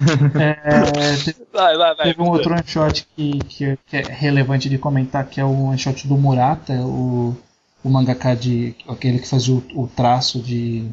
É, 0.00 1.16
te- 1.16 1.36
vai, 1.52 1.76
vai, 1.76 1.94
vai. 1.94 2.06
teve 2.06 2.22
um 2.22 2.30
outro 2.30 2.52
one 2.54 2.62
shot 2.66 3.06
que, 3.14 3.38
que, 3.40 3.78
que 3.86 3.96
é 3.98 4.00
relevante 4.02 4.66
de 4.68 4.78
comentar 4.78 5.28
que 5.28 5.38
é 5.38 5.44
o 5.44 5.64
one 5.66 5.78
shot 5.78 6.08
do 6.08 6.16
Murata, 6.16 6.72
o, 6.72 7.36
o 7.82 7.88
mangaka 7.88 8.34
de 8.34 8.74
aquele 8.88 9.18
que 9.18 9.28
fazia 9.28 9.54
o, 9.54 9.62
o 9.74 9.86
traço 9.86 10.40
de 10.40 10.88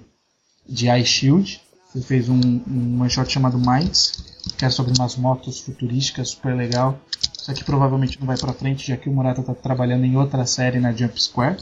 de 0.67 0.87
Eye 0.87 1.05
Shield. 1.05 1.61
Ele 1.95 2.03
fez 2.03 2.29
um, 2.29 2.39
um 2.39 3.09
chamado 3.09 3.57
Minds, 3.57 4.23
que 4.57 4.65
é 4.65 4.69
sobre 4.69 4.93
umas 4.97 5.15
motos 5.15 5.61
futurísticas, 5.61 6.29
super 6.29 6.55
legal. 6.55 6.99
Só 7.33 7.53
que 7.53 7.63
provavelmente 7.63 8.19
não 8.19 8.27
vai 8.27 8.37
pra 8.37 8.53
frente, 8.53 8.85
já 8.85 8.97
que 8.97 9.09
o 9.09 9.13
Murata 9.13 9.41
tá 9.41 9.55
trabalhando 9.55 10.03
em 10.03 10.17
outra 10.17 10.45
série 10.45 10.79
na 10.79 10.91
Jump 10.91 11.19
Square, 11.21 11.57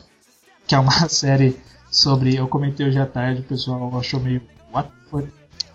que 0.67 0.73
é 0.73 0.79
uma 0.79 0.91
série 1.07 1.57
sobre. 1.91 2.35
Eu 2.35 2.47
comentei 2.47 2.87
hoje 2.87 2.99
à 2.99 3.05
tarde, 3.05 3.41
o 3.41 3.43
pessoal 3.43 3.97
achou 3.97 4.19
meio. 4.19 4.41
What? 4.73 4.89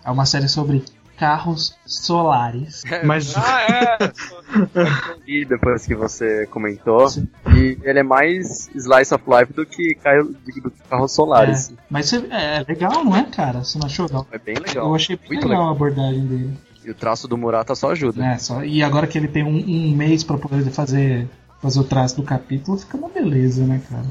É 0.03 0.11
uma 0.11 0.25
série 0.25 0.49
sobre 0.49 0.83
carros 1.21 1.77
solares. 1.85 2.81
Mas 3.05 3.37
Ah, 3.37 3.61
é. 3.61 3.97
E 5.27 5.45
depois 5.45 5.85
que 5.85 5.93
você 5.93 6.47
comentou, 6.47 7.07
Sim. 7.07 7.27
e 7.55 7.77
ele 7.83 7.99
é 7.99 8.03
mais 8.03 8.67
slice 8.75 9.13
of 9.13 9.23
life 9.27 9.53
do 9.53 9.63
que, 9.65 9.95
do 10.25 10.51
que 10.51 10.61
carros 10.89 11.11
solares. 11.13 11.69
É, 11.69 11.73
mas 11.91 12.09
você- 12.09 12.25
é 12.31 12.65
legal, 12.67 13.05
não 13.05 13.15
é, 13.15 13.23
cara? 13.23 13.63
Você 13.63 13.77
não 13.77 13.85
achou 13.85 14.07
legal? 14.07 14.27
É, 14.31 14.39
bem 14.39 14.55
Eu 14.57 14.63
legal. 14.63 14.95
achei 14.95 15.15
bem 15.15 15.27
Muito 15.29 15.43
legal, 15.47 15.59
legal. 15.59 15.67
a 15.69 15.71
abordagem 15.75 16.25
dele. 16.25 16.57
E 16.83 16.89
o 16.89 16.95
traço 16.95 17.27
do 17.27 17.37
Murata 17.37 17.75
só 17.75 17.91
ajuda. 17.91 18.19
né? 18.19 18.37
Só, 18.39 18.63
e 18.63 18.81
agora 18.81 19.05
que 19.05 19.15
ele 19.17 19.27
tem 19.27 19.43
um, 19.43 19.55
um 19.55 19.95
mês 19.95 20.23
pra 20.23 20.37
poder 20.39 20.69
fazer, 20.71 21.29
fazer 21.61 21.79
o 21.79 21.83
traço 21.83 22.15
do 22.17 22.23
capítulo, 22.23 22.77
fica 22.79 22.97
uma 22.97 23.09
beleza, 23.09 23.63
né, 23.63 23.79
cara? 23.87 24.05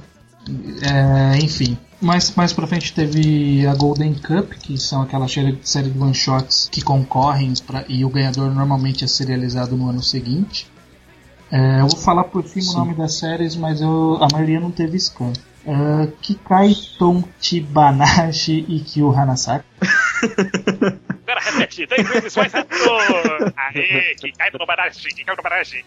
É, 1.34 1.38
enfim. 1.38 1.76
Mais, 2.00 2.34
mais 2.34 2.52
pra 2.52 2.66
frente 2.66 2.94
teve 2.94 3.66
a 3.66 3.74
Golden 3.74 4.14
Cup, 4.14 4.52
que 4.54 4.78
são 4.78 5.02
aquela 5.02 5.28
série, 5.28 5.90
de 5.90 5.98
one-shots 5.98 6.68
que 6.70 6.80
concorrem 6.80 7.52
pra, 7.66 7.84
e 7.88 8.04
o 8.04 8.08
ganhador 8.08 8.50
normalmente 8.54 9.04
é 9.04 9.06
serializado 9.06 9.76
no 9.76 9.88
ano 9.88 10.02
seguinte. 10.02 10.66
É, 11.50 11.80
eu 11.80 11.88
vou 11.88 11.98
falar 11.98 12.24
por 12.24 12.46
cima 12.46 12.72
o 12.72 12.76
nome 12.78 12.94
das 12.94 13.14
séries, 13.14 13.54
mas 13.54 13.80
eu, 13.80 14.18
a 14.22 14.28
maioria 14.32 14.60
não 14.60 14.70
teve 14.70 14.98
scan. 14.98 15.32
É, 15.66 16.06
Kikai 16.22 16.74
Tom 16.98 17.22
Chibanashi 17.40 18.64
e 18.68 18.80
Kyu 18.80 19.10
Hanasaki. 19.10 19.64
Pera, 21.26 21.40
repete, 21.40 21.86
três 21.86 22.08
vezes 22.08 22.36
mais 22.36 22.52
rápido! 22.52 22.90
Aê. 23.56 24.14
Kikai 24.14 24.50
Tom 24.50 24.58
Chibanashi. 24.58 25.84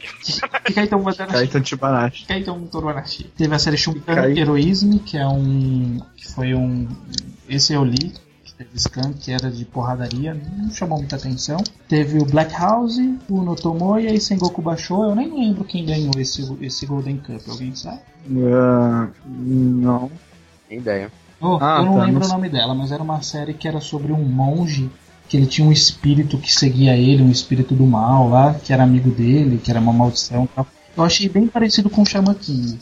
Kaiton 1.34 1.64
Chibanashi. 1.64 2.22
Kikai 2.22 2.44
Tom 2.44 2.68
Toronashi. 2.68 3.24
Teve 3.36 3.56
a 3.56 3.60
série 3.60 3.78
Shunkan 3.78 4.16
Kikai. 4.16 4.40
Heroism, 4.40 5.00
que 5.00 5.18
é 5.18 5.28
um. 5.28 6.00
que 6.16 6.32
foi 6.32 6.54
um. 6.54 6.88
Esse 7.50 7.74
eu 7.74 7.84
li, 7.84 8.14
teve 8.58 8.70
scan, 8.80 9.14
que 9.14 9.32
era 9.32 9.50
de 9.52 9.66
porradaria, 9.66 10.34
não 10.58 10.70
chamou 10.72 11.00
muita 11.00 11.16
atenção. 11.16 11.58
Teve 11.88 12.20
o 12.20 12.26
Black 12.26 12.54
House, 12.54 12.98
o 13.30 13.42
Notomoya 13.42 14.14
e 14.14 14.20
Sengoku 14.20 14.62
Basho. 14.62 15.04
Eu 15.04 15.16
nem 15.16 15.34
lembro 15.34 15.64
quem 15.64 15.86
ganhou 15.86 16.12
esse, 16.18 16.48
esse 16.62 16.86
Golden 16.86 17.18
Cup, 17.18 17.42
alguém 17.50 17.76
sabe? 17.76 18.00
Ah, 18.54 19.08
não. 19.26 20.10
Tem 20.70 20.78
ideia. 20.78 21.12
Oh, 21.42 21.58
Ah, 21.60 21.78
eu 21.80 21.86
não 21.86 21.98
tá, 21.98 22.06
lembro 22.06 22.20
não 22.22 22.28
o 22.28 22.32
nome 22.34 22.50
dela, 22.50 22.74
mas 22.74 22.92
era 22.92 23.04
uma 23.04 23.22
série 23.22 23.54
que 23.54 23.68
era 23.68 23.82
sobre 23.82 24.14
um 24.14 24.24
monge 24.24 24.90
que 25.28 25.36
ele 25.38 25.46
tinha 25.46 25.68
um 25.68 25.72
espírito 25.72 26.38
que 26.38 26.54
seguia 26.54 26.96
ele, 26.96 27.24
um 27.24 27.32
espírito 27.32 27.74
do 27.74 27.86
mal 27.86 28.30
lá, 28.30 28.54
que 28.54 28.72
era 28.72 28.84
amigo 28.84 29.10
dele, 29.10 29.58
que 29.58 29.72
era 29.72 29.80
uma 29.80 29.92
maldição. 29.92 30.44
e 30.46 30.48
tal. 30.48 30.68
Eu 30.96 31.04
achei 31.04 31.28
bem 31.28 31.48
parecido 31.48 31.90
com 31.90 32.04
o 32.04 32.06
Shaman 32.06 32.36
King. 32.36 32.78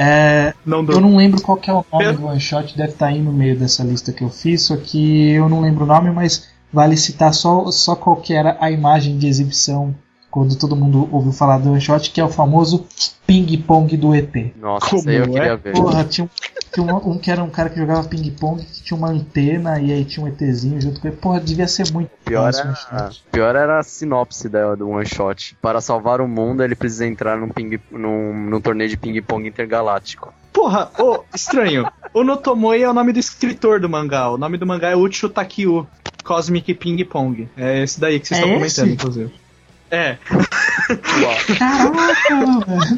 É, 0.00 0.54
Não 0.64 0.84
eu 0.86 1.00
não 1.00 1.16
lembro 1.16 1.42
qual 1.42 1.56
que 1.56 1.68
é 1.68 1.72
o 1.72 1.84
nome 1.92 2.12
do 2.12 2.26
one 2.26 2.38
shot, 2.40 2.76
deve 2.76 2.92
estar 2.92 3.06
aí 3.08 3.20
no 3.20 3.32
meio 3.32 3.58
dessa 3.58 3.82
lista 3.82 4.12
que 4.12 4.22
eu 4.22 4.30
fiz, 4.30 4.62
só 4.62 4.76
que 4.76 5.32
eu 5.32 5.48
não 5.48 5.60
lembro 5.60 5.82
o 5.84 5.88
nome, 5.88 6.12
mas 6.12 6.48
vale 6.72 6.96
citar 6.96 7.34
só, 7.34 7.68
só 7.72 7.96
qual 7.96 8.14
que 8.16 8.32
era 8.32 8.56
a 8.60 8.70
imagem 8.70 9.18
de 9.18 9.26
exibição 9.26 9.92
quando 10.30 10.56
todo 10.56 10.76
mundo 10.76 11.08
ouviu 11.10 11.32
falar 11.32 11.58
do 11.58 11.70
one 11.72 11.80
shot, 11.80 12.10
que 12.12 12.20
é 12.20 12.24
o 12.24 12.28
famoso 12.28 12.86
ping-pong 13.26 13.96
do 13.96 14.14
ET. 14.14 14.32
Nossa, 14.56 14.86
Como 14.90 15.00
isso 15.00 15.08
aí 15.08 15.16
eu 15.16 15.24
é? 15.24 15.28
queria 15.28 15.56
ver. 15.56 15.72
Porra, 15.72 16.04
tinha, 16.04 16.26
um, 16.26 16.28
tinha 16.72 16.86
um, 16.86 17.12
um 17.12 17.18
que 17.18 17.30
era 17.30 17.42
um 17.42 17.50
cara 17.50 17.68
que 17.70 17.78
jogava 17.78 18.08
ping-pong, 18.08 18.64
que 18.64 18.82
tinha 18.82 18.96
uma 18.96 19.08
antena 19.10 19.80
e 19.80 19.92
aí 19.92 20.04
tinha 20.04 20.24
um 20.24 20.28
ETzinho 20.28 20.80
junto 20.80 21.00
com 21.00 21.08
ele. 21.08 21.16
Porra, 21.16 21.40
devia 21.40 21.66
ser 21.68 21.90
muito 21.92 22.10
Pior 22.24 22.52
era, 22.54 23.10
pior 23.32 23.56
era 23.56 23.78
a 23.78 23.82
sinopse 23.82 24.48
da, 24.48 24.74
do 24.74 24.88
One 24.88 25.06
Shot. 25.06 25.56
Para 25.62 25.80
salvar 25.80 26.20
o 26.20 26.28
mundo, 26.28 26.62
ele 26.62 26.74
precisa 26.74 27.06
entrar 27.06 27.36
num, 27.38 27.48
ping, 27.48 27.78
num, 27.90 28.32
num 28.50 28.60
torneio 28.60 28.90
de 28.90 28.96
ping-pong 28.96 29.48
intergaláctico. 29.48 30.32
Porra, 30.52 30.90
ô, 30.98 31.24
estranho. 31.34 31.90
O 32.12 32.24
Notomoe 32.24 32.82
é 32.82 32.88
o 32.88 32.92
nome 32.94 33.12
do 33.12 33.18
escritor 33.18 33.80
do 33.80 33.88
mangá. 33.88 34.28
O 34.30 34.36
nome 34.38 34.58
do 34.58 34.66
mangá 34.66 34.90
é 34.90 34.96
Uchu 34.96 35.28
Takyu 35.28 35.86
Cosmic 36.24 36.74
Ping 36.74 37.04
Pong. 37.04 37.48
É 37.56 37.82
esse 37.82 38.00
daí 38.00 38.18
que 38.18 38.28
vocês 38.28 38.40
É 38.40 38.44
estão 38.44 38.64
esse? 38.64 38.76
comentando, 38.80 38.94
inclusive. 38.94 39.34
É. 39.90 40.18
Caraca, 41.58 42.64
velho. 42.66 42.96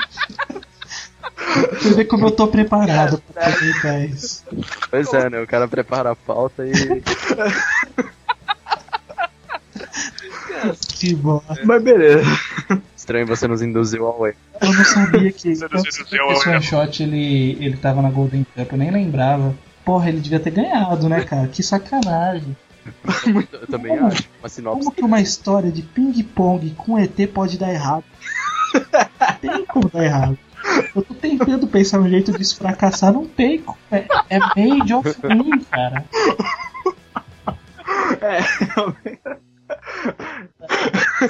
Você 1.73 1.95
vê 1.95 2.05
como 2.05 2.27
eu 2.27 2.31
tô 2.31 2.47
preparado 2.47 3.23
pra 3.33 3.53
comentar 3.53 4.05
isso. 4.05 4.45
Pois 4.91 5.13
é, 5.13 5.31
né? 5.31 5.41
O 5.41 5.47
cara 5.47 5.67
prepara 5.67 6.11
a 6.13 6.17
pauta 6.17 6.65
e. 6.67 7.03
Que 10.99 11.15
bom. 11.15 11.43
Mas 11.65 11.83
beleza. 11.83 12.25
Estranho 12.95 13.27
você 13.27 13.49
nos 13.49 13.63
induziu 13.63 14.07
ao 14.07 14.27
erro. 14.27 14.37
Eu 14.61 14.73
não 14.73 14.85
sabia 14.85 15.33
que 15.33 15.51
esse 15.51 15.65
one 15.65 16.63
shot 16.63 17.03
ele, 17.03 17.57
ele 17.59 17.77
tava 17.79 18.03
na 18.03 18.11
Golden 18.11 18.47
Cup, 18.55 18.73
eu 18.73 18.79
nem 18.79 18.91
lembrava. 18.91 19.55
Porra, 19.85 20.11
ele 20.11 20.21
devia 20.21 20.39
ter 20.39 20.51
ganhado, 20.51 21.09
né, 21.09 21.25
cara? 21.25 21.49
Que 21.49 21.63
sacanagem. 21.63 22.55
Eu 23.53 23.67
também 23.67 23.99
acho. 23.99 24.29
Uma 24.41 24.49
sinopse. 24.49 24.79
Como 24.85 24.95
que 24.95 25.03
uma 25.03 25.21
história 25.21 25.73
de 25.73 25.83
ping-pong 25.83 26.71
com 26.77 26.99
ET 26.99 27.17
pode 27.33 27.59
dar 27.59 27.73
errado? 27.73 28.05
tem 29.41 29.65
como 29.67 29.89
dar 29.89 30.05
errado. 30.05 30.39
Eu 30.95 31.03
tô 31.03 31.15
tentando 31.15 31.67
pensar 31.67 32.01
um 32.01 32.09
jeito 32.09 32.33
disso 32.33 32.57
fracassar, 32.57 33.13
não 33.13 33.27
tem. 33.27 33.65
É, 33.91 34.07
é 34.29 34.39
made 34.39 34.93
of 34.95 35.09
me, 35.27 35.65
cara. 35.65 36.05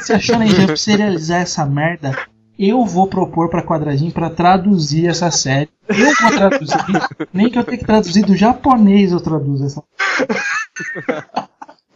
Se 0.00 0.12
a 0.12 0.18
Shonen 0.18 0.48
Jump 0.48 0.76
serializar 0.78 1.40
essa 1.42 1.64
merda, 1.66 2.16
eu 2.58 2.84
vou 2.84 3.06
propor 3.06 3.48
pra 3.48 3.62
Quadradinho 3.62 4.12
pra 4.12 4.30
traduzir 4.30 5.06
essa 5.08 5.30
série. 5.30 5.70
Eu 5.88 6.14
vou 6.20 6.30
traduzir. 6.30 6.76
Nem 7.32 7.48
que 7.50 7.58
eu 7.58 7.64
tenha 7.64 7.78
que 7.78 7.86
traduzir 7.86 8.24
do 8.24 8.36
japonês, 8.36 9.12
eu 9.12 9.20
traduzo 9.20 9.64
essa. 9.66 9.82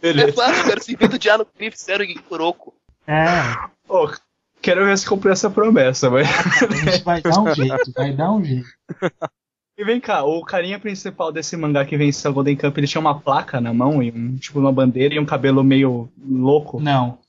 É 0.01 0.13
Beleza. 0.13 0.33
fácil, 0.33 0.65
cara, 0.65 0.81
se 0.81 0.93
inventa 0.93 1.17
de 1.17 1.29
ano 1.29 1.45
que 1.45 1.71
fizeram 1.71 2.05
em 2.05 2.15
Kuroko. 2.15 2.73
É, 3.07 3.25
Ô, 3.87 4.09
quero 4.65 4.85
ver 4.85 4.97
se 4.97 5.05
comprei 5.05 5.31
essa 5.31 5.49
promessa, 5.49 6.09
mas. 6.09 6.27
a 6.27 6.75
gente 6.91 7.03
vai 7.03 7.21
dar 7.21 7.39
um 7.39 7.53
jeito, 7.53 7.91
vai 7.95 8.13
dar 8.13 8.31
um 8.31 8.43
jeito. 8.43 8.67
E 9.77 9.83
vem 9.83 9.99
cá, 9.99 10.23
o 10.23 10.41
carinha 10.41 10.79
principal 10.79 11.31
desse 11.31 11.55
mangá 11.57 11.83
que 11.85 11.97
venceu 11.97 12.31
a 12.31 12.33
Golden 12.33 12.55
Cup, 12.55 12.77
ele 12.77 12.87
tinha 12.87 13.01
uma 13.01 13.19
placa 13.19 13.59
na 13.61 13.73
mão 13.73 14.01
e 14.01 14.09
um, 14.11 14.35
tipo 14.37 14.59
uma 14.59 14.71
bandeira 14.71 15.13
e 15.15 15.19
um 15.19 15.25
cabelo 15.25 15.63
meio 15.63 16.09
louco. 16.27 16.79
Não. 16.81 17.19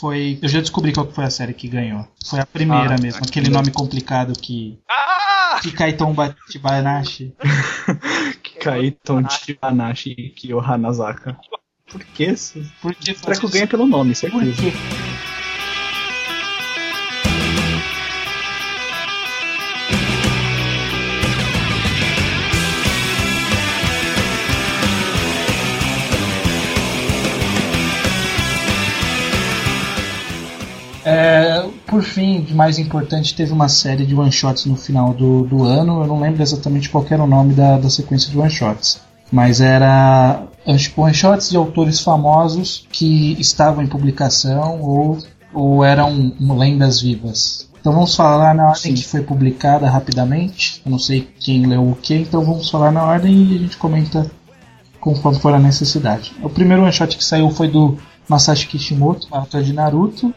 Foi. 0.00 0.38
Eu 0.42 0.48
já 0.48 0.60
descobri 0.60 0.92
qual 0.92 1.06
que 1.06 1.14
foi 1.14 1.24
a 1.24 1.30
série 1.30 1.52
que 1.54 1.66
ganhou. 1.68 2.06
Foi 2.26 2.38
a 2.40 2.46
primeira 2.46 2.94
Ah, 2.94 2.98
mesmo, 3.00 3.20
tá. 3.20 3.26
aquele 3.28 3.50
nome 3.50 3.70
complicado 3.70 4.32
que. 4.38 4.78
Ah! 4.88 5.58
Que 5.62 5.72
Kaiton 5.72 6.12
Batibanashi. 6.14 7.34
Kaiton 8.60 9.28
Chibanashi 9.28 10.14
e 10.16 10.28
Kyo 10.30 10.60
Hanazaka. 10.60 11.36
Por 11.90 12.04
que 12.04 12.24
esse? 12.24 12.70
Porque 12.82 13.12
O 13.12 13.20
treco 13.20 13.48
ganha 13.48 13.66
pelo 13.66 13.86
nome, 13.86 14.10
Por 14.10 14.16
certeza. 14.16 14.62
quê? 14.62 14.72
Por 31.88 32.02
fim, 32.02 32.42
de 32.42 32.54
mais 32.54 32.78
importante, 32.78 33.34
teve 33.34 33.52
uma 33.52 33.68
série 33.68 34.04
de 34.04 34.14
one-shots 34.14 34.66
no 34.66 34.76
final 34.76 35.14
do, 35.14 35.44
do 35.44 35.64
ano. 35.64 36.02
Eu 36.02 36.06
não 36.06 36.20
lembro 36.20 36.42
exatamente 36.42 36.90
qual 36.90 37.04
era 37.08 37.24
o 37.24 37.26
nome 37.26 37.54
da, 37.54 37.78
da 37.78 37.88
sequência 37.88 38.30
de 38.30 38.38
one-shots. 38.38 39.00
Mas 39.32 39.60
era 39.60 40.42
one-shots 40.96 41.48
de 41.48 41.56
autores 41.56 42.00
famosos 42.00 42.86
que 42.92 43.32
estavam 43.40 43.82
em 43.82 43.86
publicação 43.86 44.80
ou, 44.82 45.18
ou 45.52 45.82
eram 45.82 46.34
lendas 46.38 47.00
vivas. 47.00 47.68
Então 47.80 47.92
vamos 47.92 48.14
falar 48.14 48.54
na 48.54 48.68
ordem 48.68 48.92
que 48.94 49.04
foi 49.04 49.22
publicada 49.22 49.88
rapidamente. 49.88 50.82
Eu 50.84 50.90
não 50.90 50.98
sei 50.98 51.26
quem 51.40 51.66
leu 51.66 51.90
o 51.90 51.96
que, 51.96 52.14
então 52.14 52.44
vamos 52.44 52.68
falar 52.68 52.92
na 52.92 53.02
ordem 53.02 53.34
e 53.34 53.56
a 53.56 53.58
gente 53.58 53.76
comenta 53.78 54.30
conforme 55.00 55.38
for 55.38 55.54
a 55.54 55.58
necessidade. 55.58 56.34
O 56.42 56.50
primeiro 56.50 56.82
one-shot 56.82 57.16
que 57.16 57.24
saiu 57.24 57.50
foi 57.50 57.68
do 57.68 57.96
Masashi 58.28 58.66
Kishimoto, 58.66 59.26
autor 59.30 59.62
de 59.62 59.72
Naruto, 59.72 60.34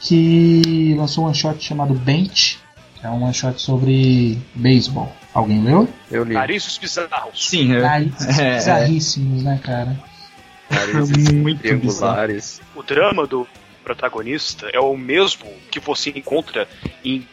que 0.00 0.94
lançou 0.96 1.24
um 1.24 1.26
one 1.28 1.36
shot 1.36 1.62
chamado 1.62 1.94
Bench, 1.94 2.58
que 2.94 3.06
é 3.06 3.10
um 3.10 3.22
one 3.22 3.34
shot 3.34 3.60
sobre 3.60 4.38
beisebol. 4.54 5.12
Alguém 5.32 5.62
leu? 5.62 5.88
Eu 6.10 6.24
li. 6.24 6.34
Narizos 6.34 6.76
bizarros. 6.78 7.48
Sim, 7.48 7.74
é. 7.74 7.80
Narizes 7.80 8.26
é, 8.38 8.48
é. 8.48 8.56
bizarríssimos, 8.56 9.42
né, 9.44 9.60
cara? 9.62 9.96
Narizes 10.70 11.30
Muito 11.32 11.60
triangulares. 11.60 12.60
O 12.74 12.82
drama 12.82 13.26
do 13.26 13.46
protagonista 13.84 14.68
é 14.72 14.80
o 14.80 14.96
mesmo 14.96 15.46
que 15.70 15.80
você 15.80 16.10
encontra 16.10 16.66
em 17.04 17.26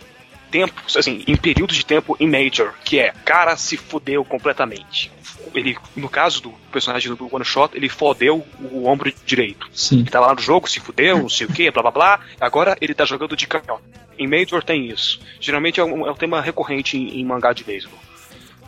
tempos, 0.47 0.95
assim, 0.97 1.23
em 1.27 1.35
períodos 1.35 1.75
de 1.75 1.85
tempo 1.85 2.15
em 2.19 2.27
Major, 2.27 2.73
que 2.83 2.99
é 2.99 3.11
cara 3.25 3.55
se 3.55 3.77
fudeu 3.77 4.23
completamente. 4.25 5.11
Ele, 5.53 5.77
no 5.95 6.09
caso 6.09 6.41
do 6.41 6.49
personagem 6.71 7.13
do 7.13 7.33
One 7.33 7.45
Shot, 7.45 7.75
ele 7.75 7.89
fodeu 7.89 8.45
o 8.71 8.85
ombro 8.85 9.11
direito. 9.25 9.67
Sim. 9.73 9.99
Ele 9.99 10.09
tava 10.09 10.27
lá 10.27 10.35
no 10.35 10.41
jogo, 10.41 10.69
se 10.69 10.79
fudeu, 10.79 11.19
não 11.19 11.29
sei 11.29 11.47
o 11.47 11.53
que, 11.53 11.71
blá 11.71 11.81
blá 11.81 11.91
blá. 11.91 12.19
Agora 12.39 12.77
ele 12.81 12.93
tá 12.93 13.05
jogando 13.05 13.35
de 13.35 13.47
canhota. 13.47 13.83
Em 14.17 14.27
Major 14.27 14.63
tem 14.63 14.89
isso. 14.89 15.19
Geralmente 15.39 15.79
é 15.79 15.83
um, 15.83 16.05
é 16.05 16.11
um 16.11 16.15
tema 16.15 16.41
recorrente 16.41 16.97
em, 16.97 17.19
em 17.19 17.25
mangá 17.25 17.53
de 17.53 17.63
beisebol. 17.63 17.99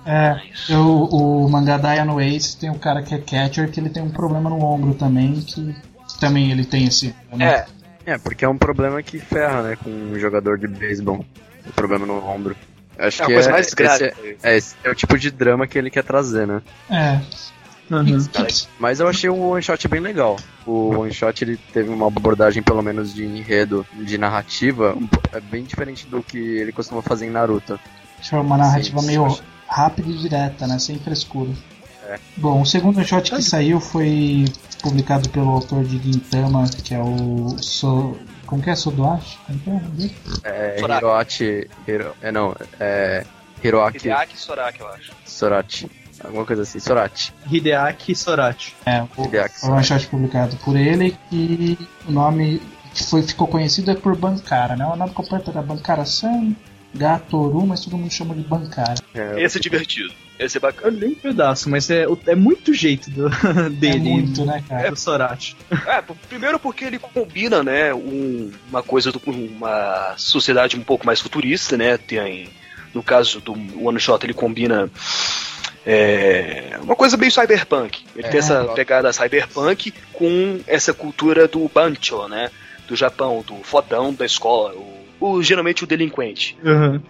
É, 0.05 0.39
eu, 0.69 1.03
o 1.11 1.49
mangá 1.49 1.77
Diana 1.77 2.23
Ace 2.23 2.57
tem 2.57 2.69
um 2.69 2.80
cara 2.80 3.03
que 3.03 3.13
é 3.13 3.17
catcher 3.17 3.69
que 3.69 3.80
ele 3.80 3.89
tem 3.89 4.01
um 4.01 4.09
problema 4.09 4.49
no 4.49 4.63
ombro 4.63 4.93
também, 4.93 5.34
que 5.41 5.75
também 6.19 6.51
ele 6.51 6.65
tem 6.65 6.86
esse. 6.86 7.13
É, 7.39 7.65
É, 8.05 8.17
porque 8.17 8.43
é 8.43 8.49
um 8.49 8.57
problema 8.57 9.03
que 9.03 9.19
ferra, 9.19 9.61
né, 9.61 9.75
com 9.75 9.89
um 9.89 10.17
jogador 10.17 10.57
de 10.57 10.67
beisebol. 10.67 11.23
O 11.68 11.74
problema 11.74 12.05
no 12.05 12.26
ombro. 12.26 12.55
Acho 12.97 13.22
é 13.22 13.26
a 13.26 13.28
que 13.28 13.34
coisa 13.34 13.49
é, 13.49 13.51
mais 13.53 13.74
grave. 13.74 14.05
esse 14.05 14.38
é, 14.43 14.53
é, 14.53 14.57
esse 14.57 14.76
é 14.84 14.89
o 14.89 14.95
tipo 14.95 15.18
de 15.18 15.32
drama 15.32 15.66
que 15.66 15.78
ele 15.78 15.89
quer 15.89 16.03
trazer, 16.03 16.45
né? 16.45 16.62
É. 16.89 17.20
Uhum. 17.89 18.20
Mas 18.80 18.99
eu 18.99 19.07
achei 19.07 19.30
o 19.30 19.49
one 19.49 19.64
shot 19.64 19.88
bem 19.88 19.99
legal. 19.99 20.38
O 20.66 20.89
one 20.99 21.12
shot 21.12 21.43
ele 21.43 21.57
teve 21.74 21.89
uma 21.89 22.07
abordagem 22.07 22.62
pelo 22.62 22.84
menos 22.84 23.14
de 23.14 23.26
enredo, 23.26 23.86
de 23.95 24.18
narrativa, 24.18 24.95
é 25.32 25.39
bem 25.39 25.64
diferente 25.64 26.05
do 26.05 26.22
que 26.22 26.38
ele 26.38 26.72
costuma 26.72 27.01
fazer 27.01 27.26
em 27.26 27.32
Naruto. 27.32 27.80
Foi 28.22 28.39
uma 28.39 28.57
narrativa 28.57 28.99
Sim, 28.99 29.07
meio 29.07 29.30
sim. 29.32 29.41
rápida 29.68 30.10
e 30.10 30.18
direta, 30.18 30.68
né? 30.68 30.78
Sem 30.78 30.99
frescura. 30.99 31.49
É. 32.07 32.20
Bom, 32.38 32.62
o 32.62 32.66
segundo 32.66 33.03
shot 33.03 33.32
que 33.32 33.41
saiu 33.41 33.80
foi 33.80 34.45
publicado 34.84 35.30
pelo 35.30 35.49
autor 35.49 35.84
de 35.84 35.97
Gintama, 35.97 36.66
que 36.84 36.93
é 36.93 36.99
o 36.99 37.55
so 37.60 38.16
Como 38.50 38.64
que 38.64 38.72
é? 38.72 38.76
Sodoashi? 38.76 39.38
Como 39.45 39.60
que 39.60 39.70
é? 40.43 40.76
É. 40.76 40.80
Hiroachi. 40.80 41.70
Hiro, 41.88 42.16
é 42.20 42.32
não, 42.32 42.56
é. 42.80 43.24
Hiroaki 43.64 43.97
Hideaki 43.97 44.39
Soraka, 44.39 44.82
eu 44.82 44.88
acho. 44.88 45.12
Sorachi. 45.24 45.91
Alguma 46.24 46.45
coisa 46.45 46.64
assim, 46.64 46.80
Sorachi. 46.80 47.32
Hideaki 47.52 48.16
Sorati. 48.16 48.76
É, 48.88 49.04
o, 49.04 49.26
Hideaki 49.26 49.66
o 49.66 49.72
one 49.72 49.84
shot 49.84 50.08
publicado 50.08 50.56
por 50.58 50.76
ele 50.76 51.16
e 51.32 51.78
o 52.08 52.12
nome 52.12 52.60
que 52.95 53.04
foi, 53.04 53.22
ficou 53.22 53.47
conhecido 53.47 53.91
é 53.91 53.95
por 53.95 54.16
Bankara, 54.18 54.76
né? 54.76 54.86
O 54.86 54.95
nome 54.95 55.14
completo 55.14 55.52
era 55.52 55.62
Bankara-san, 55.62 56.56
Gatoru, 56.95 57.68
mas 57.68 57.82
todo 57.82 57.97
mundo 57.97 58.12
chama 58.12 58.34
de 58.34 58.41
Bankara. 58.41 58.95
É, 59.14 59.43
Esse 59.43 59.60
é 59.60 59.62
divertido. 59.62 60.12
Esse 60.39 60.57
é 60.57 60.59
Eu 60.59 60.61
bacana. 60.61 60.97
li 60.97 61.05
um 61.07 61.15
pedaço, 61.15 61.69
mas 61.69 61.89
é, 61.89 62.05
é 62.27 62.35
muito 62.35 62.73
jeito 62.73 63.11
do, 63.11 63.29
dele. 63.71 63.97
É 63.97 63.99
muito, 63.99 64.45
né, 64.45 64.63
cara? 64.67 64.89
Do 64.89 64.95
Sorati. 64.97 65.55
É, 65.85 66.01
primeiro 66.29 66.57
porque 66.57 66.85
ele 66.85 66.97
combina, 66.97 67.61
né, 67.61 67.93
um- 67.93 68.49
uma 68.69 68.81
coisa, 68.81 69.11
do, 69.11 69.21
uma 69.27 70.13
sociedade 70.17 70.77
um 70.77 70.83
pouco 70.83 71.05
mais 71.05 71.19
futurista, 71.19 71.75
né, 71.75 71.97
tem, 71.97 72.49
no 72.93 73.03
caso 73.03 73.41
do 73.41 73.51
One 73.85 73.99
Shot 73.99 74.25
ele 74.25 74.33
combina 74.33 74.89
é, 75.85 76.77
uma 76.81 76.95
coisa 76.95 77.17
meio 77.17 77.31
cyberpunk. 77.31 78.03
Ele 78.15 78.27
É, 78.27 78.29
tem 78.29 78.39
essa 78.39 78.63
pegada 78.75 79.11
cyberpunk 79.13 79.93
com 80.13 80.59
essa 80.67 80.93
cultura 80.93 81.47
do 81.47 81.67
bancho, 81.73 82.27
né, 82.27 82.49
do 82.87 82.95
Japão, 82.95 83.43
do 83.45 83.55
fodão 83.63 84.13
da 84.13 84.25
escola, 84.25 84.73
o, 84.75 85.05
o- 85.19 85.43
geralmente 85.43 85.83
o 85.83 85.87
delinquente. 85.87 86.57
Uhum. 86.63 87.01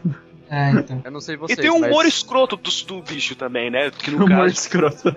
É, 0.50 0.72
então. 0.72 1.02
Eu 1.06 1.12
não 1.12 1.22
sei 1.22 1.36
E 1.36 1.38
vocês, 1.38 1.60
tem 1.60 1.70
um 1.70 1.78
humor 1.78 2.04
mas 2.04 2.16
escroto 2.16 2.58
do, 2.58 2.70
do 2.86 3.02
bicho 3.04 3.36
também, 3.36 3.70
né, 3.70 3.92
que 3.92 4.10
no 4.10 4.26
Humor 4.26 4.30
caso... 4.30 4.54
escroto. 4.54 5.10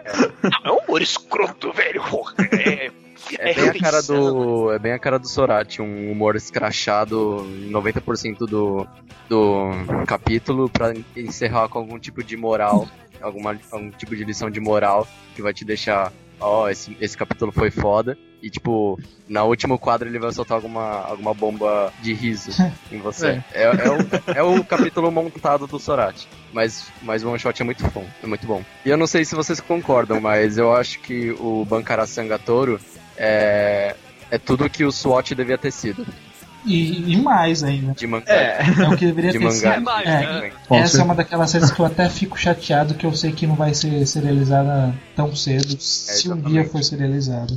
É 0.65 0.71
um 0.71 0.79
humor 0.79 1.03
escroto, 1.03 1.73
velho. 1.73 2.03
É, 3.39 3.51
é 3.51 3.55
bem 3.55 3.69
a 3.69 3.79
cara 3.79 4.03
do. 4.03 4.73
É 4.73 4.79
bem 4.81 4.93
a 4.93 4.99
cara 4.99 5.19
do 5.19 5.29
Sorati, 5.29 5.81
um 5.81 6.11
humor 6.11 6.35
escrachado 6.35 7.47
em 7.47 7.71
90% 7.71 8.39
do, 8.39 8.87
do 9.29 9.71
capítulo 10.07 10.69
pra 10.69 10.93
encerrar 11.17 11.69
com 11.69 11.79
algum 11.79 12.01
tipo 12.01 12.23
de 12.25 12.37
moral, 12.37 12.89
alguma, 13.21 13.57
algum 13.71 13.91
tipo 13.91 14.17
de 14.17 14.25
lição 14.25 14.51
de 14.51 14.59
moral 14.59 15.07
que 15.37 15.43
vai 15.43 15.55
te 15.55 15.65
deixar, 15.65 16.13
ó, 16.43 16.69
esse, 16.69 16.97
esse 17.01 17.17
capítulo 17.17 17.53
foi 17.53 17.71
foda. 17.71 18.17
E 18.43 18.51
tipo, 18.51 18.99
na 19.29 19.45
último 19.45 19.79
quadro 19.79 20.09
ele 20.09 20.19
vai 20.19 20.33
soltar 20.33 20.57
alguma, 20.57 21.05
alguma 21.05 21.33
bomba 21.33 21.93
de 22.03 22.13
riso 22.13 22.51
em 22.91 22.99
você. 22.99 23.43
É, 23.53 23.65
é, 23.65 23.69
o, 23.69 24.39
é 24.39 24.43
o 24.43 24.65
capítulo 24.65 25.11
montado 25.11 25.67
do 25.67 25.79
Sorati. 25.79 26.27
Mas, 26.53 26.91
mas 27.03 27.23
o 27.23 27.29
One 27.29 27.39
Shot 27.39 27.61
é 27.61 27.65
muito 27.65 27.87
bom, 27.91 28.05
é 28.23 28.27
muito 28.27 28.47
bom. 28.47 28.63
E 28.85 28.91
eu 28.91 28.97
não 28.97 29.07
sei 29.07 29.25
se 29.25 29.35
vocês 29.35 29.61
concordam, 29.61 30.21
mas 30.21 30.59
eu 30.59 30.75
acho 30.75 30.99
que 31.01 31.31
o 31.39 31.65
Bankara 31.65 32.07
Sangatoro 32.07 32.81
é, 33.17 33.95
é 34.31 34.39
tudo 34.39 34.69
que 34.69 34.85
o 34.85 34.91
SWAT 34.91 35.35
devia 35.35 35.59
ter 35.59 35.71
sido. 35.71 36.07
E, 36.65 37.13
e 37.13 37.17
mais 37.21 37.63
ainda. 37.65 37.93
De 37.93 38.07
mangá. 38.07 38.33
É. 38.33 38.59
É 38.83 38.89
o 38.89 38.97
que 38.97 39.07
deveria 39.07 39.33
De 39.33 39.39
ter 39.39 39.45
mangá. 39.45 39.75
sido. 39.75 39.83
mais, 39.85 40.07
É, 40.07 40.21
né? 40.21 40.53
Essa 40.71 41.01
é 41.01 41.05
uma 41.05 41.15
daquelas 41.15 41.51
séries 41.51 41.71
que 41.71 41.81
eu 41.81 41.87
até 41.87 42.09
fico 42.09 42.39
chateado 42.39 42.95
que 42.95 43.05
eu 43.05 43.13
sei 43.15 43.33
que 43.33 43.47
não 43.47 43.55
vai 43.57 43.75
ser 43.75 44.07
serializada 44.07 44.95
tão 45.17 45.35
cedo, 45.35 45.77
se 45.81 46.31
um 46.31 46.41
dia 46.41 46.65
for 46.69 46.83
serializada. 46.85 47.53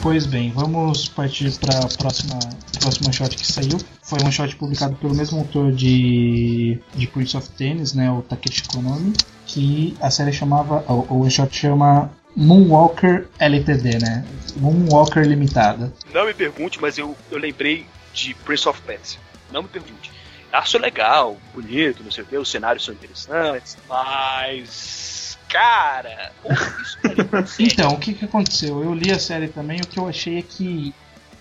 Pois 0.00 0.26
bem, 0.26 0.50
vamos 0.54 1.08
partir 1.08 1.52
para 1.58 1.76
a 1.80 1.88
próxima, 1.98 2.38
próxima 2.80 3.12
shot 3.12 3.36
que 3.36 3.46
saiu. 3.46 3.78
Foi 4.02 4.18
um 4.24 4.30
shot 4.30 4.54
publicado 4.56 4.94
pelo 4.96 5.14
mesmo 5.14 5.38
autor 5.40 5.72
de, 5.72 6.78
de 6.96 7.06
Prince 7.08 7.36
of 7.36 7.48
Tennis, 7.50 7.92
né, 7.92 8.10
o 8.10 8.22
Takeshi 8.22 8.62
Konami, 8.68 9.12
que 9.44 9.96
a 10.00 10.08
série 10.08 10.32
chamava, 10.32 10.82
o, 10.88 11.20
o 11.22 11.30
shot 11.30 11.54
chama 11.54 12.10
Moonwalker 12.38 13.26
LTD, 13.40 13.98
né? 13.98 14.24
Moonwalker 14.56 15.24
Limitada. 15.26 15.92
Não 16.14 16.24
me 16.24 16.32
pergunte, 16.32 16.80
mas 16.80 16.96
eu, 16.96 17.16
eu 17.32 17.38
lembrei 17.38 17.84
de 18.14 18.32
Prince 18.34 18.68
of 18.68 18.80
Persia. 18.82 19.18
Não 19.52 19.62
me 19.62 19.68
pergunte. 19.68 20.12
Acho 20.52 20.78
legal, 20.78 21.36
bonito, 21.52 22.02
não 22.02 22.10
sei 22.10 22.22
o 22.22 22.26
que, 22.26 22.36
os 22.38 22.48
cenários 22.50 22.84
são 22.84 22.94
interessantes, 22.94 23.76
mas. 23.88 25.36
Cara. 25.48 26.32
Então, 27.58 27.94
o 27.94 27.98
que, 27.98 28.12
que 28.14 28.24
aconteceu? 28.24 28.82
Eu 28.84 28.94
li 28.94 29.10
a 29.10 29.18
série 29.18 29.48
também, 29.48 29.80
o 29.80 29.86
que 29.86 29.98
eu 29.98 30.06
achei 30.08 30.38
é 30.38 30.42
que 30.42 30.94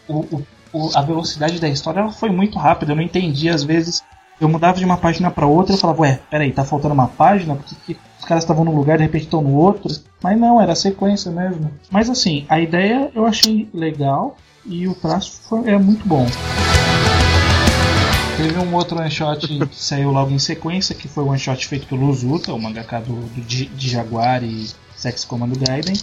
o- 0.07 0.41
o- 0.73 0.91
a 0.97 1.01
velocidade 1.01 1.59
da 1.59 1.67
história 1.67 1.99
ela 1.99 2.11
foi 2.11 2.29
muito 2.29 2.57
rápida, 2.57 2.91
eu 2.91 2.95
não 2.95 3.03
entendi, 3.03 3.49
às 3.49 3.63
vezes 3.63 4.03
eu 4.39 4.47
mudava 4.47 4.77
de 4.77 4.85
uma 4.85 4.97
página 4.97 5.31
pra 5.31 5.47
outra 5.47 5.75
e 5.75 5.79
falava, 5.79 6.01
ué, 6.01 6.19
peraí, 6.29 6.51
tá 6.51 6.63
faltando 6.63 6.93
uma 6.93 7.07
página? 7.07 7.55
Por 7.55 7.65
que, 7.65 7.75
que 7.75 7.97
os 8.19 8.25
caras 8.25 8.43
estavam 8.43 8.63
num 8.63 8.75
lugar 8.75 8.95
e 8.95 8.97
de 8.97 9.03
repente 9.03 9.23
estão 9.23 9.41
no 9.41 9.53
outro? 9.53 9.91
Mas 10.21 10.39
não, 10.39 10.61
era 10.61 10.75
sequência 10.75 11.31
mesmo. 11.31 11.71
Mas 11.89 12.09
assim, 12.09 12.45
a 12.47 12.59
ideia 12.59 13.11
eu 13.15 13.25
achei 13.25 13.67
legal 13.73 14.37
e 14.65 14.87
o 14.87 14.93
traço 14.93 15.41
foi, 15.47 15.69
é 15.69 15.77
muito 15.77 16.07
bom. 16.07 16.25
Teve 18.37 18.59
um 18.59 18.75
outro 18.75 18.99
one 18.99 19.09
shot 19.09 19.47
que 19.67 19.75
saiu 19.75 20.11
logo 20.11 20.29
em 20.29 20.37
sequência, 20.37 20.93
que 20.93 21.07
foi 21.07 21.23
o 21.23 21.29
one 21.29 21.39
shot 21.39 21.65
feito 21.65 21.87
pelo 21.87 22.07
Uzuta, 22.07 22.53
o 22.53 22.61
mangaka 22.61 23.01
do, 23.01 23.13
do 23.13 23.41
de 23.41 23.89
Jaguar 23.89 24.43
e 24.43 24.67
Sex 24.95 25.25
Commando 25.25 25.57
Gaiden. 25.57 25.95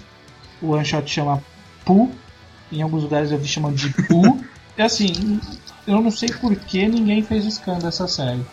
O 0.61 0.71
one 0.71 0.85
shot 0.85 1.09
chama 1.09 1.41
Pu, 1.85 2.11
em 2.73 2.83
alguns 2.83 3.05
lugares 3.05 3.31
eu 3.31 3.39
vi 3.39 3.47
chamando 3.47 3.77
de 3.77 3.91
Pu. 3.91 4.45
e 4.77 4.83
assim, 4.83 5.41
eu 5.87 6.01
não 6.01 6.11
sei 6.11 6.29
por 6.29 6.55
que 6.57 6.87
ninguém 6.89 7.23
fez 7.23 7.45
scan 7.55 7.79
dessa 7.79 8.07
série, 8.09 8.45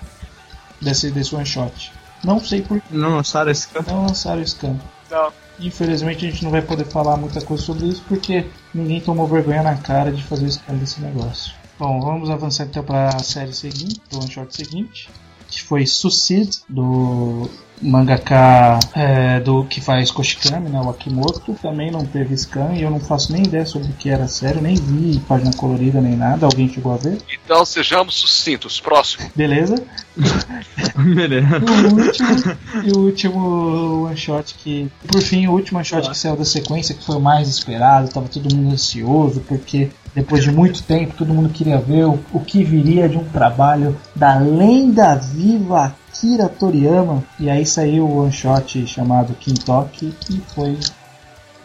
desse, 0.82 1.11
desse 1.11 1.36
one 1.36 1.45
shot. 1.45 1.91
Não 2.24 2.39
sei 2.39 2.61
por 2.61 2.80
que 2.80 2.95
Não 2.95 3.15
lançaram 3.15 3.51
esse 3.51 3.67
canto. 3.67 3.89
não 3.91 4.05
lançaram 4.05 4.45
scan. 4.45 4.80
Não. 5.09 5.32
Infelizmente 5.59 6.26
a 6.26 6.30
gente 6.30 6.43
não 6.43 6.51
vai 6.51 6.61
poder 6.61 6.86
falar 6.86 7.17
muita 7.17 7.41
coisa 7.41 7.63
sobre 7.63 7.88
isso 7.88 8.03
porque 8.07 8.45
ninguém 8.74 9.01
tomou 9.01 9.28
vergonha 9.28 9.61
na 9.63 9.76
cara 9.76 10.11
de 10.11 10.24
fazer 10.24 10.47
scan 10.49 10.76
desse 10.76 11.01
negócio. 11.01 11.53
Bom, 11.80 11.99
vamos 11.99 12.30
avançar 12.30 12.65
então 12.65 12.84
para 12.84 13.09
a 13.09 13.19
série 13.24 13.53
seguinte, 13.53 14.01
do 14.09 14.19
one 14.19 14.30
shot 14.32 14.55
seguinte, 14.55 15.09
que 15.47 15.61
foi 15.63 15.86
Suicide, 15.88 16.59
do 16.69 17.49
mangaka 17.82 18.79
é, 18.95 19.39
do 19.39 19.63
que 19.65 19.82
faz 19.82 20.11
Koshikami, 20.11 20.69
né, 20.69 20.79
o 20.79 20.89
Akimoto. 20.89 21.55
Também 21.61 21.91
não 21.91 22.05
teve 22.05 22.36
scan 22.36 22.73
e 22.73 22.84
eu 22.84 22.89
não 22.89 22.99
faço 22.99 23.32
nem 23.32 23.43
ideia 23.43 23.65
sobre 23.65 23.89
o 23.89 23.93
que 23.93 24.09
era 24.09 24.25
a 24.25 24.27
série, 24.27 24.61
nem 24.61 24.75
vi 24.75 25.19
página 25.27 25.51
colorida 25.53 25.99
nem 25.99 26.15
nada. 26.15 26.45
Alguém 26.45 26.69
chegou 26.69 26.93
a 26.93 26.97
ver? 26.97 27.17
Então 27.43 27.65
sejamos 27.65 28.15
sucintos. 28.15 28.79
Próximo. 28.79 29.29
Beleza. 29.36 29.75
Beleza. 31.15 31.47
E 31.57 31.71
o 31.71 32.05
último, 32.05 32.57
e 32.84 32.91
o 32.91 32.99
último 32.99 34.05
one 34.05 34.17
shot 34.17 34.55
que. 34.55 34.89
Por 35.07 35.21
fim, 35.21 35.47
o 35.47 35.51
último 35.51 35.79
one 35.79 35.86
shot 35.86 36.09
que 36.09 36.17
saiu 36.17 36.36
da 36.36 36.45
sequência, 36.45 36.95
que 36.95 37.03
foi 37.03 37.15
o 37.15 37.21
mais 37.21 37.47
esperado, 37.47 38.09
tava 38.09 38.27
todo 38.27 38.53
mundo 38.53 38.73
ansioso, 38.73 39.41
porque 39.47 39.89
depois 40.13 40.43
de 40.43 40.51
muito 40.51 40.84
tempo 40.84 41.15
todo 41.17 41.34
mundo 41.34 41.49
queria 41.49 41.79
ver 41.79 42.05
o, 42.05 42.19
o 42.34 42.39
que 42.39 42.63
viria 42.63 43.07
de 43.07 43.17
um 43.17 43.23
trabalho 43.23 43.97
da 44.15 44.38
lenda 44.38 45.15
viva 45.15 45.95
Akira 46.22 46.47
Toriyama. 46.47 47.24
E 47.39 47.49
aí 47.49 47.65
saiu 47.65 48.05
o 48.05 48.17
one 48.19 48.32
shot 48.32 48.86
chamado 48.86 49.34
Kintoki 49.34 50.13
e 50.30 50.38
foi 50.53 50.78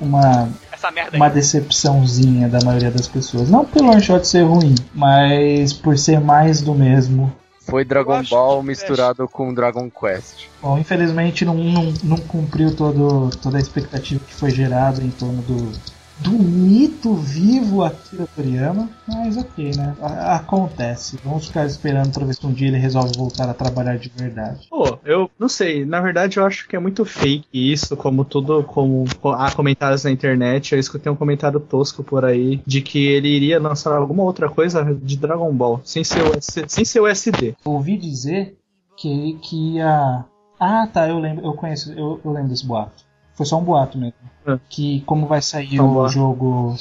uma 0.01 0.49
Essa 0.73 0.91
merda 0.91 1.11
aí. 1.13 1.21
uma 1.21 1.29
decepçãozinha 1.29 2.49
da 2.49 2.59
maioria 2.65 2.91
das 2.91 3.07
pessoas. 3.07 3.51
Não 3.51 3.67
pelo 3.67 3.91
one 3.91 4.01
shot 4.01 4.27
ser 4.27 4.45
ruim, 4.45 4.75
mas 4.95 5.75
por 5.75 5.99
ser 5.99 6.21
mais 6.21 6.63
do 6.63 6.75
mesmo. 6.75 7.31
Foi 7.61 7.85
Dragon 7.85 8.23
Ball 8.31 8.63
misturado 8.63 9.29
com 9.29 9.53
Dragon 9.53 9.91
Quest. 9.91 10.47
Bom, 10.63 10.79
infelizmente 10.79 11.45
não, 11.45 11.55
não, 11.55 11.93
não 12.03 12.17
cumpriu 12.17 12.75
todo, 12.75 13.29
toda 13.43 13.59
a 13.59 13.61
expectativa 13.61 14.23
que 14.25 14.33
foi 14.33 14.51
gerada 14.51 15.03
em 15.03 15.11
torno 15.11 15.43
do, 15.43 15.73
do 16.19 16.33
mito 16.33 17.15
vivo 17.15 17.85
Akira 17.85 18.27
Toriyama, 18.35 18.89
mas 19.07 19.37
ok, 19.37 19.73
né? 19.77 19.95
A- 20.01 20.37
acontece. 20.37 21.19
Vamos 21.23 21.47
ficar 21.49 21.67
esperando 21.67 22.13
pra 22.13 22.25
ver 22.25 22.35
se 22.35 22.47
um 22.47 22.53
dia 22.53 22.69
ele 22.69 22.79
resolve 22.79 23.13
voltar 23.17 23.49
a 23.49 23.55
trabalhar 23.55 23.99
de 23.99 24.09
verdade. 24.09 24.67
Pô, 24.71 24.99
eu 25.05 25.31
não 25.39 25.49
sei, 25.49 25.85
na 25.85 26.01
verdade 26.01 26.39
eu 26.39 26.47
acho 26.47 26.67
que 26.69 26.75
é 26.75 26.79
muito 26.79 27.05
fake 27.05 27.47
isso, 27.53 27.97
como 27.97 28.25
tudo, 28.25 28.63
como 28.65 29.05
há 29.37 29.51
comentários 29.53 30.05
na 30.05 30.11
internet, 30.11 30.73
eu 30.73 30.79
escutei 30.79 31.13
um 31.13 31.17
comentário 31.17 31.61
tosco 31.61 32.03
por 32.03 32.25
aí 32.25 32.61
de 32.67 32.81
que 32.81 33.05
ele 33.07 33.29
iria 33.29 33.61
lançar 33.61 33.95
alguma 33.95 34.23
outra 34.23 34.49
coisa 34.49 34.83
de 34.85 35.17
Dragon 35.17 35.53
Ball, 35.53 35.81
sem 35.85 36.03
ser 36.03 36.23
o, 36.23 36.41
sem 36.41 36.85
ser 36.85 37.01
o 37.01 37.07
SD. 37.07 37.55
Ouvi 37.65 37.97
dizer 37.99 38.57
que, 38.97 39.39
que 39.43 39.75
ia. 39.75 40.25
Ah, 40.59 40.87
tá, 40.91 41.07
eu 41.09 41.19
lembro, 41.19 41.45
eu 41.45 41.53
conheço, 41.53 41.93
eu, 41.93 42.19
eu 42.25 42.33
lembro 42.33 42.49
desse 42.49 42.67
boato. 42.67 43.05
Foi 43.35 43.45
só 43.45 43.59
um 43.59 43.65
boato 43.65 43.99
mesmo. 43.99 44.15
É. 44.47 44.59
Que 44.69 45.01
como 45.07 45.27
vai 45.27 45.43
sair 45.43 45.77
Só 45.77 45.83
um 45.83 45.91
o 45.91 45.95
boato. 45.95 46.13
jogo. 46.13 46.77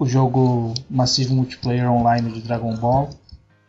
O 0.00 0.06
jogo 0.06 0.74
Massive 0.88 1.34
Multiplayer 1.34 1.90
Online 1.90 2.30
de 2.30 2.40
Dragon 2.40 2.72
Ball, 2.76 3.10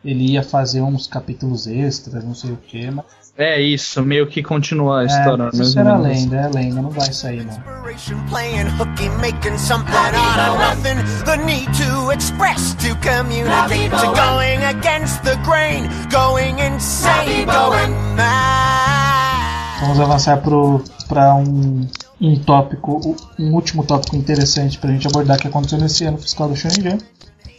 ele 0.05 0.33
ia 0.33 0.43
fazer 0.43 0.79
uns 0.81 1.07
capítulos 1.07 1.65
extras, 1.65 2.23
não 2.23 2.35
sei 2.35 2.51
o 2.51 2.57
que, 2.57 2.91
mas. 2.91 3.05
É 3.35 3.59
isso, 3.59 4.03
meio 4.03 4.27
que 4.27 4.43
continua 4.43 4.99
a 4.99 5.03
É, 5.03 5.05
história. 5.07 5.47
isso 5.51 5.57
mais 5.57 5.75
ou 5.75 5.81
era 5.81 5.97
menos. 5.97 6.07
lenda, 6.23 6.35
é 6.37 6.47
lenda, 6.49 6.81
não 6.83 6.89
vai 6.91 7.11
sair 7.11 7.43
não. 7.45 7.53
Inspiration 7.53 8.19
playing 8.29 8.67
hooky, 8.77 9.09
making 9.21 9.57
something 9.57 9.91
out 9.95 10.39
of 10.39 10.59
nothing. 10.59 11.23
The 11.25 11.37
need 11.37 11.69
to 11.77 12.11
express, 12.11 12.75
to 12.75 12.95
communicate, 12.97 13.89
to 13.89 14.13
going 14.13 14.63
against 14.65 15.23
the 15.23 15.35
grain, 15.45 15.89
going 16.11 16.59
insane, 16.59 17.45
going 17.45 17.91
mad. 18.15 19.79
Vamos 19.81 19.99
avançar 19.99 20.37
pro, 20.41 20.83
pra 21.07 21.33
um, 21.35 21.87
um 22.21 22.35
tópico, 22.37 23.15
um 23.39 23.53
último 23.53 23.83
tópico 23.83 24.15
interessante 24.15 24.77
pra 24.77 24.91
gente 24.91 25.07
abordar 25.07 25.39
que 25.39 25.47
aconteceu 25.47 25.77
nesse 25.79 26.03
ano 26.03 26.17
fiscal 26.17 26.49
do 26.49 26.55
Shonen 26.55 26.81
Jump, 26.91 27.03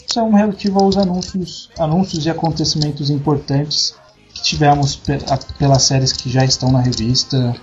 são 0.06 0.30
relativo 0.32 0.80
aos 0.82 0.96
anúncios, 0.96 1.70
anúncios 1.78 2.26
e 2.26 2.30
acontecimentos 2.30 3.10
importantes 3.10 3.94
que 4.34 4.42
tivemos 4.42 4.96
pe- 4.96 5.18
a- 5.28 5.38
pelas 5.58 5.82
séries 5.84 6.12
que 6.12 6.28
já 6.28 6.44
estão 6.44 6.70
na 6.72 6.80
revista 6.80 7.54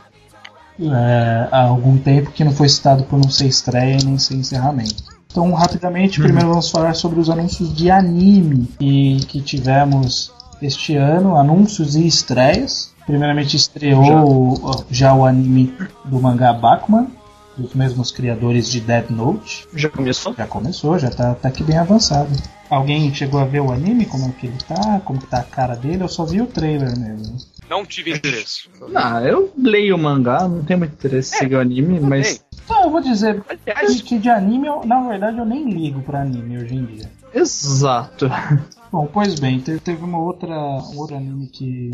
é, 0.79 1.47
há 1.51 1.63
algum 1.63 1.97
tempo, 1.97 2.31
que 2.31 2.43
não 2.43 2.51
foi 2.51 2.69
citado 2.69 3.03
por 3.05 3.17
não 3.19 3.29
ser 3.29 3.47
estreia 3.47 3.97
nem 4.05 4.17
ser 4.19 4.35
encerramento. 4.35 5.03
Então, 5.29 5.51
rapidamente, 5.53 6.19
primeiro 6.21 6.49
vamos 6.49 6.69
falar 6.69 6.93
sobre 6.93 7.19
os 7.19 7.29
anúncios 7.29 7.73
de 7.75 7.89
anime 7.91 8.67
e 8.79 9.17
que 9.27 9.41
tivemos 9.41 10.31
este 10.61 10.95
ano, 10.95 11.35
anúncios 11.35 11.95
e 11.95 12.05
estreias. 12.07 12.91
Primeiramente 13.08 13.55
estreou 13.55 14.60
ó, 14.64 14.84
já 14.91 15.14
o 15.16 15.26
anime 15.26 15.74
do 16.05 16.20
mangá 16.22 16.51
Bakuman, 16.53 17.08
dos 17.58 17.74
mesmos 17.74 18.12
criadores 18.12 18.70
de 18.70 18.82
Dead 18.82 19.10
Note. 19.10 19.66
Já 19.74 19.89
começou? 19.89 20.36
Já 20.38 20.45
começou, 20.45 20.99
já 20.99 21.10
tá, 21.10 21.34
tá 21.34 21.47
aqui 21.47 21.64
bem 21.64 21.78
avançado. 21.78 22.30
Alguém 22.70 23.12
chegou 23.16 23.39
a 23.39 23.45
ver 23.45 23.62
o 23.62 23.72
anime? 23.72 24.05
Como 24.05 24.26
é 24.28 24.32
que 24.32 24.47
ele 24.47 24.58
tá? 24.68 24.99
Como 25.05 25.20
que 25.20 25.26
tá 25.28 25.39
a 25.39 25.43
cara 25.43 25.74
dele? 25.76 26.03
Eu 26.03 26.10
só 26.10 26.26
vi 26.26 26.41
o 26.41 26.45
trailer 26.47 26.99
mesmo. 26.99 27.38
Não 27.70 27.86
tive 27.86 28.12
interesse. 28.14 28.70
Ah, 28.93 29.22
eu 29.24 29.51
leio 29.58 29.95
o 29.95 29.99
mangá, 29.99 30.47
não 30.47 30.64
tenho 30.64 30.80
muito 30.80 30.93
interesse 30.93 31.34
em 31.36 31.39
seguir 31.39 31.55
o 31.55 31.60
anime, 31.62 31.99
mas. 32.01 32.43
Então, 32.66 32.84
eu 32.84 32.91
vou 32.91 33.01
dizer 33.01 33.41
Aliás, 33.66 34.01
que 34.01 34.20
de 34.20 34.30
anime, 34.30 34.68
eu- 34.68 34.86
na 34.86 35.01
verdade, 35.08 35.38
eu 35.38 35.45
nem 35.45 35.70
ligo 35.70 36.01
pra 36.01 36.22
anime 36.22 36.58
hoje 36.58 36.76
em 36.76 36.86
dia. 36.86 37.10
Exato. 37.34 38.30
Bom, 38.91 39.07
pois 39.11 39.39
bem, 39.39 39.59
te- 39.59 39.79
teve 39.79 40.03
uma 40.03 40.17
outra, 40.19 40.47
um 40.55 40.97
outro 40.97 41.15
anime 41.17 41.47
que, 41.47 41.91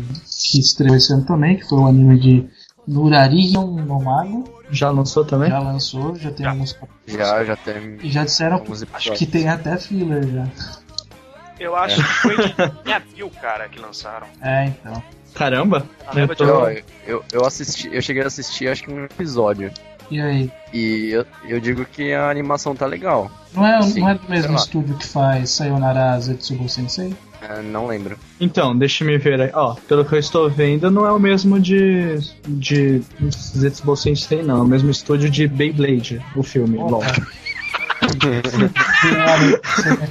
que 0.50 0.60
estreou 0.60 0.94
esse 0.96 1.12
ano 1.12 1.24
também, 1.24 1.56
que 1.56 1.68
foi 1.68 1.78
o 1.78 1.86
anime 1.86 2.18
de 2.18 2.48
Nurarion 2.86 3.66
no 3.66 4.00
Mago. 4.00 4.44
Já 4.70 4.90
lançou 4.90 5.24
também? 5.24 5.50
Já 5.50 5.58
lançou, 5.58 6.14
já 6.16 6.30
tem 6.30 6.46
alguns 6.46 6.72
capítulos. 6.72 7.12
Já, 7.28 7.44
já 7.44 7.56
tem 7.56 7.98
E 8.02 8.10
já 8.10 8.24
disseram 8.24 8.54
alguns 8.54 8.82
acho 8.82 8.84
episódios. 8.84 9.18
que 9.18 9.26
tem 9.26 9.48
até 9.48 9.76
filler 9.76 10.26
já. 10.28 10.46
eu 11.60 11.74
acho 11.76 11.96
que 11.96 12.02
foi 12.02 12.36
em 12.86 12.92
abril, 12.94 13.30
cara, 13.40 13.68
que 13.68 13.78
lançaram. 13.80 14.26
É, 14.40 14.66
então. 14.66 15.02
Caramba! 15.34 15.84
Eu 16.14 16.28
tô- 16.36 16.44
Eu, 16.68 16.82
eu, 17.06 17.24
eu 17.32 17.44
assisti, 17.44 17.88
eu 17.92 18.00
cheguei 18.00 18.22
a 18.22 18.26
assistir 18.28 18.68
acho 18.68 18.84
que 18.84 18.92
um 18.92 19.04
episódio. 19.04 19.72
E 20.10 20.20
aí? 20.20 20.50
E 20.72 21.10
eu, 21.10 21.26
eu 21.48 21.60
digo 21.60 21.84
que 21.84 22.12
a 22.12 22.30
animação 22.30 22.74
tá 22.74 22.86
legal. 22.86 23.30
Não 23.54 23.66
é, 23.66 23.82
Sim, 23.82 24.00
não 24.00 24.08
é 24.10 24.14
do 24.14 24.28
mesmo 24.28 24.56
estúdio 24.56 24.96
que 24.96 25.06
faz 25.06 25.50
Sayonara 25.50 26.18
Zetsubo 26.20 26.68
Sensei? 26.68 27.14
É, 27.40 27.62
não 27.62 27.86
lembro. 27.86 28.18
Então, 28.40 28.76
deixa 28.76 29.04
me 29.04 29.18
ver 29.18 29.40
aí. 29.40 29.50
Ó, 29.54 29.74
pelo 29.88 30.04
que 30.04 30.14
eu 30.14 30.18
estou 30.18 30.50
vendo, 30.50 30.90
não 30.90 31.06
é 31.06 31.12
o 31.12 31.18
mesmo 31.18 31.60
de. 31.60 32.18
de 32.46 33.02
Zetsubo 33.30 33.96
Sensei, 33.96 34.42
não. 34.42 34.58
É 34.58 34.62
o 34.62 34.66
mesmo 34.66 34.90
estúdio 34.90 35.30
de 35.30 35.46
Beyblade, 35.46 36.24
o 36.34 36.42
filme. 36.42 36.78
Opa. 36.78 36.90
LOL. 36.90 37.02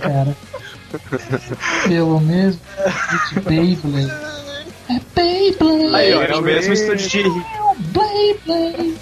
Cara? 0.02 0.36
Pelo 1.88 2.20
mesmo 2.20 2.62
de 3.34 3.40
Beyblade. 3.42 4.34
É 4.90 5.00
Beyblade! 5.16 5.96
Aí, 5.96 6.14
ó, 6.14 6.24
é 6.24 6.36
o 6.36 6.42
mesmo 6.42 6.74
estúdio 6.74 7.08
de. 7.08 7.24
Beyblade! 7.92 8.96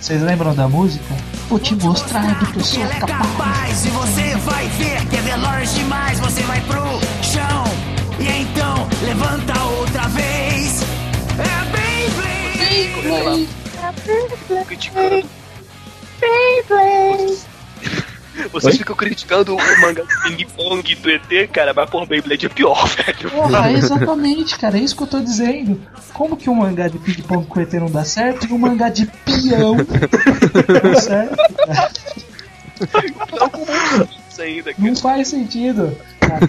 Vocês 0.00 0.22
lembram 0.22 0.54
da 0.54 0.68
música? 0.68 1.14
Vou 1.48 1.58
te 1.58 1.74
mostrar 1.74 2.38
do 2.38 2.46
que 2.46 2.58
eu 2.58 2.64
sou 2.64 2.84
é 2.84 2.88
capaz. 3.00 3.84
e 3.84 3.88
você 3.90 4.36
vai 4.36 4.68
ver 4.68 5.04
que 5.06 5.16
é 5.16 5.20
veloz 5.20 5.74
demais. 5.74 6.20
Você 6.20 6.42
vai 6.42 6.60
pro 6.62 6.82
chão 7.22 7.64
e 8.20 8.42
então 8.42 8.88
levanta 9.02 9.60
outra 9.64 10.08
vez. 10.08 10.82
É 11.38 11.66
Beyblade. 13.02 13.48
Criticando. 14.66 15.26
Vocês 18.52 18.76
ficam 18.76 18.94
criticando 18.96 19.54
o 19.54 19.80
mangá 19.80 20.02
do 20.02 20.22
Ping 20.22 20.44
Pong 20.56 20.94
do 20.94 21.10
ET, 21.10 21.50
cara, 21.50 21.72
mas 21.74 21.88
por 21.90 22.06
Beyblade 22.06 22.46
é 22.46 22.48
pior, 22.48 22.86
velho. 22.88 23.30
Porra, 23.30 23.72
exatamente, 23.72 24.58
cara, 24.58 24.78
é 24.78 24.80
isso 24.80 24.96
que 24.96 25.02
eu 25.02 25.06
tô 25.06 25.20
dizendo. 25.20 25.80
Como 26.12 26.36
que 26.36 26.48
um 26.48 26.54
mangá 26.54 26.88
de 26.88 26.98
ping-pong 26.98 27.46
com 27.46 27.60
ET 27.60 27.72
não 27.74 27.90
dá 27.90 28.04
certo 28.04 28.46
e 28.46 28.52
um 28.52 28.58
mangá 28.58 28.88
de 28.88 29.06
peão 29.06 29.76
dá 29.76 31.00
certo? 31.00 31.36
cara? 31.66 31.90
Não 33.38 33.48
com 33.48 33.62
isso 34.30 34.42
ainda, 34.42 34.74
cara. 34.74 34.88
Não 34.88 34.96
faz 34.96 35.28
sentido. 35.28 35.96
cara. 36.20 36.40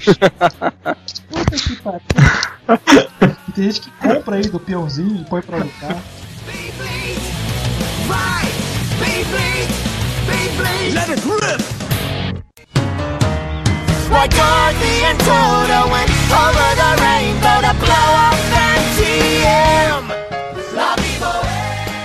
Puta 1.30 1.56
que 1.58 1.76
pariu. 1.78 3.36
Tem 3.56 3.64
gente 3.66 3.82
que 3.82 3.92
compra 3.92 4.36
aí 4.36 4.44
do 4.48 4.60
peãozinho 4.60 5.22
e 5.22 5.26
põe 5.26 5.42
pra 5.42 5.58
lutar. 5.58 5.98
Beyblade. 6.46 7.20
Vai. 8.08 8.46
Beyblade. 9.00 9.87
Let 10.32 11.10
it 11.10 11.24
rip. 11.26 11.62
Like 14.12 14.36
Dorothy 14.36 15.04
and 15.06 15.18
Toto 15.20 15.90
went 15.90 16.12
over 16.36 16.70
the 16.76 16.92
rainbow 17.02 17.58
to 17.64 17.74
blow 17.80 18.10
up 18.28 18.36
MTM. 18.76 20.04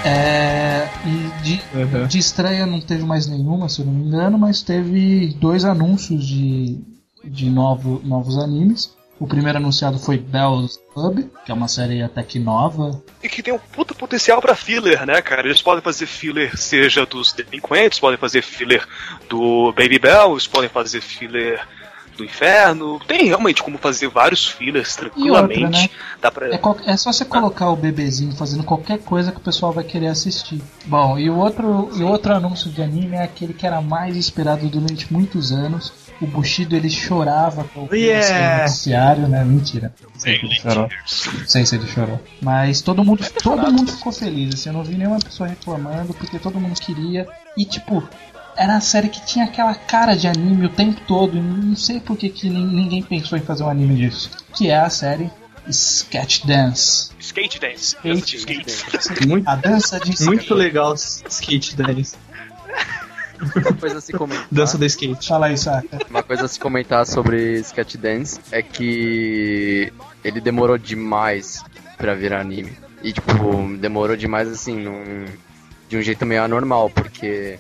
É, 0.05 0.89
e 1.05 1.43
de, 1.43 1.63
Uhum. 1.75 2.07
de 2.07 2.19
estreia 2.19 2.65
não 2.67 2.81
teve 2.81 3.03
mais 3.05 3.27
nenhuma, 3.27 3.69
se 3.69 3.81
eu 3.81 3.87
não 3.87 3.93
me 3.93 4.05
engano, 4.07 4.39
mas 4.39 4.63
teve 4.63 5.35
dois 5.41 5.65
anúncios 5.65 6.25
de, 6.25 6.79
de 7.25 7.51
novo, 7.51 8.01
novos 8.05 8.39
animes. 8.39 8.93
O 9.23 9.27
primeiro 9.29 9.59
anunciado 9.59 10.01
foi 10.01 10.19
Bell's 10.19 10.81
Club, 10.93 11.29
que 11.45 11.53
é 11.53 11.55
uma 11.55 11.69
série 11.69 12.03
até 12.03 12.25
que 12.25 12.41
nova. 12.41 13.01
E 13.23 13.29
que 13.29 13.41
tem 13.41 13.55
um 13.55 13.59
puta 13.59 13.95
potencial 13.95 14.41
pra 14.41 14.57
filler, 14.57 15.07
né, 15.07 15.23
cara? 15.23 15.47
Eles 15.47 15.63
podem 15.63 15.81
fazer 15.81 16.07
filler, 16.07 16.59
seja 16.59 17.07
dos 17.07 17.33
delinquentes, 17.33 18.01
podem 18.01 18.19
fazer 18.19 18.43
filler 18.43 18.85
do 19.29 19.73
Baby 19.77 20.01
Bell, 20.01 20.33
eles 20.33 20.49
podem 20.49 20.69
fazer 20.69 21.01
filler 21.01 21.65
do 22.17 22.25
inferno. 22.25 22.99
Tem 23.07 23.27
realmente 23.27 23.63
como 23.63 23.79
fazer 23.79 24.09
vários 24.09 24.45
fillers 24.47 24.97
tranquilamente. 24.97 25.89
né? 25.89 25.91
Dá 26.21 26.31
pra. 26.31 26.53
É, 26.53 26.59
qual- 26.59 26.77
é 26.85 26.97
só 26.97 27.13
você 27.13 27.25
colocar 27.25 27.71
o 27.71 27.77
bebezinho 27.77 28.33
fazendo 28.35 28.65
qualquer 28.65 28.99
coisa 28.99 29.31
que 29.31 29.39
o 29.39 29.43
pessoal 29.43 29.73
vai 29.73 29.85
querer 29.85 30.09
assistir. 30.09 30.61
Bom, 30.87 31.17
e 31.17 31.31
o 31.31 31.37
outro, 31.37 31.91
e 31.97 32.03
o 32.03 32.09
outro 32.09 32.35
anúncio 32.35 32.71
de 32.71 32.83
anime 32.83 33.17
é 33.17 33.23
aquele 33.23 33.55
que 33.55 33.67
era 33.67 33.81
mais 33.81 34.17
esperado 34.17 34.69
durante 34.69 35.11
muitos 35.13 35.53
anos. 35.53 35.93
O 36.23 36.27
Bushido 36.27 36.77
ele 36.77 36.89
chorava 36.89 37.65
com 37.65 37.85
o 37.87 37.95
Yeah. 37.95 38.63
noticiário, 38.63 39.27
né? 39.29 39.45
Mentira. 39.45 39.93
Não 40.15 40.21
sei 40.21 40.39
se 40.39 40.45
ele 40.47 40.55
chorou. 40.55 40.89
Sei 41.47 41.67
se 41.67 41.75
ele 41.75 41.87
chorou. 41.89 42.21
Mas 42.41 42.81
todo 42.81 43.05
mundo, 43.05 43.27
todo 43.43 43.73
mundo 43.73 43.91
ficou 43.93 44.13
feliz. 44.13 44.55
Assim, 44.55 44.69
eu 44.69 44.73
não 44.75 44.85
vi 44.85 44.95
nenhuma 44.97 45.19
pessoa 45.19 45.49
reclamando, 45.49 46.15
porque 46.15 46.39
todo 46.39 46.61
mundo 46.61 46.79
queria. 46.81 47.27
E 47.59 47.65
tipo, 47.65 48.03
era 48.57 48.77
a 48.77 48.81
série 48.81 49.09
que 49.09 49.25
tinha 49.27 49.47
aquela 49.47 49.75
cara 49.75 50.15
de 50.15 50.29
anime 50.29 50.67
o 50.67 50.69
tempo 50.69 51.01
todo. 51.09 51.37
E 51.37 51.41
não 51.41 51.75
sei 51.77 51.99
por 51.99 52.17
que, 52.17 52.29
que 52.29 52.49
nin- 52.49 52.67
ninguém 52.67 53.03
pensou 53.03 53.37
em 53.37 53.43
fazer 53.43 53.65
um 53.65 53.69
anime 53.69 53.97
disso. 53.97 54.31
Que 54.55 54.71
é 54.71 54.79
a 54.79 54.89
série 54.91 55.29
Sketch 55.69 56.45
Dance. 56.45 57.11
Skate 57.19 57.59
Dance. 57.61 57.97
Skate 57.97 58.37
Skate. 58.37 59.27
Muito, 59.27 59.49
A 59.49 59.57
dança 59.57 59.99
de 59.99 60.11
skate. 60.11 60.25
muito 60.27 60.55
legal 60.55 60.95
skate 60.95 61.75
dance. 61.77 62.15
Uma 63.57 63.75
coisa 63.75 63.99
a 63.99 64.01
se 64.01 64.13
comentar, 64.13 64.47
Dança 64.51 64.79
do 64.79 64.85
skate. 64.85 65.29
Fala 65.29 65.47
aí, 65.47 65.59
Saka. 65.59 65.99
uma 66.09 66.23
coisa 66.23 66.45
a 66.45 66.49
se 66.49 66.59
comentar 66.59 67.07
sobre 67.07 67.61
Sketch 67.61 67.97
Dance 67.97 68.41
é 68.51 68.63
que 68.63 69.93
ele 70.25 70.41
demorou 70.41 70.79
demais 70.79 71.63
pra 71.97 72.15
virar 72.15 72.41
anime. 72.41 72.73
E 73.03 73.13
tipo, 73.13 73.77
demorou 73.79 74.17
demais 74.17 74.49
assim, 74.49 74.77
num, 74.77 75.25
de 75.89 75.97
um 75.97 76.03
jeito 76.03 76.25
meio 76.25 76.43
anormal, 76.43 76.89
porque 76.91 77.59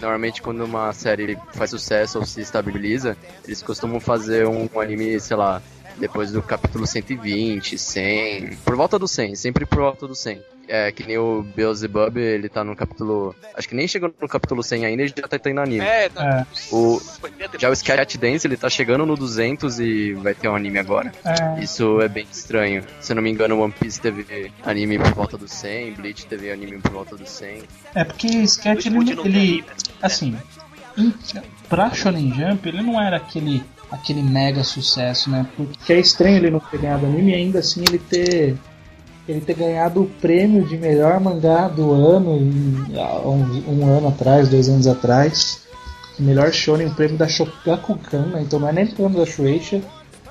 normalmente 0.00 0.42
quando 0.42 0.64
uma 0.64 0.92
série 0.92 1.38
faz 1.52 1.70
sucesso 1.70 2.18
ou 2.18 2.26
se 2.26 2.40
estabiliza, 2.40 3.16
eles 3.44 3.62
costumam 3.62 4.00
fazer 4.00 4.46
um 4.46 4.68
anime, 4.80 5.20
sei 5.20 5.36
lá, 5.36 5.62
depois 6.00 6.32
do 6.32 6.42
capítulo 6.42 6.86
120, 6.86 7.78
100, 7.78 8.56
por 8.64 8.74
volta 8.74 8.98
do 8.98 9.06
100, 9.06 9.36
sempre 9.36 9.66
por 9.66 9.78
volta 9.80 10.08
do 10.08 10.14
100. 10.14 10.40
É, 10.72 10.92
que 10.92 11.04
nem 11.04 11.18
o 11.18 11.42
Beelzebub, 11.42 12.16
ele 12.16 12.48
tá 12.48 12.62
no 12.62 12.76
capítulo, 12.76 13.34
acho 13.56 13.68
que 13.68 13.74
nem 13.74 13.88
chegou 13.88 14.14
no 14.20 14.28
capítulo 14.28 14.62
100 14.62 14.86
ainda, 14.86 15.02
ele 15.02 15.12
já 15.16 15.26
tá 15.26 15.36
tendo 15.36 15.60
anime. 15.60 15.84
É, 15.84 16.08
tá. 16.08 16.46
O, 16.70 17.00
80 17.20 17.58
já 17.58 17.68
o 17.68 17.72
Sketch 17.72 18.16
Dance, 18.16 18.46
ele 18.46 18.56
tá 18.56 18.70
chegando 18.70 19.04
no 19.04 19.16
200 19.16 19.80
e 19.80 20.12
vai 20.14 20.32
ter 20.32 20.48
um 20.48 20.54
anime 20.54 20.78
agora. 20.78 21.12
É, 21.24 21.60
Isso 21.60 22.00
é 22.00 22.08
bem 22.08 22.24
estranho. 22.30 22.84
Se 23.00 23.10
eu 23.10 23.16
não 23.16 23.22
me 23.22 23.30
engano, 23.30 23.60
One 23.60 23.72
Piece 23.72 24.00
teve 24.00 24.52
anime 24.62 24.96
por 25.00 25.12
volta 25.12 25.36
do 25.36 25.48
100, 25.48 25.94
Bleach 25.94 26.26
teve 26.26 26.52
anime 26.52 26.78
por 26.78 26.92
volta 26.92 27.16
do 27.16 27.26
100. 27.26 27.62
é 27.96 28.04
porque 28.04 28.28
Sketch 28.28 28.86
ele, 28.86 28.96
ele 28.96 29.18
anime, 29.18 29.64
assim, 30.00 30.38
pra 31.68 31.92
Shonen 31.92 32.32
Jump 32.32 32.68
ele 32.68 32.82
não 32.82 33.00
era 33.00 33.16
aquele 33.16 33.60
aquele 33.90 34.22
mega 34.22 34.62
sucesso, 34.62 35.30
né? 35.30 35.46
Porque 35.56 35.92
é 35.92 35.98
estranho 35.98 36.36
ele 36.36 36.50
não 36.50 36.60
ter 36.60 36.78
ganhado 36.78 37.06
anime 37.06 37.32
e 37.32 37.34
ainda 37.34 37.58
assim 37.58 37.82
ele 37.86 37.98
ter 37.98 38.56
ele 39.28 39.40
ter 39.40 39.54
ganhado 39.54 40.02
o 40.02 40.06
prêmio 40.06 40.64
de 40.64 40.76
melhor 40.76 41.20
mangá 41.20 41.68
do 41.68 41.92
ano 41.92 42.32
um, 42.32 43.62
um 43.68 43.86
ano 43.86 44.08
atrás, 44.08 44.48
dois 44.48 44.68
anos 44.68 44.86
atrás. 44.86 45.60
Melhor 46.18 46.52
shonen, 46.52 46.88
o 46.88 46.94
prêmio 46.94 47.16
da 47.16 47.28
Shogakukan, 47.28 48.26
né? 48.26 48.42
Então 48.42 48.58
não 48.58 48.68
é 48.68 48.72
nem 48.72 48.84
o 48.84 48.92
prêmio 48.94 49.18
da 49.18 49.24
Shueisha. 49.24 49.80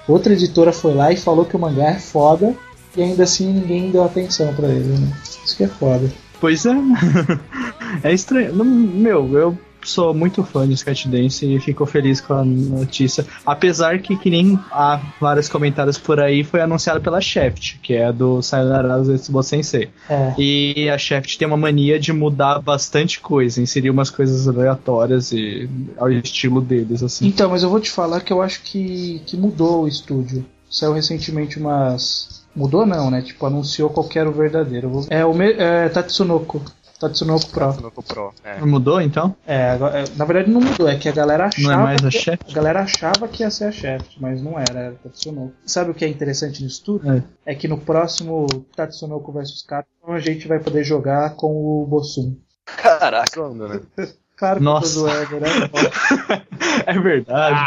Outra 0.07 0.33
editora 0.33 0.71
foi 0.71 0.93
lá 0.93 1.11
e 1.11 1.17
falou 1.17 1.45
que 1.45 1.55
o 1.55 1.59
mangá 1.59 1.91
é 1.91 1.99
foda 1.99 2.55
e 2.95 3.01
ainda 3.01 3.23
assim 3.23 3.51
ninguém 3.51 3.89
deu 3.89 4.03
atenção 4.03 4.53
pra 4.53 4.67
ele, 4.67 4.97
né? 4.97 5.11
Isso 5.45 5.55
que 5.55 5.63
é 5.63 5.67
foda. 5.67 6.11
Pois 6.39 6.65
é. 6.65 6.73
É 8.03 8.13
estranho. 8.13 8.53
Meu, 8.63 9.35
eu 9.35 9.57
sou 9.83 10.13
muito 10.13 10.43
fã 10.43 10.67
de 10.67 10.73
Sketchdance 10.73 11.45
e 11.45 11.59
fico 11.59 11.85
feliz 11.85 12.21
com 12.21 12.33
a 12.33 12.43
notícia. 12.43 13.25
Apesar 13.45 13.99
que, 13.99 14.15
que 14.17 14.29
nem 14.29 14.59
há 14.71 14.99
vários 15.19 15.47
comentários 15.47 15.97
por 15.97 16.19
aí, 16.19 16.43
foi 16.43 16.61
anunciado 16.61 17.01
pela 17.01 17.21
Shaft, 17.21 17.79
que 17.81 17.93
é 17.93 18.11
do 18.11 18.41
Sayonara 18.41 19.03
Zetsubo 19.03 19.41
Sensei. 19.43 19.89
É. 20.09 20.33
E 20.37 20.89
a 20.89 20.97
Shaft 20.97 21.37
tem 21.37 21.47
uma 21.47 21.57
mania 21.57 21.99
de 21.99 22.11
mudar 22.11 22.59
bastante 22.59 23.19
coisa, 23.19 23.61
inserir 23.61 23.89
umas 23.89 24.09
coisas 24.09 24.47
aleatórias 24.47 25.31
e 25.31 25.69
ao 25.97 26.11
estilo 26.11 26.61
deles, 26.61 27.03
assim. 27.03 27.27
Então, 27.27 27.49
mas 27.49 27.63
eu 27.63 27.69
vou 27.69 27.79
te 27.79 27.89
falar 27.89 28.21
que 28.21 28.33
eu 28.33 28.41
acho 28.41 28.61
que, 28.63 29.21
que 29.25 29.37
mudou 29.37 29.83
o 29.83 29.87
estúdio. 29.87 30.45
Saiu 30.69 30.93
recentemente 30.93 31.57
umas. 31.57 32.39
Mudou 32.55 32.85
não, 32.85 33.09
né? 33.09 33.21
Tipo, 33.21 33.45
anunciou 33.45 33.89
qual 33.89 34.07
era 34.13 34.29
o 34.29 34.33
verdadeiro. 34.33 35.05
É 35.09 35.25
o 35.25 35.33
me... 35.33 35.51
é, 35.53 35.87
Tatsunoko. 35.89 36.61
Tatsunoko 36.99 37.47
Pro. 37.49 37.65
Tatsunoko 37.67 38.03
Pro. 38.03 38.33
É. 38.43 38.59
Mudou 38.61 38.99
então? 39.01 39.35
É, 39.47 39.71
agora- 39.71 39.99
é, 39.99 40.03
na 40.15 40.25
verdade 40.25 40.51
não 40.51 40.59
mudou, 40.61 40.87
é 40.89 40.97
que 40.97 41.07
a 41.07 41.11
galera 41.11 41.45
achava. 41.45 41.63
Não 41.67 41.73
é 41.73 41.83
mais 41.83 42.03
a 42.05 42.09
que, 42.09 42.19
Shaft? 42.19 42.51
a 42.51 42.53
galera 42.53 42.81
achava 42.81 43.27
que 43.27 43.43
ia 43.43 43.49
ser 43.51 43.65
a 43.65 43.71
Shaft, 43.71 44.17
mas 44.19 44.41
não 44.41 44.59
era, 44.59 44.79
era 44.79 44.95
Tatsunoko. 44.95 45.53
Sabe 45.65 45.91
o 45.91 45.93
que 45.93 46.03
é 46.03 46.07
interessante 46.09 46.61
nisso 46.63 46.83
tudo? 46.83 47.11
É. 47.11 47.23
É 47.45 47.55
que 47.55 47.67
no 47.67 47.77
próximo 47.77 48.45
Tatsunoko 48.75 49.31
vs 49.31 49.63
Capcom 49.67 50.11
a 50.13 50.19
gente 50.19 50.47
vai 50.47 50.59
poder 50.59 50.83
jogar 50.83 51.35
com 51.35 51.51
o 51.81 51.85
Bossum. 51.87 52.35
Caraca. 52.65 53.25
Zoando, 53.33 53.67
né? 53.67 53.79
Claro 54.39 54.59
que 54.59 54.63
Nossa. 54.63 54.99
eu 54.99 55.03
tô 55.03 55.09
zoando, 55.09 55.39
né? 55.41 55.49
É 56.85 56.97
verdade. 56.97 57.59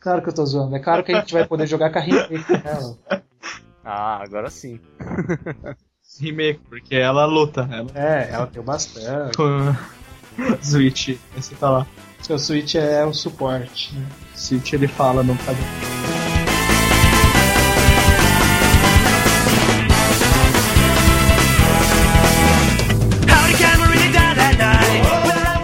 Claro 0.00 0.20
que 0.20 0.28
eu 0.28 0.34
tô 0.34 0.44
zoando. 0.44 0.74
É 0.74 0.80
claro 0.80 1.04
que 1.04 1.12
a 1.12 1.20
gente 1.20 1.32
vai 1.32 1.46
poder 1.46 1.64
jogar 1.68 1.92
com 1.92 1.98
a 2.00 2.02
Rinei 2.02 2.42
com 2.42 2.54
ela. 2.68 2.96
Ah, 3.84 4.20
agora 4.20 4.50
sim. 4.50 4.80
Remake, 6.20 6.60
porque 6.68 6.96
ela 6.96 7.24
luta. 7.24 7.68
Ela 7.70 7.90
É, 7.94 8.28
ela 8.32 8.46
tem 8.46 8.62
bastante. 8.62 9.36
com 9.36 9.74
Switch. 10.62 11.16
Você 11.36 11.54
tá 11.54 11.70
lá. 11.70 11.86
Seu 12.20 12.38
Switch 12.38 12.74
é 12.74 13.04
o 13.04 13.14
suporte. 13.14 13.94
né? 13.94 14.06
Switch 14.34 14.72
ele 14.72 14.88
fala 14.88 15.22
no 15.22 15.36
padrão. 15.36 15.64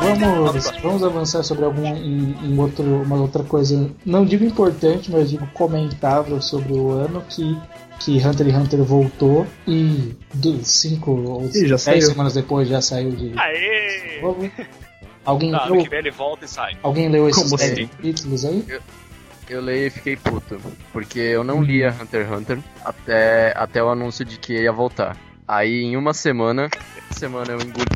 Vamos, 0.01 0.71
vamos 0.83 1.03
avançar 1.03 1.43
sobre 1.43 1.65
algum 1.65 1.87
em 1.87 2.59
outro, 2.59 2.85
uma 3.03 3.17
outra 3.17 3.43
coisa, 3.43 3.91
não 4.05 4.25
digo 4.25 4.45
importante, 4.45 5.11
mas 5.11 5.31
digo 5.31 5.47
comentável 5.55 6.41
sobre 6.41 6.73
o 6.75 6.91
ano 6.91 7.23
que 7.29 7.57
que 8.05 8.19
Hunter 8.19 8.47
x 8.49 8.57
Hunter 8.57 8.83
voltou 8.85 9.47
e 9.67 10.15
cinco 10.63 11.13
ou 11.13 11.47
Ih, 11.47 11.69
dez 11.69 11.81
saiu. 11.83 12.03
semanas 12.03 12.35
depois 12.35 12.69
já 12.69 12.81
saiu 12.81 13.11
de 13.13 13.33
Aê! 13.39 14.21
Alguém 15.25 15.53
Tá, 15.53 15.65
leu, 15.65 15.87
ele 15.91 16.11
volta 16.11 16.45
e 16.45 16.49
sai. 16.49 16.77
alguém 16.83 17.09
leu 17.09 17.29
esses 17.29 17.43
Como 17.45 17.57
dez 17.57 17.73
assim? 17.73 17.87
capítulos 17.87 18.45
aí? 18.45 18.65
Eu 19.49 19.61
leio 19.63 19.87
e 19.87 19.91
fiquei 19.91 20.17
puto. 20.17 20.61
Porque 20.93 21.19
eu 21.19 21.43
não 21.43 21.63
lia 21.63 21.95
Hunter 21.99 22.27
x 22.27 22.31
Hunter 22.39 22.59
até, 22.85 23.53
até 23.57 23.83
o 23.83 23.89
anúncio 23.89 24.25
de 24.25 24.39
que 24.39 24.53
ia 24.55 24.73
voltar. 24.73 25.17
Aí 25.49 25.83
em 25.83 25.97
uma 25.97 26.13
semana, 26.13 26.69
semana 27.11 27.53
eu 27.53 27.61
engoli 27.61 27.87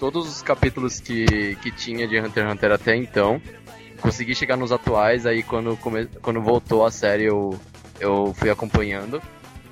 todos 0.00 0.28
os 0.28 0.42
capítulos 0.42 0.98
que, 0.98 1.56
que 1.62 1.70
tinha 1.70 2.06
de 2.08 2.18
Hunter 2.18 2.44
x 2.44 2.52
Hunter 2.52 2.72
até 2.72 2.96
então. 2.96 3.40
Consegui 4.00 4.34
chegar 4.34 4.56
nos 4.56 4.72
atuais, 4.72 5.26
aí 5.26 5.42
quando, 5.42 5.76
come, 5.76 6.06
quando 6.22 6.40
voltou 6.40 6.84
a 6.86 6.90
série 6.90 7.26
eu, 7.26 7.54
eu 8.00 8.34
fui 8.36 8.50
acompanhando. 8.50 9.22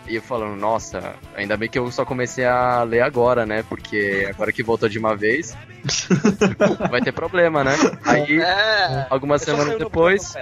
E 0.06 0.14
eu 0.16 0.22
falando, 0.22 0.56
nossa, 0.56 1.16
ainda 1.36 1.54
bem 1.54 1.68
que 1.68 1.78
eu 1.78 1.90
só 1.92 2.02
comecei 2.02 2.46
a 2.46 2.82
ler 2.82 3.02
agora, 3.02 3.44
né? 3.44 3.62
Porque 3.68 4.26
agora 4.30 4.50
que 4.50 4.62
voltou 4.62 4.88
de 4.88 4.98
uma 4.98 5.14
vez, 5.14 5.54
vai 6.90 7.02
ter 7.02 7.12
problema, 7.12 7.62
né? 7.62 7.74
Aí, 8.06 8.40
É. 8.40 9.06
algumas 9.10 9.42
semanas 9.42 9.76
depois, 9.76 10.32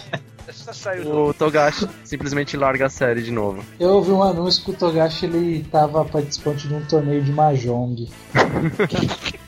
o 1.04 1.34
Togashi 1.34 1.86
simplesmente 2.04 2.56
larga 2.56 2.86
a 2.86 2.88
série 2.88 3.22
de 3.22 3.30
novo. 3.30 3.62
Eu 3.78 3.90
ouvi 3.90 4.12
um 4.12 4.22
anúncio 4.22 4.64
que 4.64 4.70
o 4.70 4.74
Togashi 4.74 5.26
ele 5.26 5.62
tava 5.70 6.02
participante 6.06 6.66
de 6.66 6.74
um 6.74 6.80
torneio 6.86 7.22
de 7.22 7.32
Mahjong. 7.32 8.08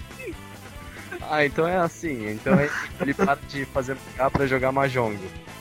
Ah, 1.30 1.44
então 1.44 1.66
é 1.66 1.76
assim. 1.76 2.30
Então 2.30 2.54
é- 2.54 2.70
ele 3.00 3.12
para 3.14 3.38
de 3.48 3.64
fazer 3.66 3.96
mangá 4.10 4.30
pra 4.30 4.46
jogar 4.46 4.72
Mahjong. 4.72 5.18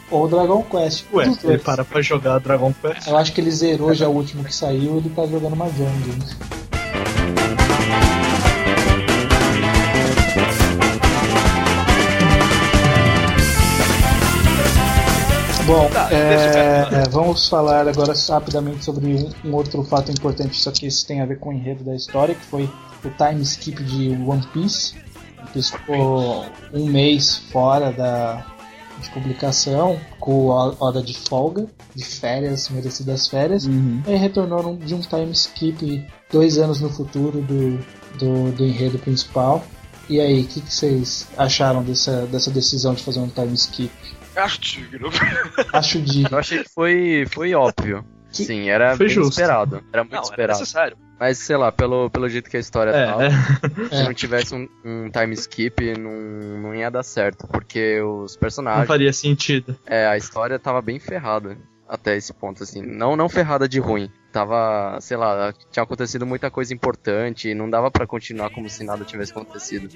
Ou 0.10 0.28
Dragon 0.28 0.64
Quest. 0.64 1.06
Ué, 1.14 1.26
ele 1.26 1.36
dois. 1.36 1.62
para 1.62 1.84
pra 1.84 2.02
jogar 2.02 2.40
Dragon 2.40 2.74
Quest. 2.82 3.08
Eu 3.08 3.18
acho 3.18 3.34
que 3.34 3.42
ele 3.42 3.52
zerou 3.52 3.94
já 3.94 4.08
o 4.08 4.14
último 4.14 4.44
que 4.44 4.56
saiu 4.56 4.98
ele 4.98 5.10
tá 5.10 5.26
jogando 5.28 5.56
Mahjong. 5.56 6.08
né? 6.08 6.26
Bom, 15.66 15.90
Tá, 15.90 16.08
é, 16.12 16.88
é, 17.04 17.10
vamos 17.10 17.50
falar 17.50 17.90
agora 17.90 18.14
rapidamente 18.30 18.86
sobre 18.86 19.06
um, 19.06 19.50
um 19.50 19.54
outro 19.54 19.84
fato 19.84 20.10
importante, 20.10 20.56
só 20.58 20.72
que 20.72 20.88
isso 20.88 21.06
tem 21.06 21.20
a 21.20 21.26
ver 21.26 21.40
com 21.40 21.50
o 21.50 21.54
enredo 21.54 21.84
da 21.84 21.94
história, 21.94 22.34
que 22.34 22.46
foi 22.46 22.70
o 23.04 23.10
time 23.10 23.42
skip 23.42 23.84
de 23.84 24.12
One 24.12 24.48
Piece. 24.54 24.96
Ficou 25.54 26.46
um 26.74 26.86
mês 26.88 27.38
fora 27.52 27.92
da, 27.92 28.46
de 29.02 29.10
publicação, 29.12 30.00
com 30.20 30.52
a 30.52 30.74
hora 30.80 31.02
de 31.02 31.18
folga, 31.18 31.66
de 31.96 32.04
férias, 32.06 32.70
merecidas 32.70 33.28
férias. 33.28 33.66
Uhum. 33.66 34.02
Aí 34.06 34.16
retornou 34.16 34.62
num- 34.62 34.78
de 34.78 34.94
um 34.94 35.00
time 35.00 35.32
skip 35.32 36.06
dois 36.32 36.58
anos 36.58 36.82
no 36.82 36.90
futuro 36.90 37.42
do, 37.42 37.78
do, 38.20 38.52
do 38.52 38.66
enredo 38.66 39.00
principal. 39.00 39.64
E 40.10 40.20
aí, 40.22 40.42
o 40.42 40.48
que, 40.48 40.62
que 40.62 40.74
vocês 40.74 41.28
acharam 41.38 41.84
dessa, 41.84 42.26
dessa 42.28 42.50
decisão 42.52 42.94
de 42.94 43.04
fazer 43.04 43.20
um 43.20 43.28
time 43.28 43.54
skip? 43.56 43.92
Acho 44.36 44.62
digno. 44.62 45.10
Acho 45.74 46.00
de. 46.02 46.24
Eu 46.32 46.38
achei 46.38 46.64
que 46.64 46.70
foi, 46.70 47.26
foi 47.32 47.54
óbvio. 47.56 48.06
Que- 48.32 48.46
Sim, 48.46 48.70
era 48.70 48.96
Foi 48.96 49.08
bem 49.08 49.16
justo. 49.16 49.32
esperado. 49.32 49.82
Era 49.92 50.04
muito 50.04 50.14
Não, 50.14 50.20
era 50.20 50.30
esperado. 50.30 50.60
necessário. 50.60 50.98
Mas 51.20 51.40
sei 51.40 51.58
lá, 51.58 51.72
pelo, 51.72 52.10
pelo 52.10 52.30
jeito 52.30 52.50
que 52.50 52.58
a 52.58 52.60
história 52.60 52.92
É, 52.92 53.06
tava, 53.06 53.26
é. 53.26 53.30
se 53.92 54.04
não 54.04 54.14
tivesse 54.14 54.54
um, 54.54 54.68
um 54.86 55.10
time 55.10 55.34
skip, 55.34 55.98
não, 55.98 56.12
não 56.62 56.76
ia 56.76 56.90
dar 56.92 57.04
certo. 57.04 57.48
Porque 57.48 58.00
os 58.02 58.34
não 58.34 58.40
personagens. 58.40 58.88
faria 58.88 59.12
sentido. 59.12 59.76
É, 59.86 60.06
a 60.08 60.16
história 60.18 60.60
tava 60.60 60.82
bem 60.82 61.00
ferrada 61.00 61.58
até 61.90 62.16
esse 62.16 62.34
ponto, 62.34 62.64
assim. 62.64 62.82
Não, 62.82 63.16
não 63.16 63.30
ferrada 63.30 63.68
de 63.68 63.80
ruim. 63.80 64.12
Tava, 64.32 65.00
sei 65.02 65.18
lá, 65.18 65.54
tinha 65.72 65.82
acontecido 65.82 66.26
muita 66.26 66.52
coisa 66.52 66.74
importante 66.74 67.50
e 67.50 67.56
não 67.56 67.68
dava 67.70 67.90
pra 67.90 68.06
continuar 68.06 68.52
como 68.52 68.70
se 68.70 68.84
nada 68.84 69.04
tivesse 69.04 69.32
acontecido. 69.32 69.90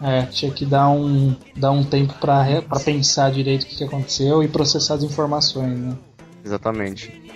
É, 0.00 0.22
tinha 0.26 0.52
que 0.52 0.64
dar 0.64 0.90
um, 0.90 1.34
dar 1.56 1.72
um 1.72 1.82
tempo 1.82 2.14
pra 2.20 2.44
pensar 2.84 3.32
direito 3.32 3.62
o 3.62 3.66
que, 3.66 3.76
que 3.76 3.84
aconteceu 3.84 4.42
e 4.42 4.48
processar 4.48 4.94
as 4.94 5.02
informações, 5.02 5.76
né? 5.76 5.96
Exatamente. 6.44 7.27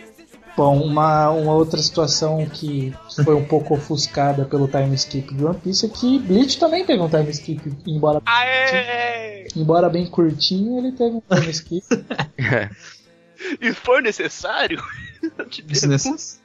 Bom, 0.56 0.82
uma, 0.82 1.30
uma 1.30 1.54
outra 1.54 1.80
situação 1.80 2.44
que 2.46 2.94
foi 3.24 3.34
um 3.34 3.44
pouco 3.44 3.74
ofuscada 3.74 4.44
pelo 4.44 4.68
time 4.68 4.94
skip 4.94 5.34
de 5.34 5.44
One 5.44 5.58
Piece 5.58 5.86
é 5.86 5.88
que 5.88 6.18
Bleach 6.18 6.58
também 6.58 6.84
teve 6.84 7.00
um 7.00 7.08
time 7.08 7.30
skip, 7.30 7.72
embora, 7.86 8.20
Aê! 8.26 9.46
embora 9.56 9.88
bem 9.88 10.06
curtinho, 10.06 10.78
ele 10.78 10.92
teve 10.92 11.16
um 11.16 11.22
time 11.28 11.50
skip. 11.50 11.86
E 13.60 13.72
foi 13.72 14.00
necessário? 14.02 14.80
Desnecessário. 15.66 16.42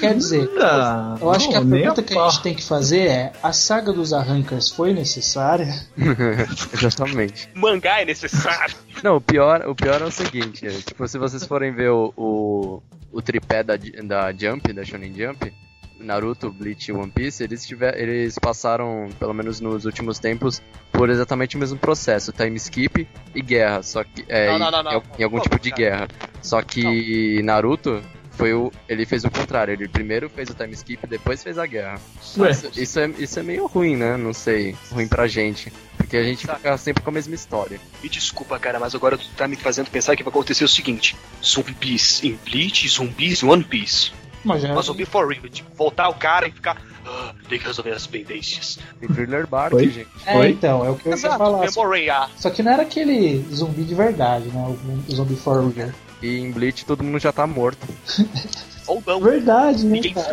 Quer 0.00 0.16
dizer, 0.16 0.50
Ah, 0.58 1.16
eu 1.20 1.30
acho 1.30 1.50
que 1.50 1.54
a 1.54 1.60
não, 1.60 1.70
pergunta 1.70 2.02
que 2.02 2.16
a 2.16 2.28
gente 2.30 2.42
tem 2.42 2.54
que 2.54 2.64
fazer 2.64 3.06
é: 3.06 3.32
a 3.42 3.52
saga 3.52 3.92
dos 3.92 4.14
arrancas 4.14 4.70
foi 4.70 4.94
necessária? 4.94 5.68
Exatamente. 6.72 7.50
Mangá 7.54 8.00
é 8.00 8.06
necessário. 8.06 8.74
Não, 9.02 9.16
o 9.16 9.20
pior, 9.20 9.68
o 9.68 9.74
pior 9.74 10.00
é 10.00 10.04
o 10.04 10.10
seguinte, 10.10 10.66
é, 10.66 10.70
tipo, 10.70 11.06
se 11.06 11.18
vocês 11.18 11.44
forem 11.44 11.72
ver 11.72 11.90
o, 11.90 12.14
o, 12.16 12.82
o 13.12 13.20
tripé 13.22 13.62
da, 13.62 13.74
da 13.76 14.32
Jump, 14.32 14.72
da 14.72 14.84
Shonen 14.84 15.12
Jump, 15.14 15.52
Naruto, 15.98 16.50
Bleach 16.50 16.90
e 16.90 16.92
One 16.94 17.10
Piece, 17.10 17.42
eles, 17.44 17.66
tiver, 17.66 17.98
eles 18.00 18.38
passaram, 18.38 19.08
pelo 19.18 19.34
menos 19.34 19.60
nos 19.60 19.84
últimos 19.84 20.18
tempos, 20.18 20.62
por 20.92 21.10
exatamente 21.10 21.56
o 21.56 21.58
mesmo 21.58 21.78
processo, 21.78 22.32
time 22.32 22.56
skip 22.56 23.06
e 23.34 23.42
guerra, 23.42 23.82
só 23.82 24.02
que 24.02 24.24
é, 24.28 24.46
Não, 24.46 24.58
não, 24.58 24.70
não, 24.70 24.80
em- 24.80 24.84
não. 24.94 25.02
em, 25.18 25.22
algum 25.24 25.36
Pô, 25.36 25.42
tipo 25.42 25.58
de 25.60 25.70
cara. 25.70 25.82
guerra. 25.82 26.08
Só 26.42 26.62
que 26.62 27.42
Naruto 27.42 28.00
foi 28.30 28.54
o, 28.54 28.72
ele 28.88 29.04
fez 29.04 29.24
o 29.24 29.30
contrário, 29.30 29.72
ele 29.74 29.86
primeiro 29.88 30.30
fez 30.30 30.48
o 30.48 30.54
time 30.54 30.72
skip, 30.72 31.06
depois 31.06 31.42
fez 31.42 31.58
a 31.58 31.66
guerra. 31.66 32.00
Ué, 32.38 32.50
Isso, 32.50 32.70
isso 32.80 32.98
é, 33.00 33.06
isso 33.18 33.38
é 33.38 33.42
meio 33.42 33.66
ruim, 33.66 33.96
né? 33.96 34.16
Não 34.16 34.32
sei, 34.32 34.74
ruim 34.90 35.06
pra 35.06 35.26
gente, 35.26 35.70
porque 36.10 36.16
a 36.16 36.24
gente 36.24 36.44
fica 36.44 36.76
sempre 36.76 37.04
com 37.04 37.10
a 37.10 37.12
mesma 37.12 37.36
história. 37.36 37.80
Me 38.02 38.08
desculpa, 38.08 38.58
cara, 38.58 38.80
mas 38.80 38.96
agora 38.96 39.16
tu 39.16 39.24
tá 39.36 39.46
me 39.46 39.54
fazendo 39.54 39.88
pensar 39.90 40.16
que 40.16 40.24
vai 40.24 40.30
acontecer 40.32 40.64
o 40.64 40.68
seguinte: 40.68 41.16
zumbis 41.42 42.24
em 42.24 42.36
Bleach, 42.44 42.88
zumbis 42.88 43.44
em 43.44 43.46
One 43.48 43.62
Piece. 43.62 44.10
Mas 44.42 44.62
já, 44.62 44.74
Mas 44.74 44.86
zumbi 44.86 45.04
for 45.04 45.28
real, 45.28 45.48
tipo, 45.48 45.70
voltar 45.76 46.08
o 46.08 46.14
cara 46.14 46.48
e 46.48 46.50
ficar. 46.50 46.82
"Ah, 47.06 47.32
tem 47.48 47.60
que 47.60 47.66
resolver 47.66 47.92
as 47.92 48.06
pendências. 48.08 48.78
Tem 48.98 49.08
Thriller 49.08 49.46
Bark, 49.46 49.72
Oi? 49.74 49.88
gente. 49.88 50.08
é, 50.26 50.48
então, 50.48 50.84
é 50.84 50.90
o 50.90 50.96
que 50.96 51.06
eu 51.08 51.12
ia 51.12 51.18
falar. 51.18 51.60
memorear. 51.60 52.28
Só 52.36 52.50
que 52.50 52.60
não 52.62 52.72
era 52.72 52.82
aquele 52.82 53.44
zumbi 53.54 53.84
de 53.84 53.94
verdade, 53.94 54.46
né? 54.48 54.76
O 55.08 55.14
zumbi 55.14 55.36
for 55.36 55.70
real. 55.72 55.90
E 56.20 56.38
em 56.40 56.50
Bleach 56.50 56.84
todo 56.84 57.04
mundo 57.04 57.20
já 57.20 57.32
tá 57.32 57.46
morto. 57.46 57.86
Ou 58.86 59.02
não. 59.06 59.20
Verdade, 59.20 59.84
né, 59.84 59.92
Ninguém- 59.96 60.14
cara? 60.14 60.30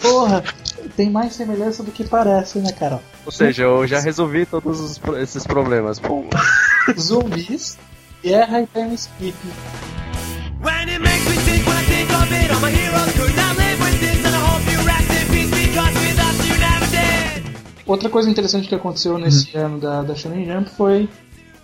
Porra, 0.00 0.44
tem 0.96 1.10
mais 1.10 1.34
semelhança 1.34 1.82
do 1.82 1.90
que 1.90 2.04
parece, 2.04 2.58
né, 2.58 2.72
Carol? 2.72 3.02
Ou 3.26 3.32
seja, 3.32 3.62
eu 3.64 3.86
já 3.86 4.00
resolvi 4.00 4.46
todos 4.46 4.80
os 4.80 5.00
esses 5.18 5.46
problemas. 5.46 5.98
Pô, 5.98 6.24
Zumbis, 6.98 7.78
guerra 8.22 8.60
e 8.62 8.66
time 8.66 8.94
skip. 8.94 9.34
When 10.62 10.88
it 10.88 10.98
makes 10.98 11.26
me 11.28 11.36
think 11.44 11.66
when 11.68 11.76
I 11.76 11.84
think 11.84 12.10
of 12.12 12.32
it, 12.32 12.50
all 12.52 12.60
my 12.60 12.70
heroes 12.70 13.12
could 13.12 13.36
not 13.36 13.56
live 13.58 13.82
with 13.82 14.00
this, 14.00 14.24
and 14.24 14.34
I 14.34 14.40
hope 14.40 14.72
you 14.72 14.80
rest 14.86 15.10
in 15.10 15.26
peace 15.30 15.50
because 15.50 15.94
without 16.00 16.46
you 16.46 16.56
never 16.58 16.86
did. 16.90 17.56
Outra 17.86 18.08
coisa 18.08 18.30
interessante 18.30 18.66
que 18.68 18.74
aconteceu 18.74 19.18
nesse 19.18 19.54
ano 19.56 19.78
da, 19.78 20.02
da 20.02 20.14
Shonen 20.14 20.46
Jump 20.46 20.70
foi 20.70 21.08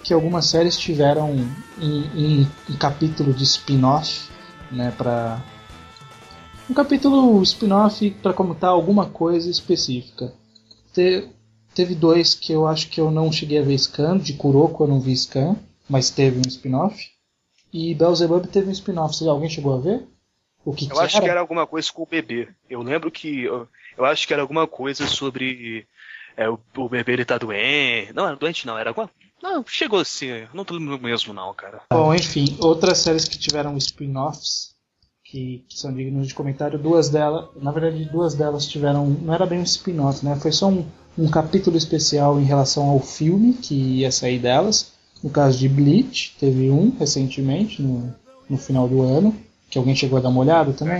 que 0.03 0.13
algumas 0.13 0.47
séries 0.47 0.77
tiveram 0.77 1.31
em, 1.79 2.11
em- 2.15 2.49
em 2.69 2.77
capítulo 2.77 3.33
de 3.33 3.45
spin-off, 3.45 4.29
né, 4.71 4.93
pra... 4.97 5.39
Um 6.71 6.75
capítulo 6.75 7.43
spin-off 7.43 8.11
pra 8.23 8.33
comentar 8.33 8.71
alguma 8.71 9.07
coisa 9.11 9.51
específica. 9.51 10.33
Te- 10.95 11.29
teve 11.75 11.97
dois 11.97 12.35
que 12.35 12.53
eu 12.53 12.65
acho 12.67 12.89
que 12.89 13.01
eu 13.01 13.11
não 13.11 13.33
cheguei 13.33 13.59
a 13.59 13.63
ver 13.63 13.75
scan, 13.77 14.17
de 14.17 14.35
Kuroko 14.35 14.85
eu 14.85 14.89
não 14.89 15.01
vi 15.01 15.13
scan, 15.17 15.57
mas 15.89 16.11
teve 16.11 16.39
um 16.39 16.49
spin-off. 16.49 17.11
E 17.73 17.95
Beelzebub 17.95 18.47
teve 18.47 18.69
um 18.69 18.73
spin-off, 18.73 19.27
alguém 19.29 19.49
chegou 19.51 19.75
a 19.77 19.81
ver? 19.81 20.07
O 20.65 20.73
que, 20.73 20.85
Eu 20.85 20.91
que 20.91 20.99
acho 21.01 21.17
era? 21.17 21.25
que 21.25 21.31
era 21.31 21.41
alguma 21.41 21.67
coisa 21.67 21.91
com 21.93 22.03
o 22.03 22.07
bebê. 22.07 22.49
Eu 22.69 22.83
lembro 22.83 23.11
que. 23.11 23.43
Eu, 23.45 23.67
eu 23.99 24.05
acho 24.05 24.27
que 24.27 24.33
era 24.33 24.43
alguma 24.43 24.67
coisa 24.67 25.07
sobre. 25.07 25.87
é, 26.37 26.49
o, 26.49 26.59
o 26.77 26.89
bebê 26.89 27.15
ele 27.15 27.25
tá 27.25 27.39
doente. 27.39 28.13
Não, 28.13 28.27
era 28.27 28.37
doente 28.37 28.67
não, 28.67 28.79
era 28.79 28.91
alguma. 28.91 29.11
Não, 29.43 29.65
chegou 29.67 29.99
assim. 29.99 30.47
Não 30.53 30.65
tô 30.65 30.79
mesmo, 30.79 31.33
não, 31.33 31.53
cara. 31.55 31.81
Bom, 31.91 32.15
enfim, 32.15 32.57
outras 32.61 32.99
séries 32.99 33.27
que 33.27 33.39
tiveram 33.39 33.77
spin-offs 33.79 34.75
que, 35.31 35.65
que 35.69 35.79
são 35.79 35.93
dignas 35.93 36.27
de 36.27 36.35
comentário, 36.35 36.79
duas 36.79 37.09
delas, 37.09 37.49
na 37.57 37.71
verdade, 37.71 38.05
duas 38.07 38.35
delas 38.35 38.67
tiveram, 38.67 39.07
não 39.09 39.33
era 39.33 39.47
bem 39.47 39.61
um 39.61 39.63
spin-off, 39.65 40.25
né? 40.25 40.35
Foi 40.37 40.51
só 40.51 40.69
um, 40.69 40.85
um 41.17 41.29
capítulo 41.31 41.77
especial 41.77 42.41
em 42.41 42.45
relação 42.45 42.89
ao 42.89 42.99
filme 42.99 43.53
que 43.55 43.75
ia 44.01 44.11
sair 44.11 44.39
delas. 44.41 44.93
No 45.23 45.31
caso 45.31 45.59
de 45.59 45.69
Bleach, 45.69 46.35
teve 46.41 46.71
um 46.71 46.91
recentemente, 46.99 47.81
no, 47.81 48.13
no 48.49 48.57
final 48.59 48.89
do 48.89 49.03
ano, 49.03 49.37
que 49.69 49.79
alguém 49.79 49.95
chegou 49.95 50.19
a 50.19 50.21
dar 50.23 50.31
uma 50.31 50.41
olhada 50.41 50.73
também. 50.73 50.99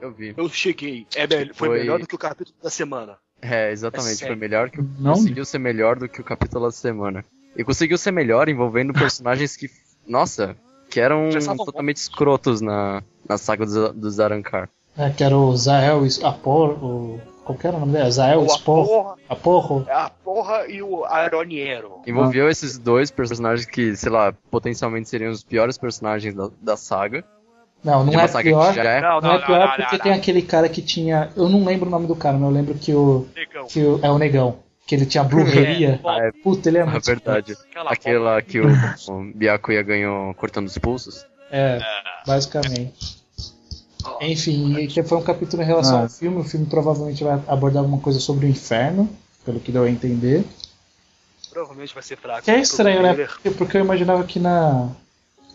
eu 0.00 0.10
vi. 0.10 0.34
Eu 0.36 0.48
cheguei. 0.48 1.06
É, 1.14 1.26
foi, 1.28 1.68
Foi- 1.68 1.78
melhor 1.78 2.00
do 2.00 2.06
que 2.08 2.14
o 2.14 2.18
capítulo 2.18 2.56
da 2.62 2.70
semana. 2.70 3.18
É, 3.40 3.68
É 3.68 3.72
exatamente. 3.72 4.16
sério. 4.16 4.34
Foi 4.34 4.40
melhor 4.40 4.70
que 4.70 4.80
o 4.80 4.90
Não? 4.98 5.12
conseguiu 5.14 5.44
ser 5.44 5.58
melhor 5.58 5.96
do 5.98 6.08
que 6.08 6.20
o 6.20 6.24
capítulo 6.24 6.64
da 6.64 6.72
semana. 6.72 7.24
E 7.56 7.62
conseguiu 7.62 7.96
ser 7.98 8.10
melhor 8.10 8.48
envolvendo 8.48 8.92
personagens 8.92 9.56
que, 9.56 9.70
nossa, 10.08 10.56
que 10.94 11.00
eram 11.00 11.28
totalmente 11.56 11.96
escrotos 11.96 12.60
na, 12.60 13.02
na 13.28 13.36
saga 13.36 13.66
dos, 13.66 13.92
dos 13.94 14.20
Arankar. 14.20 14.68
É, 14.96 15.10
que 15.10 15.24
era 15.24 15.36
o 15.36 15.56
Zael 15.56 16.02
Apor, 16.22 16.70
o, 16.84 17.20
qual 17.44 17.58
que 17.58 17.66
era 17.66 17.76
o 17.76 17.80
nome 17.80 17.92
dele? 17.92 18.08
Zael 18.12 18.48
Spor, 18.48 18.86
porra, 18.86 19.14
Aporro. 19.28 19.86
a 19.90 20.08
porra 20.08 20.66
e 20.68 20.80
o 20.80 21.04
Aroniero. 21.04 22.00
Envolveu 22.06 22.48
esses 22.48 22.78
dois 22.78 23.10
personagens 23.10 23.66
que, 23.66 23.96
sei 23.96 24.08
lá, 24.08 24.32
potencialmente 24.52 25.08
seriam 25.08 25.32
os 25.32 25.42
piores 25.42 25.76
personagens 25.76 26.32
da, 26.32 26.48
da 26.62 26.76
saga. 26.76 27.24
Não, 27.82 28.04
não 28.04 28.12
uma 28.12 28.22
é 28.22 28.42
pior. 28.42 28.68
que 28.68 28.76
já 28.76 28.84
é. 28.84 29.00
Não, 29.00 29.20
Não, 29.20 29.32
é 29.32 29.44
pior 29.44 29.76
porque 29.76 29.98
tem 29.98 30.12
aquele 30.12 30.42
cara 30.42 30.68
que 30.68 30.80
tinha. 30.80 31.28
Eu 31.36 31.48
não 31.48 31.64
lembro 31.64 31.88
o 31.88 31.90
nome 31.90 32.06
do 32.06 32.14
cara, 32.14 32.38
mas 32.38 32.48
eu 32.48 32.54
lembro 32.54 32.74
que 32.74 32.94
o. 32.94 33.26
Negão. 33.34 33.66
Que 33.66 33.80
o 33.80 33.98
é 34.00 34.10
o 34.10 34.16
Negão. 34.16 34.58
Que 34.86 34.94
ele 34.94 35.06
tinha 35.06 35.24
brujeria. 35.24 35.98
Ah, 36.04 36.18
é 36.26 36.32
Puta, 36.32 36.68
ele 36.68 36.78
é 36.78 36.82
É 36.82 36.84
muito. 36.84 37.04
verdade. 37.06 37.52
Aquela 37.70 37.90
Aquela 37.92 38.42
que 38.42 38.60
o, 38.60 38.66
o 39.08 39.32
Byakuya 39.34 39.82
ganhou 39.82 40.34
cortando 40.34 40.66
os 40.66 40.76
pulsos. 40.78 41.24
É, 41.50 41.78
basicamente. 42.26 43.22
Enfim, 44.20 44.86
que 44.86 45.02
foi 45.02 45.18
um 45.18 45.22
capítulo 45.22 45.62
em 45.62 45.66
relação 45.66 45.98
Ah. 45.98 46.02
ao 46.02 46.08
filme. 46.08 46.38
O 46.40 46.44
filme 46.44 46.66
provavelmente 46.66 47.24
vai 47.24 47.40
abordar 47.48 47.82
alguma 47.82 48.00
coisa 48.00 48.20
sobre 48.20 48.44
o 48.46 48.48
inferno, 48.48 49.08
pelo 49.44 49.58
que 49.58 49.72
deu 49.72 49.84
a 49.84 49.90
entender. 49.90 50.44
Provavelmente 51.50 51.94
vai 51.94 52.02
ser 52.02 52.16
fraco. 52.16 52.42
Que 52.42 52.50
é 52.50 52.60
estranho, 52.60 53.02
né? 53.02 53.14
Porque, 53.14 53.50
porque 53.52 53.76
eu 53.78 53.80
imaginava 53.80 54.24
que 54.24 54.38
na, 54.38 54.90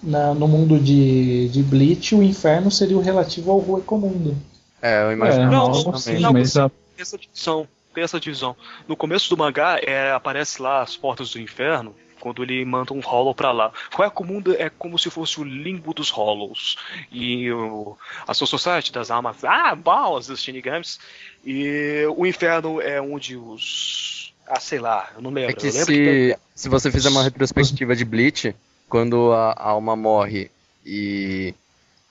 na, 0.01 0.33
no 0.33 0.47
mundo 0.47 0.79
de, 0.79 1.49
de 1.49 1.61
Bleach 1.61 2.15
o 2.15 2.23
inferno 2.23 2.71
seria 2.71 2.97
o 2.97 3.01
relativo 3.01 3.51
ao 3.51 3.59
Ruecomundo. 3.59 4.35
É, 4.81 5.03
eu 5.03 5.09
É, 5.09 5.13
imagino. 5.13 5.51
não, 5.51 5.59
algo 5.61 5.83
não, 5.83 5.93
assim, 5.95 6.19
não, 6.19 6.33
mas 6.33 6.55
a- 6.57 6.71
essa 6.97 7.17
divisão. 7.17 7.67
Tem 7.99 8.03
essa 8.05 8.17
divisão. 8.17 8.55
No 8.87 8.95
começo 8.95 9.29
do 9.29 9.35
mangá, 9.35 9.77
é, 9.85 10.11
aparece 10.13 10.61
lá 10.61 10.81
as 10.81 10.95
portas 10.95 11.31
do 11.31 11.39
inferno, 11.39 11.93
quando 12.17 12.41
ele 12.43 12.63
manda 12.63 12.93
um 12.93 13.01
Hollow 13.01 13.35
pra 13.35 13.51
lá. 13.51 13.73
O 14.15 14.23
mundo 14.23 14.55
é 14.57 14.69
como 14.69 14.97
se 14.97 15.09
fosse 15.09 15.37
o 15.41 15.43
limbo 15.43 15.93
dos 15.93 16.09
Hollows. 16.09 16.77
E 17.11 17.51
o, 17.51 17.97
a 18.25 18.33
Soul 18.33 18.47
Society 18.47 18.93
das 18.93 19.11
almas, 19.11 19.43
ah, 19.43 19.75
balas 19.75 20.27
dos 20.27 20.41
Shinigamis. 20.41 20.97
E 21.43 22.05
o 22.15 22.25
inferno 22.25 22.79
é 22.79 23.01
onde 23.01 23.35
os. 23.35 24.33
Ah, 24.47 24.61
sei 24.61 24.79
lá, 24.79 25.09
eu 25.13 25.21
não 25.21 25.31
lembro. 25.31 25.51
É 25.51 25.53
que 25.53 25.69
lembro 25.69 25.85
se, 25.85 26.37
se 26.55 26.69
você 26.69 26.89
fizer 26.89 27.09
uma 27.09 27.23
retrospectiva 27.23 27.97
de 27.97 28.05
Bleach, 28.05 28.55
quando 28.87 29.33
a, 29.33 29.53
alma 29.61 29.93
morre 29.93 30.49
e. 30.85 31.53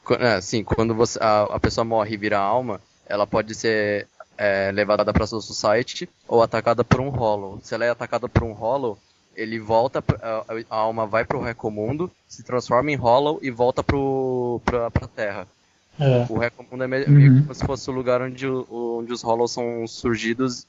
qu- 0.04 0.14
É, 0.22 0.38
sim, 0.42 0.62
quando 0.62 0.94
você, 0.94 1.18
a, 1.18 1.44
a 1.44 1.58
pessoa 1.58 1.82
morre 1.82 2.12
e 2.12 2.18
vira 2.18 2.38
alma, 2.38 2.78
ela 3.06 3.26
pode 3.26 3.54
ser 3.54 4.06
é, 4.38 4.70
levada 4.72 5.12
pra 5.12 5.26
Soul 5.26 5.42
Society 5.42 6.08
ou 6.26 6.42
atacada 6.42 6.82
por 6.84 7.00
um 7.00 7.08
Hollow. 7.10 7.58
Se 7.62 7.74
ela 7.74 7.84
é 7.84 7.90
atacada 7.90 8.28
por 8.28 8.44
um 8.44 8.52
Hollow, 8.52 8.96
ele 9.36 9.58
volta, 9.58 10.00
pra- 10.00 10.44
a, 10.70 10.76
alma 10.76 11.06
vai 11.06 11.24
pro 11.24 11.42
Recomundo, 11.42 12.10
se 12.26 12.42
transforma 12.42 12.90
em 12.90 12.96
Hollow 12.96 13.38
e 13.42 13.50
volta 13.50 13.82
pro, 13.82 14.60
pra, 14.64 14.90
pra 14.90 15.06
Terra. 15.08 15.46
É. 16.00 16.26
O 16.28 16.38
Recomundo 16.38 16.84
é 16.84 16.86
meio 16.86 17.08
Uhum. 17.08 17.42
como 17.42 17.54
se 17.54 17.64
fosse 17.66 17.90
o 17.90 17.92
lugar 17.92 18.22
onde, 18.22 18.46
o- 18.46 18.98
onde 19.00 19.12
os 19.12 19.22
Hollows 19.22 19.50
são 19.52 19.86
surgidos, 19.86 20.66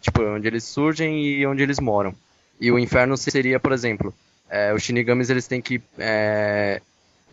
tipo, 0.00 0.22
onde 0.22 0.46
eles 0.46 0.62
surgem 0.64 1.20
e 1.24 1.44
onde 1.46 1.62
eles 1.62 1.80
moram. 1.80 2.14
E 2.60 2.70
o 2.72 2.78
inferno 2.78 3.16
seria, 3.16 3.58
por 3.60 3.72
exemplo, 3.72 4.14
é, 4.48 4.72
os 4.72 4.82
Shinigamis 4.82 5.30
eles 5.30 5.46
têm 5.48 5.60
que 5.60 5.82
é, 5.98 6.80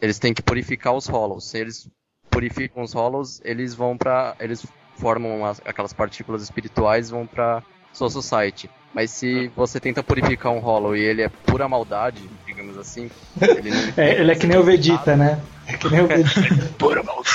eles 0.02 0.18
têm 0.20 0.34
que 0.34 0.42
purificar 0.42 0.94
os 0.94 1.06
Hollows. 1.08 1.46
Se 1.46 1.58
eles 1.60 1.88
purificam 2.30 2.84
os 2.84 2.94
Hollows, 2.94 3.42
eles 3.44 3.74
vão 3.74 3.96
pra. 3.98 4.36
eles 4.40 4.66
formam 4.98 5.46
as- 5.46 5.62
aquelas 5.66 5.94
partículas 5.94 6.42
espirituais 6.44 7.10
e 7.10 7.12
vão 7.12 7.26
pra 7.26 7.62
Soul 7.94 8.10
Society. 8.10 8.70
Mas 8.94 9.12
se 9.12 9.52
você 9.56 9.78
tenta 9.80 10.02
purificar 10.02 10.54
um 10.54 10.60
Hollow 10.60 10.96
e 10.96 11.02
ele 11.02 11.22
é 11.22 11.28
pura 11.28 11.68
maldade, 11.68 12.22
digamos 12.46 12.78
assim, 12.78 13.10
ele 13.42 13.70
não 13.70 13.94
É, 13.98 14.22
ele 14.22 14.32
é 14.32 14.36
que 14.36 14.48
nem 14.48 14.58
o 14.58 14.64
Vegeta, 14.64 15.18
né? 15.18 15.40
É 15.68 15.74
que 15.74 15.90
nem 15.90 16.02
o 16.02 16.08
Vegeta. 16.08 16.72
Pura 16.78 17.04
maldade. 17.04 17.26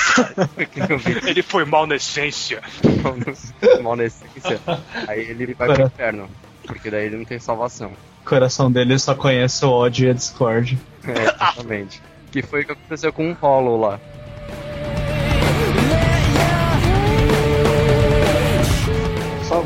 Ele 1.29 1.41
foi 1.43 1.65
mal 1.65 1.85
na 1.85 1.95
essência. 1.97 2.61
mal 3.83 3.95
na 3.95 4.05
essência, 4.05 4.59
aí 5.07 5.19
ele 5.21 5.53
vai 5.53 5.73
pro 5.73 5.85
inferno. 5.85 6.29
Porque 6.65 6.89
daí 6.89 7.05
ele 7.07 7.17
não 7.17 7.25
tem 7.25 7.39
salvação. 7.39 7.91
o 8.23 8.27
coração 8.29 8.71
dele 8.71 8.97
só 8.97 9.13
conhece 9.13 9.65
o 9.65 9.69
ódio 9.69 10.07
e 10.07 10.09
a 10.11 10.13
discord. 10.13 10.79
É, 11.03 11.11
exatamente. 11.23 12.01
que 12.31 12.41
foi 12.41 12.61
o 12.61 12.65
que 12.65 12.71
aconteceu 12.71 13.11
com 13.11 13.29
o 13.31 13.33
Hollow 13.33 13.79
lá. 13.79 13.99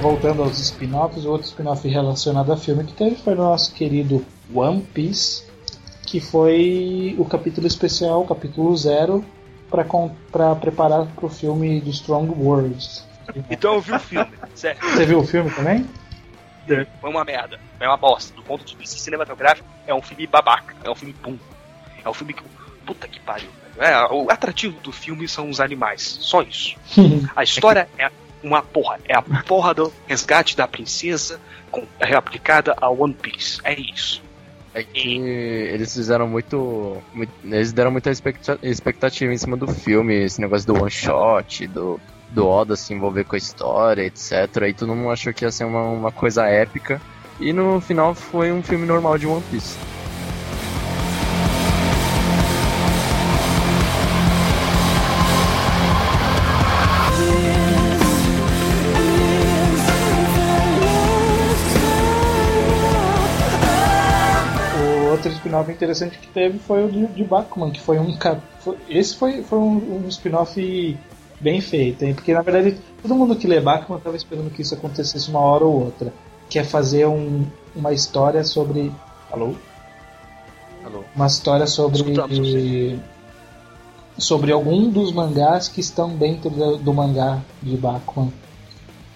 Voltando 0.05 0.43
aos 0.43 0.59
spin-offs, 0.59 1.25
o 1.25 1.31
outro 1.31 1.47
spin-off 1.47 1.87
relacionado 1.87 2.53
a 2.53 2.57
filme 2.57 2.83
que 2.83 2.93
teve 2.93 3.15
foi 3.15 3.33
o 3.33 3.37
nosso 3.37 3.73
querido 3.73 4.23
One 4.53 4.79
Piece, 4.79 5.43
que 6.05 6.19
foi 6.19 7.15
o 7.17 7.25
capítulo 7.25 7.65
especial, 7.65 8.21
o 8.21 8.27
capítulo 8.27 8.77
zero, 8.77 9.25
para 9.67 10.55
preparar 10.57 11.07
para 11.07 11.25
o 11.25 11.29
filme 11.29 11.81
de 11.81 11.89
Strong 11.89 12.29
Words. 12.39 13.03
Então 13.49 13.73
eu 13.73 13.81
vi 13.81 13.93
o 13.93 13.99
filme. 13.99 14.31
Sério. 14.53 14.79
Você 14.79 15.05
viu 15.07 15.19
o 15.21 15.25
filme 15.25 15.49
também? 15.49 15.89
Foi 17.01 17.09
uma 17.09 17.25
merda. 17.25 17.59
É 17.79 17.87
uma 17.87 17.97
bosta. 17.97 18.31
Do 18.35 18.43
ponto 18.43 18.63
de 18.63 18.75
vista 18.75 18.99
cinematográfico, 18.99 19.67
é 19.87 19.93
um 19.95 20.03
filme 20.03 20.27
babaca. 20.27 20.75
É 20.83 20.89
um 20.89 20.93
filme 20.93 21.15
pum. 21.15 21.35
É 22.03 22.07
um 22.07 22.13
filme 22.13 22.33
que. 22.35 22.43
Puta 22.85 23.07
que 23.07 23.19
pariu. 23.19 23.49
É, 23.79 24.13
o 24.13 24.29
atrativo 24.29 24.79
do 24.81 24.91
filme 24.91 25.27
são 25.27 25.49
os 25.49 25.59
animais. 25.59 26.03
Só 26.21 26.43
isso. 26.43 26.75
A 27.35 27.41
história 27.41 27.89
é 27.97 28.11
uma 28.45 28.61
porra. 28.61 28.99
É 29.07 29.15
a 29.15 29.21
porra 29.21 29.73
do 29.73 29.91
resgate 30.07 30.55
da 30.55 30.67
princesa 30.67 31.39
com, 31.71 31.83
é 31.99 32.13
aplicada 32.15 32.75
a 32.79 32.89
One 32.89 33.13
Piece. 33.13 33.59
É 33.63 33.79
isso. 33.79 34.23
É 34.73 34.83
que 34.83 35.17
eles 35.17 35.93
fizeram 35.93 36.27
muito, 36.27 37.01
muito- 37.13 37.31
Eles 37.43 37.71
deram 37.71 37.91
muita 37.91 38.11
expecta- 38.11 38.59
expectativa 38.61 39.33
em 39.33 39.37
cima 39.37 39.55
do 39.55 39.67
filme, 39.67 40.13
esse 40.25 40.39
negócio 40.41 40.67
do 40.67 40.73
one 40.81 40.91
shot, 40.91 41.65
do, 41.67 41.99
do 42.31 42.45
Oda 42.45 42.75
se 42.75 42.93
envolver 42.93 43.23
com 43.23 43.35
a 43.35 43.37
história, 43.37 44.03
etc. 44.03 44.31
E 44.67 44.73
todo 44.73 44.93
mundo 44.93 45.11
achou 45.11 45.33
que 45.33 45.45
ia 45.45 45.51
ser 45.51 45.63
uma, 45.63 45.81
uma 45.83 46.11
coisa 46.11 46.45
épica. 46.45 47.01
E 47.39 47.53
no 47.53 47.79
final 47.79 48.13
foi 48.13 48.51
um 48.51 48.61
filme 48.61 48.85
normal 48.85 49.17
de 49.17 49.25
One 49.27 49.43
Piece. 49.49 49.77
Spin-off 65.63 65.71
interessante 65.71 66.17
que 66.17 66.27
teve 66.27 66.59
foi 66.59 66.85
o 66.85 66.91
de, 66.91 67.07
de 67.07 67.23
Bakuman, 67.23 67.71
que 67.71 67.81
foi 67.81 67.99
um 67.99 68.17
foi- 68.59 68.77
esse 68.89 69.15
foi, 69.15 69.43
foi 69.43 69.59
um, 69.59 70.03
um 70.05 70.07
spin-off 70.07 70.59
Bem 71.39 71.59
feito, 71.59 72.03
hein? 72.03 72.13
Porque 72.13 72.33
na 72.33 72.41
verdade 72.41 72.77
todo 73.01 73.13
mundo 73.15 73.35
que 73.35 73.47
lê 73.47 73.59
Bachmann 73.59 73.99
tava 73.99 74.15
esperando 74.15 74.49
que 74.49 74.61
isso 74.61 74.73
acontecesse 74.73 75.29
uma 75.29 75.39
hora 75.39 75.65
ou 75.65 75.85
outra. 75.85 76.13
Que 76.49 76.59
é 76.59 76.63
fazer 76.63 77.05
um, 77.07 77.45
uma 77.75 77.91
história 77.91 78.43
sobre. 78.43 78.91
Alô? 79.31 79.55
Alô? 80.85 81.03
Uma 81.15 81.27
história 81.27 81.67
sobre. 81.67 81.97
Escutamos. 81.97 82.39
Sobre 84.17 84.51
algum 84.53 84.89
dos 84.89 85.11
mangás 85.11 85.67
que 85.67 85.81
estão 85.81 86.15
dentro 86.15 86.49
do, 86.49 86.77
do 86.77 86.93
mangá 86.93 87.41
de 87.61 87.75
Bachmann. 87.75 88.31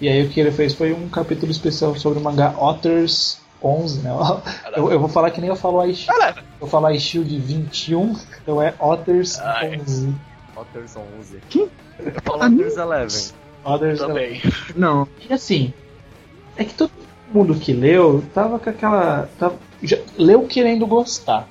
E 0.02 0.10
aí 0.10 0.26
o 0.26 0.30
que 0.30 0.40
ele 0.40 0.52
fez 0.52 0.74
foi 0.74 0.92
um 0.92 1.08
capítulo 1.08 1.52
especial 1.52 1.96
sobre 1.96 2.20
o 2.20 2.22
mangá 2.22 2.54
Otters 2.58 3.40
11, 3.62 4.00
né? 4.00 4.10
Eu, 4.76 4.92
eu 4.92 5.00
vou 5.00 5.10
falar 5.10 5.32
que 5.32 5.42
nem 5.42 5.50
eu 5.50 5.56
falo. 5.56 5.80
Galera, 6.08 6.44
Eu 6.62 6.68
falo 6.68 6.86
Aishio 6.86 7.24
de 7.26 7.38
21, 7.40 8.16
então 8.42 8.62
é 8.62 8.74
Otters 8.80 9.40
Ai. 9.40 9.80
11. 9.82 10.16
Otters 10.56 10.96
11. 11.18 11.40
Que? 11.50 11.70
Eu 12.00 12.14
falo 12.24 12.46
Otters 12.46 12.78
11. 12.78 13.34
Otters 13.66 14.00
também. 14.00 14.42
Não, 14.76 15.08
E 15.30 15.34
assim, 15.34 15.74
é 16.56 16.64
que 16.64 16.74
todo 16.74 16.92
mundo 17.34 17.56
que 17.56 17.74
leu 17.74 18.24
tava 18.34 18.58
com 18.60 18.70
aquela. 18.70 19.30
Tava, 19.38 19.56
já, 19.84 19.98
leu 20.18 20.44
querendo 20.48 20.86
gostar. 20.88 21.48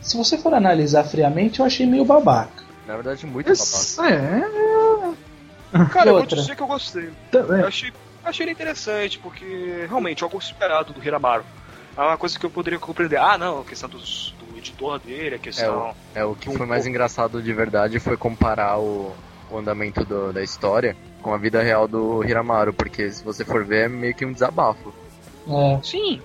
Se 0.00 0.16
você 0.16 0.36
for 0.38 0.52
analisar 0.54 1.04
friamente, 1.04 1.60
eu 1.60 1.66
achei 1.66 1.86
meio 1.86 2.04
babaca. 2.04 2.62
Na 2.86 2.94
verdade, 2.94 3.26
muito 3.26 3.46
babaca. 3.46 4.14
é. 4.14 5.84
Cara, 5.90 6.06
E 6.06 6.08
eu 6.08 6.16
vou 6.16 6.26
dizer 6.26 6.56
que 6.56 6.62
eu 6.62 6.66
gostei. 6.66 7.10
tá- 7.30 7.40
Eu 7.40 7.56
é. 7.56 7.66
achei, 7.66 7.92
achei 8.28 8.44
ele 8.44 8.52
interessante, 8.52 9.18
porque 9.18 9.86
realmente 9.88 10.22
é 10.22 10.24
algo 10.24 10.38
esperado 10.38 10.92
do 10.92 11.02
Hiramaru. 11.04 11.44
É 11.96 12.00
uma 12.00 12.16
coisa 12.16 12.38
que 12.38 12.46
eu 12.46 12.50
poderia 12.50 12.78
compreender. 12.78 13.18
Ah, 13.18 13.36
não, 13.36 13.60
a 13.60 13.64
questão 13.64 13.88
dos, 13.88 14.34
do 14.38 14.56
editor 14.56 14.98
dele, 15.00 15.34
a 15.34 15.38
questão. 15.38 15.92
É, 16.14 16.24
o 16.24 16.34
que 16.34 16.48
Um 16.48 16.54
foi 16.54 16.66
mais 16.66 16.82
pouco. 16.82 16.90
engraçado 16.90 17.42
de 17.42 17.52
verdade 17.52 17.98
foi 17.98 18.16
comparar 18.16 18.78
o, 18.78 19.12
o 19.50 19.58
andamento 19.58 20.04
do- 20.04 20.32
da 20.32 20.42
história 20.42 20.96
com 21.22 21.34
a 21.34 21.38
vida 21.38 21.60
real 21.60 21.88
do 21.88 22.22
Hiramaru, 22.24 22.72
porque 22.72 23.10
se 23.10 23.24
você 23.24 23.44
for 23.44 23.64
ver 23.64 23.86
é 23.86 23.88
meio 23.88 24.14
que 24.14 24.24
um 24.24 24.32
desabafo. 24.32 24.94
É, 25.48 25.80
Sim, 25.82 26.20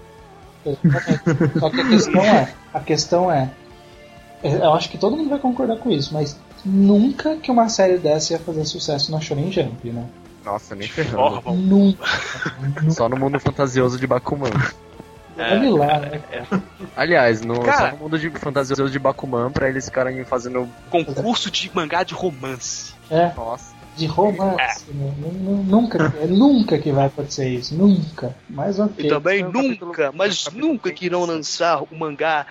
exatamente. 0.64 1.60
Só 1.60 1.70
que 1.72 1.82
a 1.82 1.88
questão 1.89 2.24
é. 2.24 2.54
A 2.74 2.80
questão 2.80 3.32
é. 3.32 3.49
Eu 4.43 4.74
acho 4.74 4.89
que 4.89 4.97
todo 4.97 5.16
mundo 5.18 5.30
vai 5.30 5.39
concordar 5.39 5.78
com 5.78 5.89
isso, 5.89 6.14
mas 6.14 6.38
nunca 6.66 7.38
que 7.38 7.49
uma 7.49 7.70
série 7.70 7.97
dessa 7.97 8.34
ia 8.34 8.39
fazer 8.39 8.66
sucesso 8.66 9.12
na 9.12 9.20
Shonen 9.22 9.51
Jump, 9.51 9.89
né? 9.89 10.06
Nossa, 10.43 10.75
nem 10.75 10.87
ferrando. 10.87 11.41
Nunca. 11.53 12.05
Só 12.89 13.07
no 13.07 13.17
mundo 13.17 13.39
fantasioso 13.39 13.97
de 13.99 14.05
Bakuman. 14.07 14.49
É, 15.37 15.53
Olha 15.57 15.71
lá, 15.71 15.99
né? 15.99 16.21
Aliás, 16.95 17.41
no, 17.41 17.59
Cara- 17.61 17.89
só 17.89 17.97
no 17.97 18.03
mundo 18.03 18.19
de 18.19 18.29
fantasioso 18.31 18.91
de 18.91 18.99
Bakuman, 18.99 19.49
pra 19.51 19.67
eles 19.69 19.85
ficarem 19.85 20.23
fazendo. 20.25 20.69
Concurso 20.91 21.49
de 21.49 21.71
mangá 21.73 22.03
de 22.03 22.13
romance. 22.13 22.93
É, 23.09 23.31
Nossa. 23.35 23.73
de 23.95 24.05
romance. 24.05 24.85
né? 24.91 25.11
Nu- 25.17 25.31
nu- 25.31 25.63
Nunca, 25.63 26.13
é 26.21 26.27
nunca 26.27 26.77
que 26.77 26.91
vai 26.91 27.07
acontecer 27.07 27.49
isso. 27.49 27.73
Nunca. 27.73 28.35
Mas 28.49 28.79
ok. 28.79 29.05
E 29.05 29.09
também 29.09 29.41
é 29.41 29.47
o 29.47 29.51
capítulo- 29.51 29.85
nunca, 29.87 30.11
mas 30.13 30.43
capítulo 30.43 30.67
nunca 30.73 30.91
que 30.91 31.05
irão 31.05 31.25
lançar 31.25 31.81
o 31.81 31.87
mangá 31.97 32.45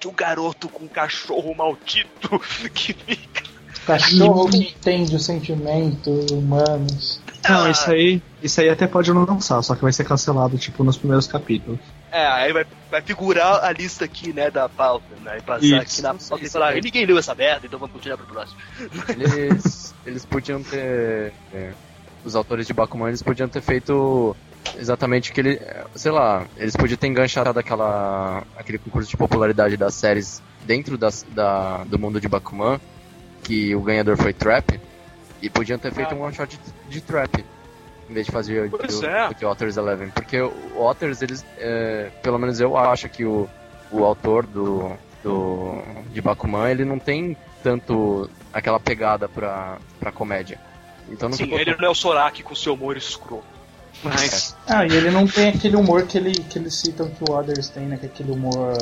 de 0.00 0.08
um 0.08 0.12
garoto 0.12 0.68
com 0.68 0.86
um 0.86 0.88
cachorro 0.88 1.54
maldito 1.54 2.40
que 2.74 2.94
fica. 2.94 3.44
Cachorro 3.86 4.48
que 4.50 4.56
entende 4.70 5.14
os 5.14 5.24
sentimentos 5.24 6.30
humanos. 6.32 7.20
Não, 7.48 7.70
isso 7.70 7.90
aí, 7.90 8.22
isso 8.42 8.60
aí 8.60 8.68
até 8.68 8.86
pode 8.86 9.12
não 9.12 9.24
lançar, 9.24 9.60
só 9.62 9.74
que 9.74 9.82
vai 9.82 9.92
ser 9.92 10.04
cancelado, 10.04 10.56
tipo, 10.58 10.82
nos 10.84 10.96
primeiros 10.96 11.26
capítulos. 11.26 11.78
É, 12.10 12.26
aí 12.26 12.52
vai, 12.52 12.64
vai 12.90 13.02
figurar 13.02 13.64
a 13.64 13.72
lista 13.72 14.04
aqui, 14.04 14.32
né, 14.32 14.50
da 14.50 14.68
pauta, 14.68 15.04
né? 15.22 15.38
E 15.38 15.42
passar 15.42 15.64
Isso. 15.64 15.76
aqui 15.76 16.02
na 16.02 16.14
pauta 16.14 16.44
e 16.44 16.48
falar. 16.48 16.76
"E 16.76 16.80
ninguém 16.80 17.04
leu 17.04 17.18
essa 17.18 17.34
merda, 17.34 17.66
então 17.66 17.78
vamos 17.78 17.92
continuar 17.92 18.16
pro 18.18 18.26
próximo. 18.26 18.58
Eles, 19.18 19.94
eles 20.06 20.24
podiam 20.24 20.62
ter. 20.62 21.32
é, 21.52 21.72
os 22.24 22.34
autores 22.36 22.66
de 22.66 22.72
Bakuman 22.72 23.08
eles 23.08 23.22
podiam 23.22 23.48
ter 23.48 23.60
feito 23.60 24.34
exatamente 24.78 25.30
o 25.30 25.34
que 25.34 25.40
ele. 25.40 25.54
é, 25.56 25.84
Sei 25.94 26.10
lá, 26.10 26.46
eles 26.56 26.74
podiam 26.76 26.96
ter 26.96 27.06
enganchado 27.08 27.58
aquela, 27.58 28.42
aquele 28.56 28.78
concurso 28.78 29.10
de 29.10 29.16
popularidade 29.16 29.76
das 29.76 29.94
séries 29.94 30.40
dentro 30.64 30.96
das, 30.96 31.26
da, 31.34 31.84
do 31.84 31.98
mundo 31.98 32.20
de 32.20 32.28
Bakuman, 32.28 32.80
que 33.42 33.74
o 33.74 33.82
ganhador 33.82 34.16
foi 34.16 34.32
Trap, 34.32 34.80
e 35.44 35.50
podiam 35.50 35.78
ter 35.78 35.92
feito 35.92 36.14
um 36.14 36.22
one 36.22 36.34
shot 36.34 36.48
de, 36.48 36.72
de 36.88 37.00
Trap. 37.02 37.44
Em 38.08 38.14
vez 38.14 38.26
de 38.26 38.32
fazer 38.32 38.66
o, 38.66 38.70
Pois 38.70 39.00
o, 39.00 39.06
é. 39.06 39.28
o 39.28 39.46
Otters 39.46 39.76
11. 39.76 40.06
Porque 40.06 40.40
o 40.40 40.80
Otters, 40.80 41.22
eles. 41.22 41.44
é, 41.58 42.10
pelo 42.22 42.38
menos 42.38 42.60
eu 42.60 42.76
acho 42.76 43.08
que 43.08 43.24
o, 43.24 43.48
o 43.90 44.04
autor 44.04 44.46
do, 44.46 44.92
do, 45.22 45.82
de 46.12 46.20
Bakuman, 46.20 46.70
ele 46.70 46.84
não 46.84 46.98
tem 46.98 47.36
tanto 47.62 48.28
aquela 48.52 48.80
pegada 48.80 49.28
pra, 49.28 49.78
pra 50.00 50.12
comédia. 50.12 50.58
Então 51.08 51.28
não 51.28 51.36
Sim, 51.36 51.44
ficou 51.44 51.58
ele 51.58 51.76
não 51.76 51.88
é 51.88 51.90
o 51.90 51.94
Soraki 51.94 52.42
com 52.42 52.54
seu 52.54 52.74
humor 52.74 52.96
escroto. 52.96 53.44
Mas. 54.02 54.56
Ah, 54.66 54.86
e 54.86 54.92
ele 54.94 55.10
não 55.10 55.26
tem 55.26 55.50
aquele 55.50 55.76
humor 55.76 56.06
que, 56.06 56.16
ele, 56.16 56.32
que 56.32 56.58
eles 56.58 56.74
citam 56.74 57.08
que 57.10 57.22
o 57.22 57.34
Others 57.34 57.68
tem, 57.68 57.84
né? 57.84 57.98
Que 57.98 58.06
é 58.06 58.08
aquele 58.08 58.32
humor, 58.32 58.78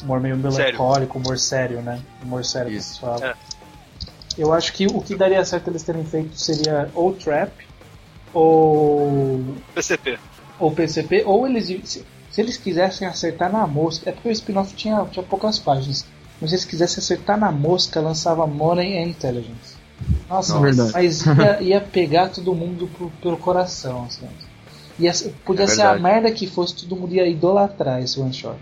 humor 0.00 0.20
meio 0.20 0.36
melancólico, 0.36 1.18
humor 1.18 1.36
sério, 1.38 1.82
né? 1.82 2.00
Humor 2.22 2.44
sério 2.44 2.70
que 2.70 2.76
Isso. 2.76 3.04
eles 3.04 3.20
falam. 3.20 3.24
É. 3.30 3.34
Eu 4.36 4.52
acho 4.52 4.72
que 4.72 4.86
o 4.86 5.00
que 5.00 5.14
daria 5.14 5.44
certo 5.44 5.68
eles 5.68 5.82
terem 5.82 6.04
feito 6.04 6.36
seria 6.38 6.88
ou 6.94 7.12
Trap, 7.14 7.52
ou, 8.32 9.42
PCP. 9.74 10.18
ou 10.58 10.70
PCP, 10.72 11.22
ou 11.24 11.46
eles. 11.46 11.66
Se, 11.88 12.04
se 12.30 12.40
eles 12.40 12.56
quisessem 12.56 13.06
acertar 13.06 13.52
na 13.52 13.66
mosca. 13.66 14.10
É 14.10 14.12
porque 14.12 14.28
o 14.28 14.32
spin-off 14.32 14.74
tinha, 14.74 15.04
tinha 15.10 15.24
poucas 15.24 15.58
páginas. 15.58 16.04
Mas 16.40 16.50
se 16.50 16.56
eles 16.56 16.64
quisessem 16.64 16.98
acertar 16.98 17.38
na 17.38 17.52
mosca, 17.52 18.00
lançava 18.00 18.46
Money 18.46 18.98
and 18.98 19.08
Intelligence. 19.10 19.76
Nossa, 20.28 20.54
Não, 20.54 20.62
verdade. 20.62 20.90
mas 20.92 21.24
ia, 21.24 21.62
ia 21.62 21.80
pegar 21.80 22.28
todo 22.30 22.52
mundo 22.54 22.88
pro- 22.98 23.12
pelo 23.22 23.36
coração. 23.36 24.04
Assim. 24.06 24.26
Ia, 24.98 25.12
podia 25.44 25.64
É 25.64 25.68
ser 25.68 25.82
a 25.82 25.96
merda 25.98 26.30
que 26.32 26.46
fosse, 26.48 26.74
todo 26.74 26.96
mundo 27.00 27.14
ia 27.14 27.26
idolatrar 27.26 28.02
esse 28.02 28.18
one 28.20 28.32
shot. 28.34 28.58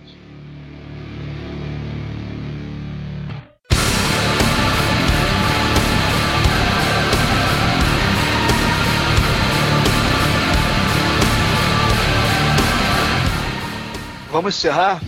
Vamos 14.32 14.56
encerrar? 14.56 15.00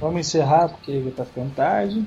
Vamos 0.00 0.20
encerrar 0.26 0.68
porque 0.68 1.00
já 1.00 1.10
tá 1.12 1.24
ficando 1.24 1.54
tarde. 1.54 2.04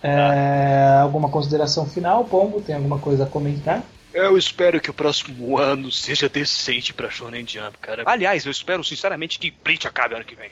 É, 0.00 0.98
alguma 1.02 1.28
consideração 1.28 1.86
final, 1.86 2.24
Pombo? 2.24 2.60
Tem 2.60 2.76
alguma 2.76 2.98
coisa 3.00 3.24
a 3.24 3.26
comentar? 3.26 3.82
Eu 4.12 4.38
espero 4.38 4.80
que 4.80 4.88
o 4.90 4.94
próximo 4.94 5.58
ano 5.58 5.90
seja 5.90 6.28
decente 6.28 6.94
pra 6.94 7.10
Shonen 7.10 7.44
Jump, 7.44 7.76
cara. 7.80 8.04
Aliás, 8.06 8.46
eu 8.46 8.52
espero 8.52 8.84
sinceramente 8.84 9.40
que 9.40 9.52
Bleach 9.64 9.88
acabe 9.88 10.14
ano 10.14 10.24
que 10.24 10.36
vem. 10.36 10.50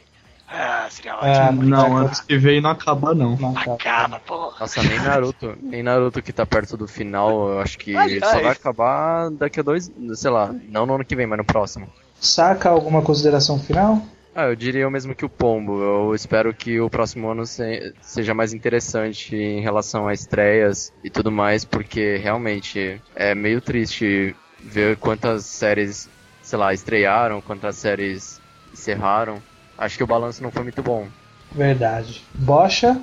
Ah, 0.48 0.88
seria 0.90 1.12
Ah, 1.14 1.46
ótimo. 1.46 1.62
Não, 1.62 1.96
antes 1.96 2.20
que 2.20 2.36
veio 2.36 2.60
não 2.60 2.70
acaba 2.70 3.14
não. 3.14 3.36
Não, 3.36 3.54
tá. 3.54 3.74
Acaba, 3.74 4.18
porra. 4.18 4.56
Nossa, 4.60 4.82
nem 4.82 4.98
Naruto. 4.98 5.56
Nem 5.62 5.82
Naruto 5.82 6.20
que 6.20 6.32
tá 6.32 6.44
perto 6.44 6.76
do 6.76 6.88
final, 6.88 7.50
eu 7.50 7.60
acho 7.60 7.78
que 7.78 7.96
Aliás. 7.96 8.24
só 8.32 8.40
vai 8.40 8.50
acabar 8.52 9.30
daqui 9.30 9.60
a 9.60 9.62
dois. 9.62 9.90
Sei 10.16 10.30
lá, 10.30 10.52
não 10.68 10.84
no 10.84 10.96
ano 10.96 11.04
que 11.04 11.14
vem, 11.14 11.26
mas 11.26 11.38
no 11.38 11.44
próximo. 11.44 11.88
Saca 12.20 12.68
alguma 12.68 13.00
consideração 13.00 13.58
final? 13.60 14.02
Ah, 14.34 14.44
eu 14.46 14.56
diria 14.56 14.88
o 14.88 14.90
mesmo 14.90 15.14
que 15.14 15.24
o 15.24 15.28
Pombo. 15.28 15.82
Eu 15.82 16.14
espero 16.14 16.54
que 16.54 16.80
o 16.80 16.88
próximo 16.88 17.28
ano 17.30 17.44
se- 17.44 17.94
seja 18.00 18.32
mais 18.32 18.54
interessante 18.54 19.36
em 19.36 19.60
relação 19.60 20.08
a 20.08 20.14
estreias 20.14 20.90
e 21.04 21.10
tudo 21.10 21.30
mais, 21.30 21.64
porque 21.64 22.16
realmente 22.16 23.00
é 23.14 23.34
meio 23.34 23.60
triste 23.60 24.34
ver 24.64 24.96
quantas 24.96 25.44
séries, 25.44 26.08
sei 26.40 26.58
lá, 26.58 26.72
estrearam, 26.72 27.42
quantas 27.42 27.76
séries 27.76 28.40
encerraram. 28.72 29.42
Acho 29.76 29.98
que 29.98 30.04
o 30.04 30.06
balanço 30.06 30.42
não 30.42 30.50
foi 30.50 30.62
muito 30.62 30.82
bom. 30.82 31.06
Verdade. 31.54 32.22
Bocha? 32.34 33.00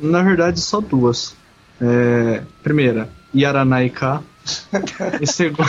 Na 0.00 0.22
verdade, 0.22 0.58
só 0.60 0.80
duas. 0.80 1.36
É, 1.80 2.42
primeira, 2.62 3.08
Yaranaika. 3.34 4.22
E, 5.20 5.26
segu... 5.26 5.62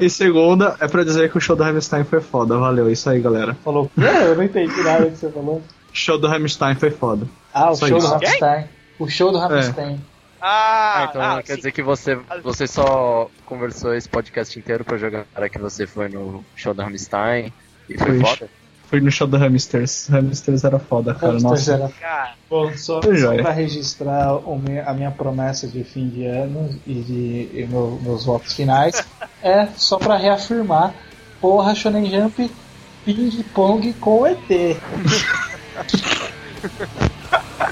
e 0.00 0.10
segunda, 0.10 0.76
é 0.80 0.86
pra 0.88 1.04
dizer 1.04 1.30
que 1.30 1.38
o 1.38 1.40
show 1.40 1.56
do 1.56 1.62
Hammerstein 1.64 2.04
foi 2.04 2.20
foda. 2.20 2.56
Valeu, 2.56 2.90
isso 2.90 3.08
aí, 3.08 3.20
galera. 3.20 3.54
Falou 3.64 3.90
quê? 3.94 4.00
Eu 4.24 4.36
não 4.36 4.44
entendi 4.44 4.82
nada 4.82 5.06
que 5.10 5.16
você 5.16 5.30
falou. 5.30 5.62
Show 5.92 6.18
do 6.18 6.26
Hammerstein 6.26 6.74
foi 6.74 6.90
foda. 6.90 7.26
Ah, 7.52 7.70
o 7.70 7.76
Só 7.76 7.86
show 7.88 7.98
isso. 7.98 8.06
do 8.06 8.12
Rammstein. 8.14 8.64
O 8.98 9.08
show 9.08 9.32
do 9.32 9.38
Rammstein. 9.38 10.00
Ah, 10.40 11.02
Ah, 11.02 11.06
então 11.10 11.22
ah, 11.22 11.42
quer 11.42 11.52
sim. 11.52 11.56
dizer 11.58 11.72
que 11.72 11.82
você, 11.82 12.18
você 12.42 12.66
só 12.66 13.30
conversou 13.44 13.94
esse 13.94 14.08
podcast 14.08 14.58
inteiro 14.58 14.84
pra 14.84 14.96
jogar 14.96 15.26
que 15.50 15.58
você 15.58 15.86
foi 15.86 16.08
no 16.08 16.44
show 16.56 16.72
do 16.72 16.80
Rammstein 16.82 17.52
e 17.88 17.98
foi 17.98 18.18
Foi. 18.18 18.20
foda? 18.20 18.48
Fui 18.90 19.00
no 19.00 19.10
show 19.10 19.26
do 19.26 19.36
Hamsters. 19.36 20.08
Hamsters 20.10 20.64
era 20.64 20.78
foda, 20.80 21.14
cara. 21.14 21.34
Hamsters 21.34 21.68
Nossa. 21.68 21.72
era 21.74 21.88
Cara, 22.00 22.34
Bom, 22.50 22.72
só, 22.76 23.00
Foi 23.00 23.14
só 23.14 23.20
joia. 23.20 23.42
para 23.42 23.52
registrar 23.52 24.34
o 24.34 24.58
me- 24.58 24.80
a 24.80 24.92
minha 24.92 25.12
promessa 25.12 25.68
de 25.68 25.84
fim 25.84 26.08
de 26.08 26.26
ano 26.26 26.68
e 26.84 26.94
de 26.94 27.48
e 27.60 27.66
meu- 27.70 28.00
meus 28.02 28.24
votos 28.24 28.52
finais, 28.52 29.02
é 29.42 29.66
só 29.76 29.96
para 29.96 30.16
reafirmar: 30.16 30.92
porra, 31.40 31.72
Shonen 31.74 32.10
Jump, 32.10 32.50
ping 33.04 33.44
pong 33.54 33.92
com 33.94 34.26
ET. 34.26 34.36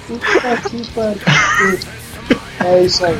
Puta 0.06 0.68
que 0.70 0.86
pariu. 0.92 1.78
É 2.64 2.82
isso 2.82 3.04
aí. 3.04 3.14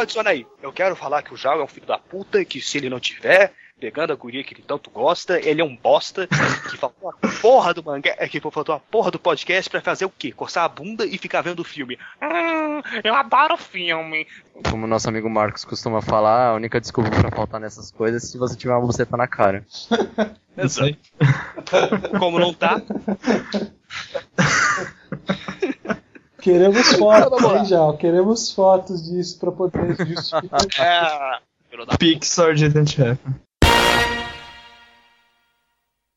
Então 0.00 0.04
adiciona 0.04 0.30
aí. 0.30 0.46
Eu 0.62 0.72
quero 0.72 0.96
falar 0.96 1.22
que 1.22 1.34
o 1.34 1.36
Jago 1.36 1.60
é 1.60 1.64
um 1.64 1.68
filho 1.68 1.86
da 1.86 1.98
puta, 1.98 2.42
que 2.42 2.58
se 2.58 2.78
ele 2.78 2.88
não 2.88 2.98
tiver 2.98 3.52
pegando 3.78 4.12
a 4.12 4.16
guria 4.16 4.44
que 4.44 4.54
ele 4.54 4.64
tanto 4.66 4.90
gosta, 4.90 5.40
ele 5.40 5.60
é 5.60 5.64
um 5.64 5.74
bosta, 5.74 6.26
que 6.26 6.76
faltou 6.76 7.10
a 7.10 7.28
porra 7.40 7.72
do 7.72 7.82
mangá, 7.82 8.14
é, 8.18 8.28
que 8.28 8.38
faltou 8.38 8.74
a 8.74 8.78
porra 8.78 9.10
do 9.10 9.18
podcast 9.18 9.70
pra 9.70 9.80
fazer 9.80 10.04
o 10.04 10.10
quê? 10.10 10.32
Coçar 10.32 10.64
a 10.64 10.68
bunda 10.68 11.06
e 11.06 11.16
ficar 11.16 11.40
vendo 11.40 11.60
o 11.60 11.64
filme. 11.64 11.98
Hum, 12.22 12.82
eu 13.02 13.14
adoro 13.14 13.56
filme. 13.56 14.26
Como 14.68 14.86
nosso 14.86 15.08
amigo 15.08 15.30
Marcos 15.30 15.64
costuma 15.64 16.02
falar, 16.02 16.48
a 16.48 16.54
única 16.54 16.78
desculpa 16.78 17.10
pra 17.10 17.30
faltar 17.30 17.58
nessas 17.58 17.90
coisas 17.90 18.22
é 18.22 18.26
se 18.26 18.36
você 18.36 18.54
tiver 18.54 18.74
uma 18.74 18.86
buceta 18.86 19.16
na 19.16 19.26
cara. 19.26 19.64
Isso 20.58 20.82
aí. 20.82 20.98
Como 22.18 22.38
não 22.38 22.52
tá, 22.52 22.82
Queremos 26.40 26.92
fotos, 26.94 27.42
hein, 27.42 27.64
já? 27.64 27.92
Queremos 27.94 28.52
fotos 28.52 29.08
disso 29.08 29.38
pra 29.38 29.52
poder 29.52 29.96
justificar. 30.06 30.60
é. 30.78 31.38
Pixar 31.98 32.54
didn't 32.54 33.00
happen. 33.00 33.34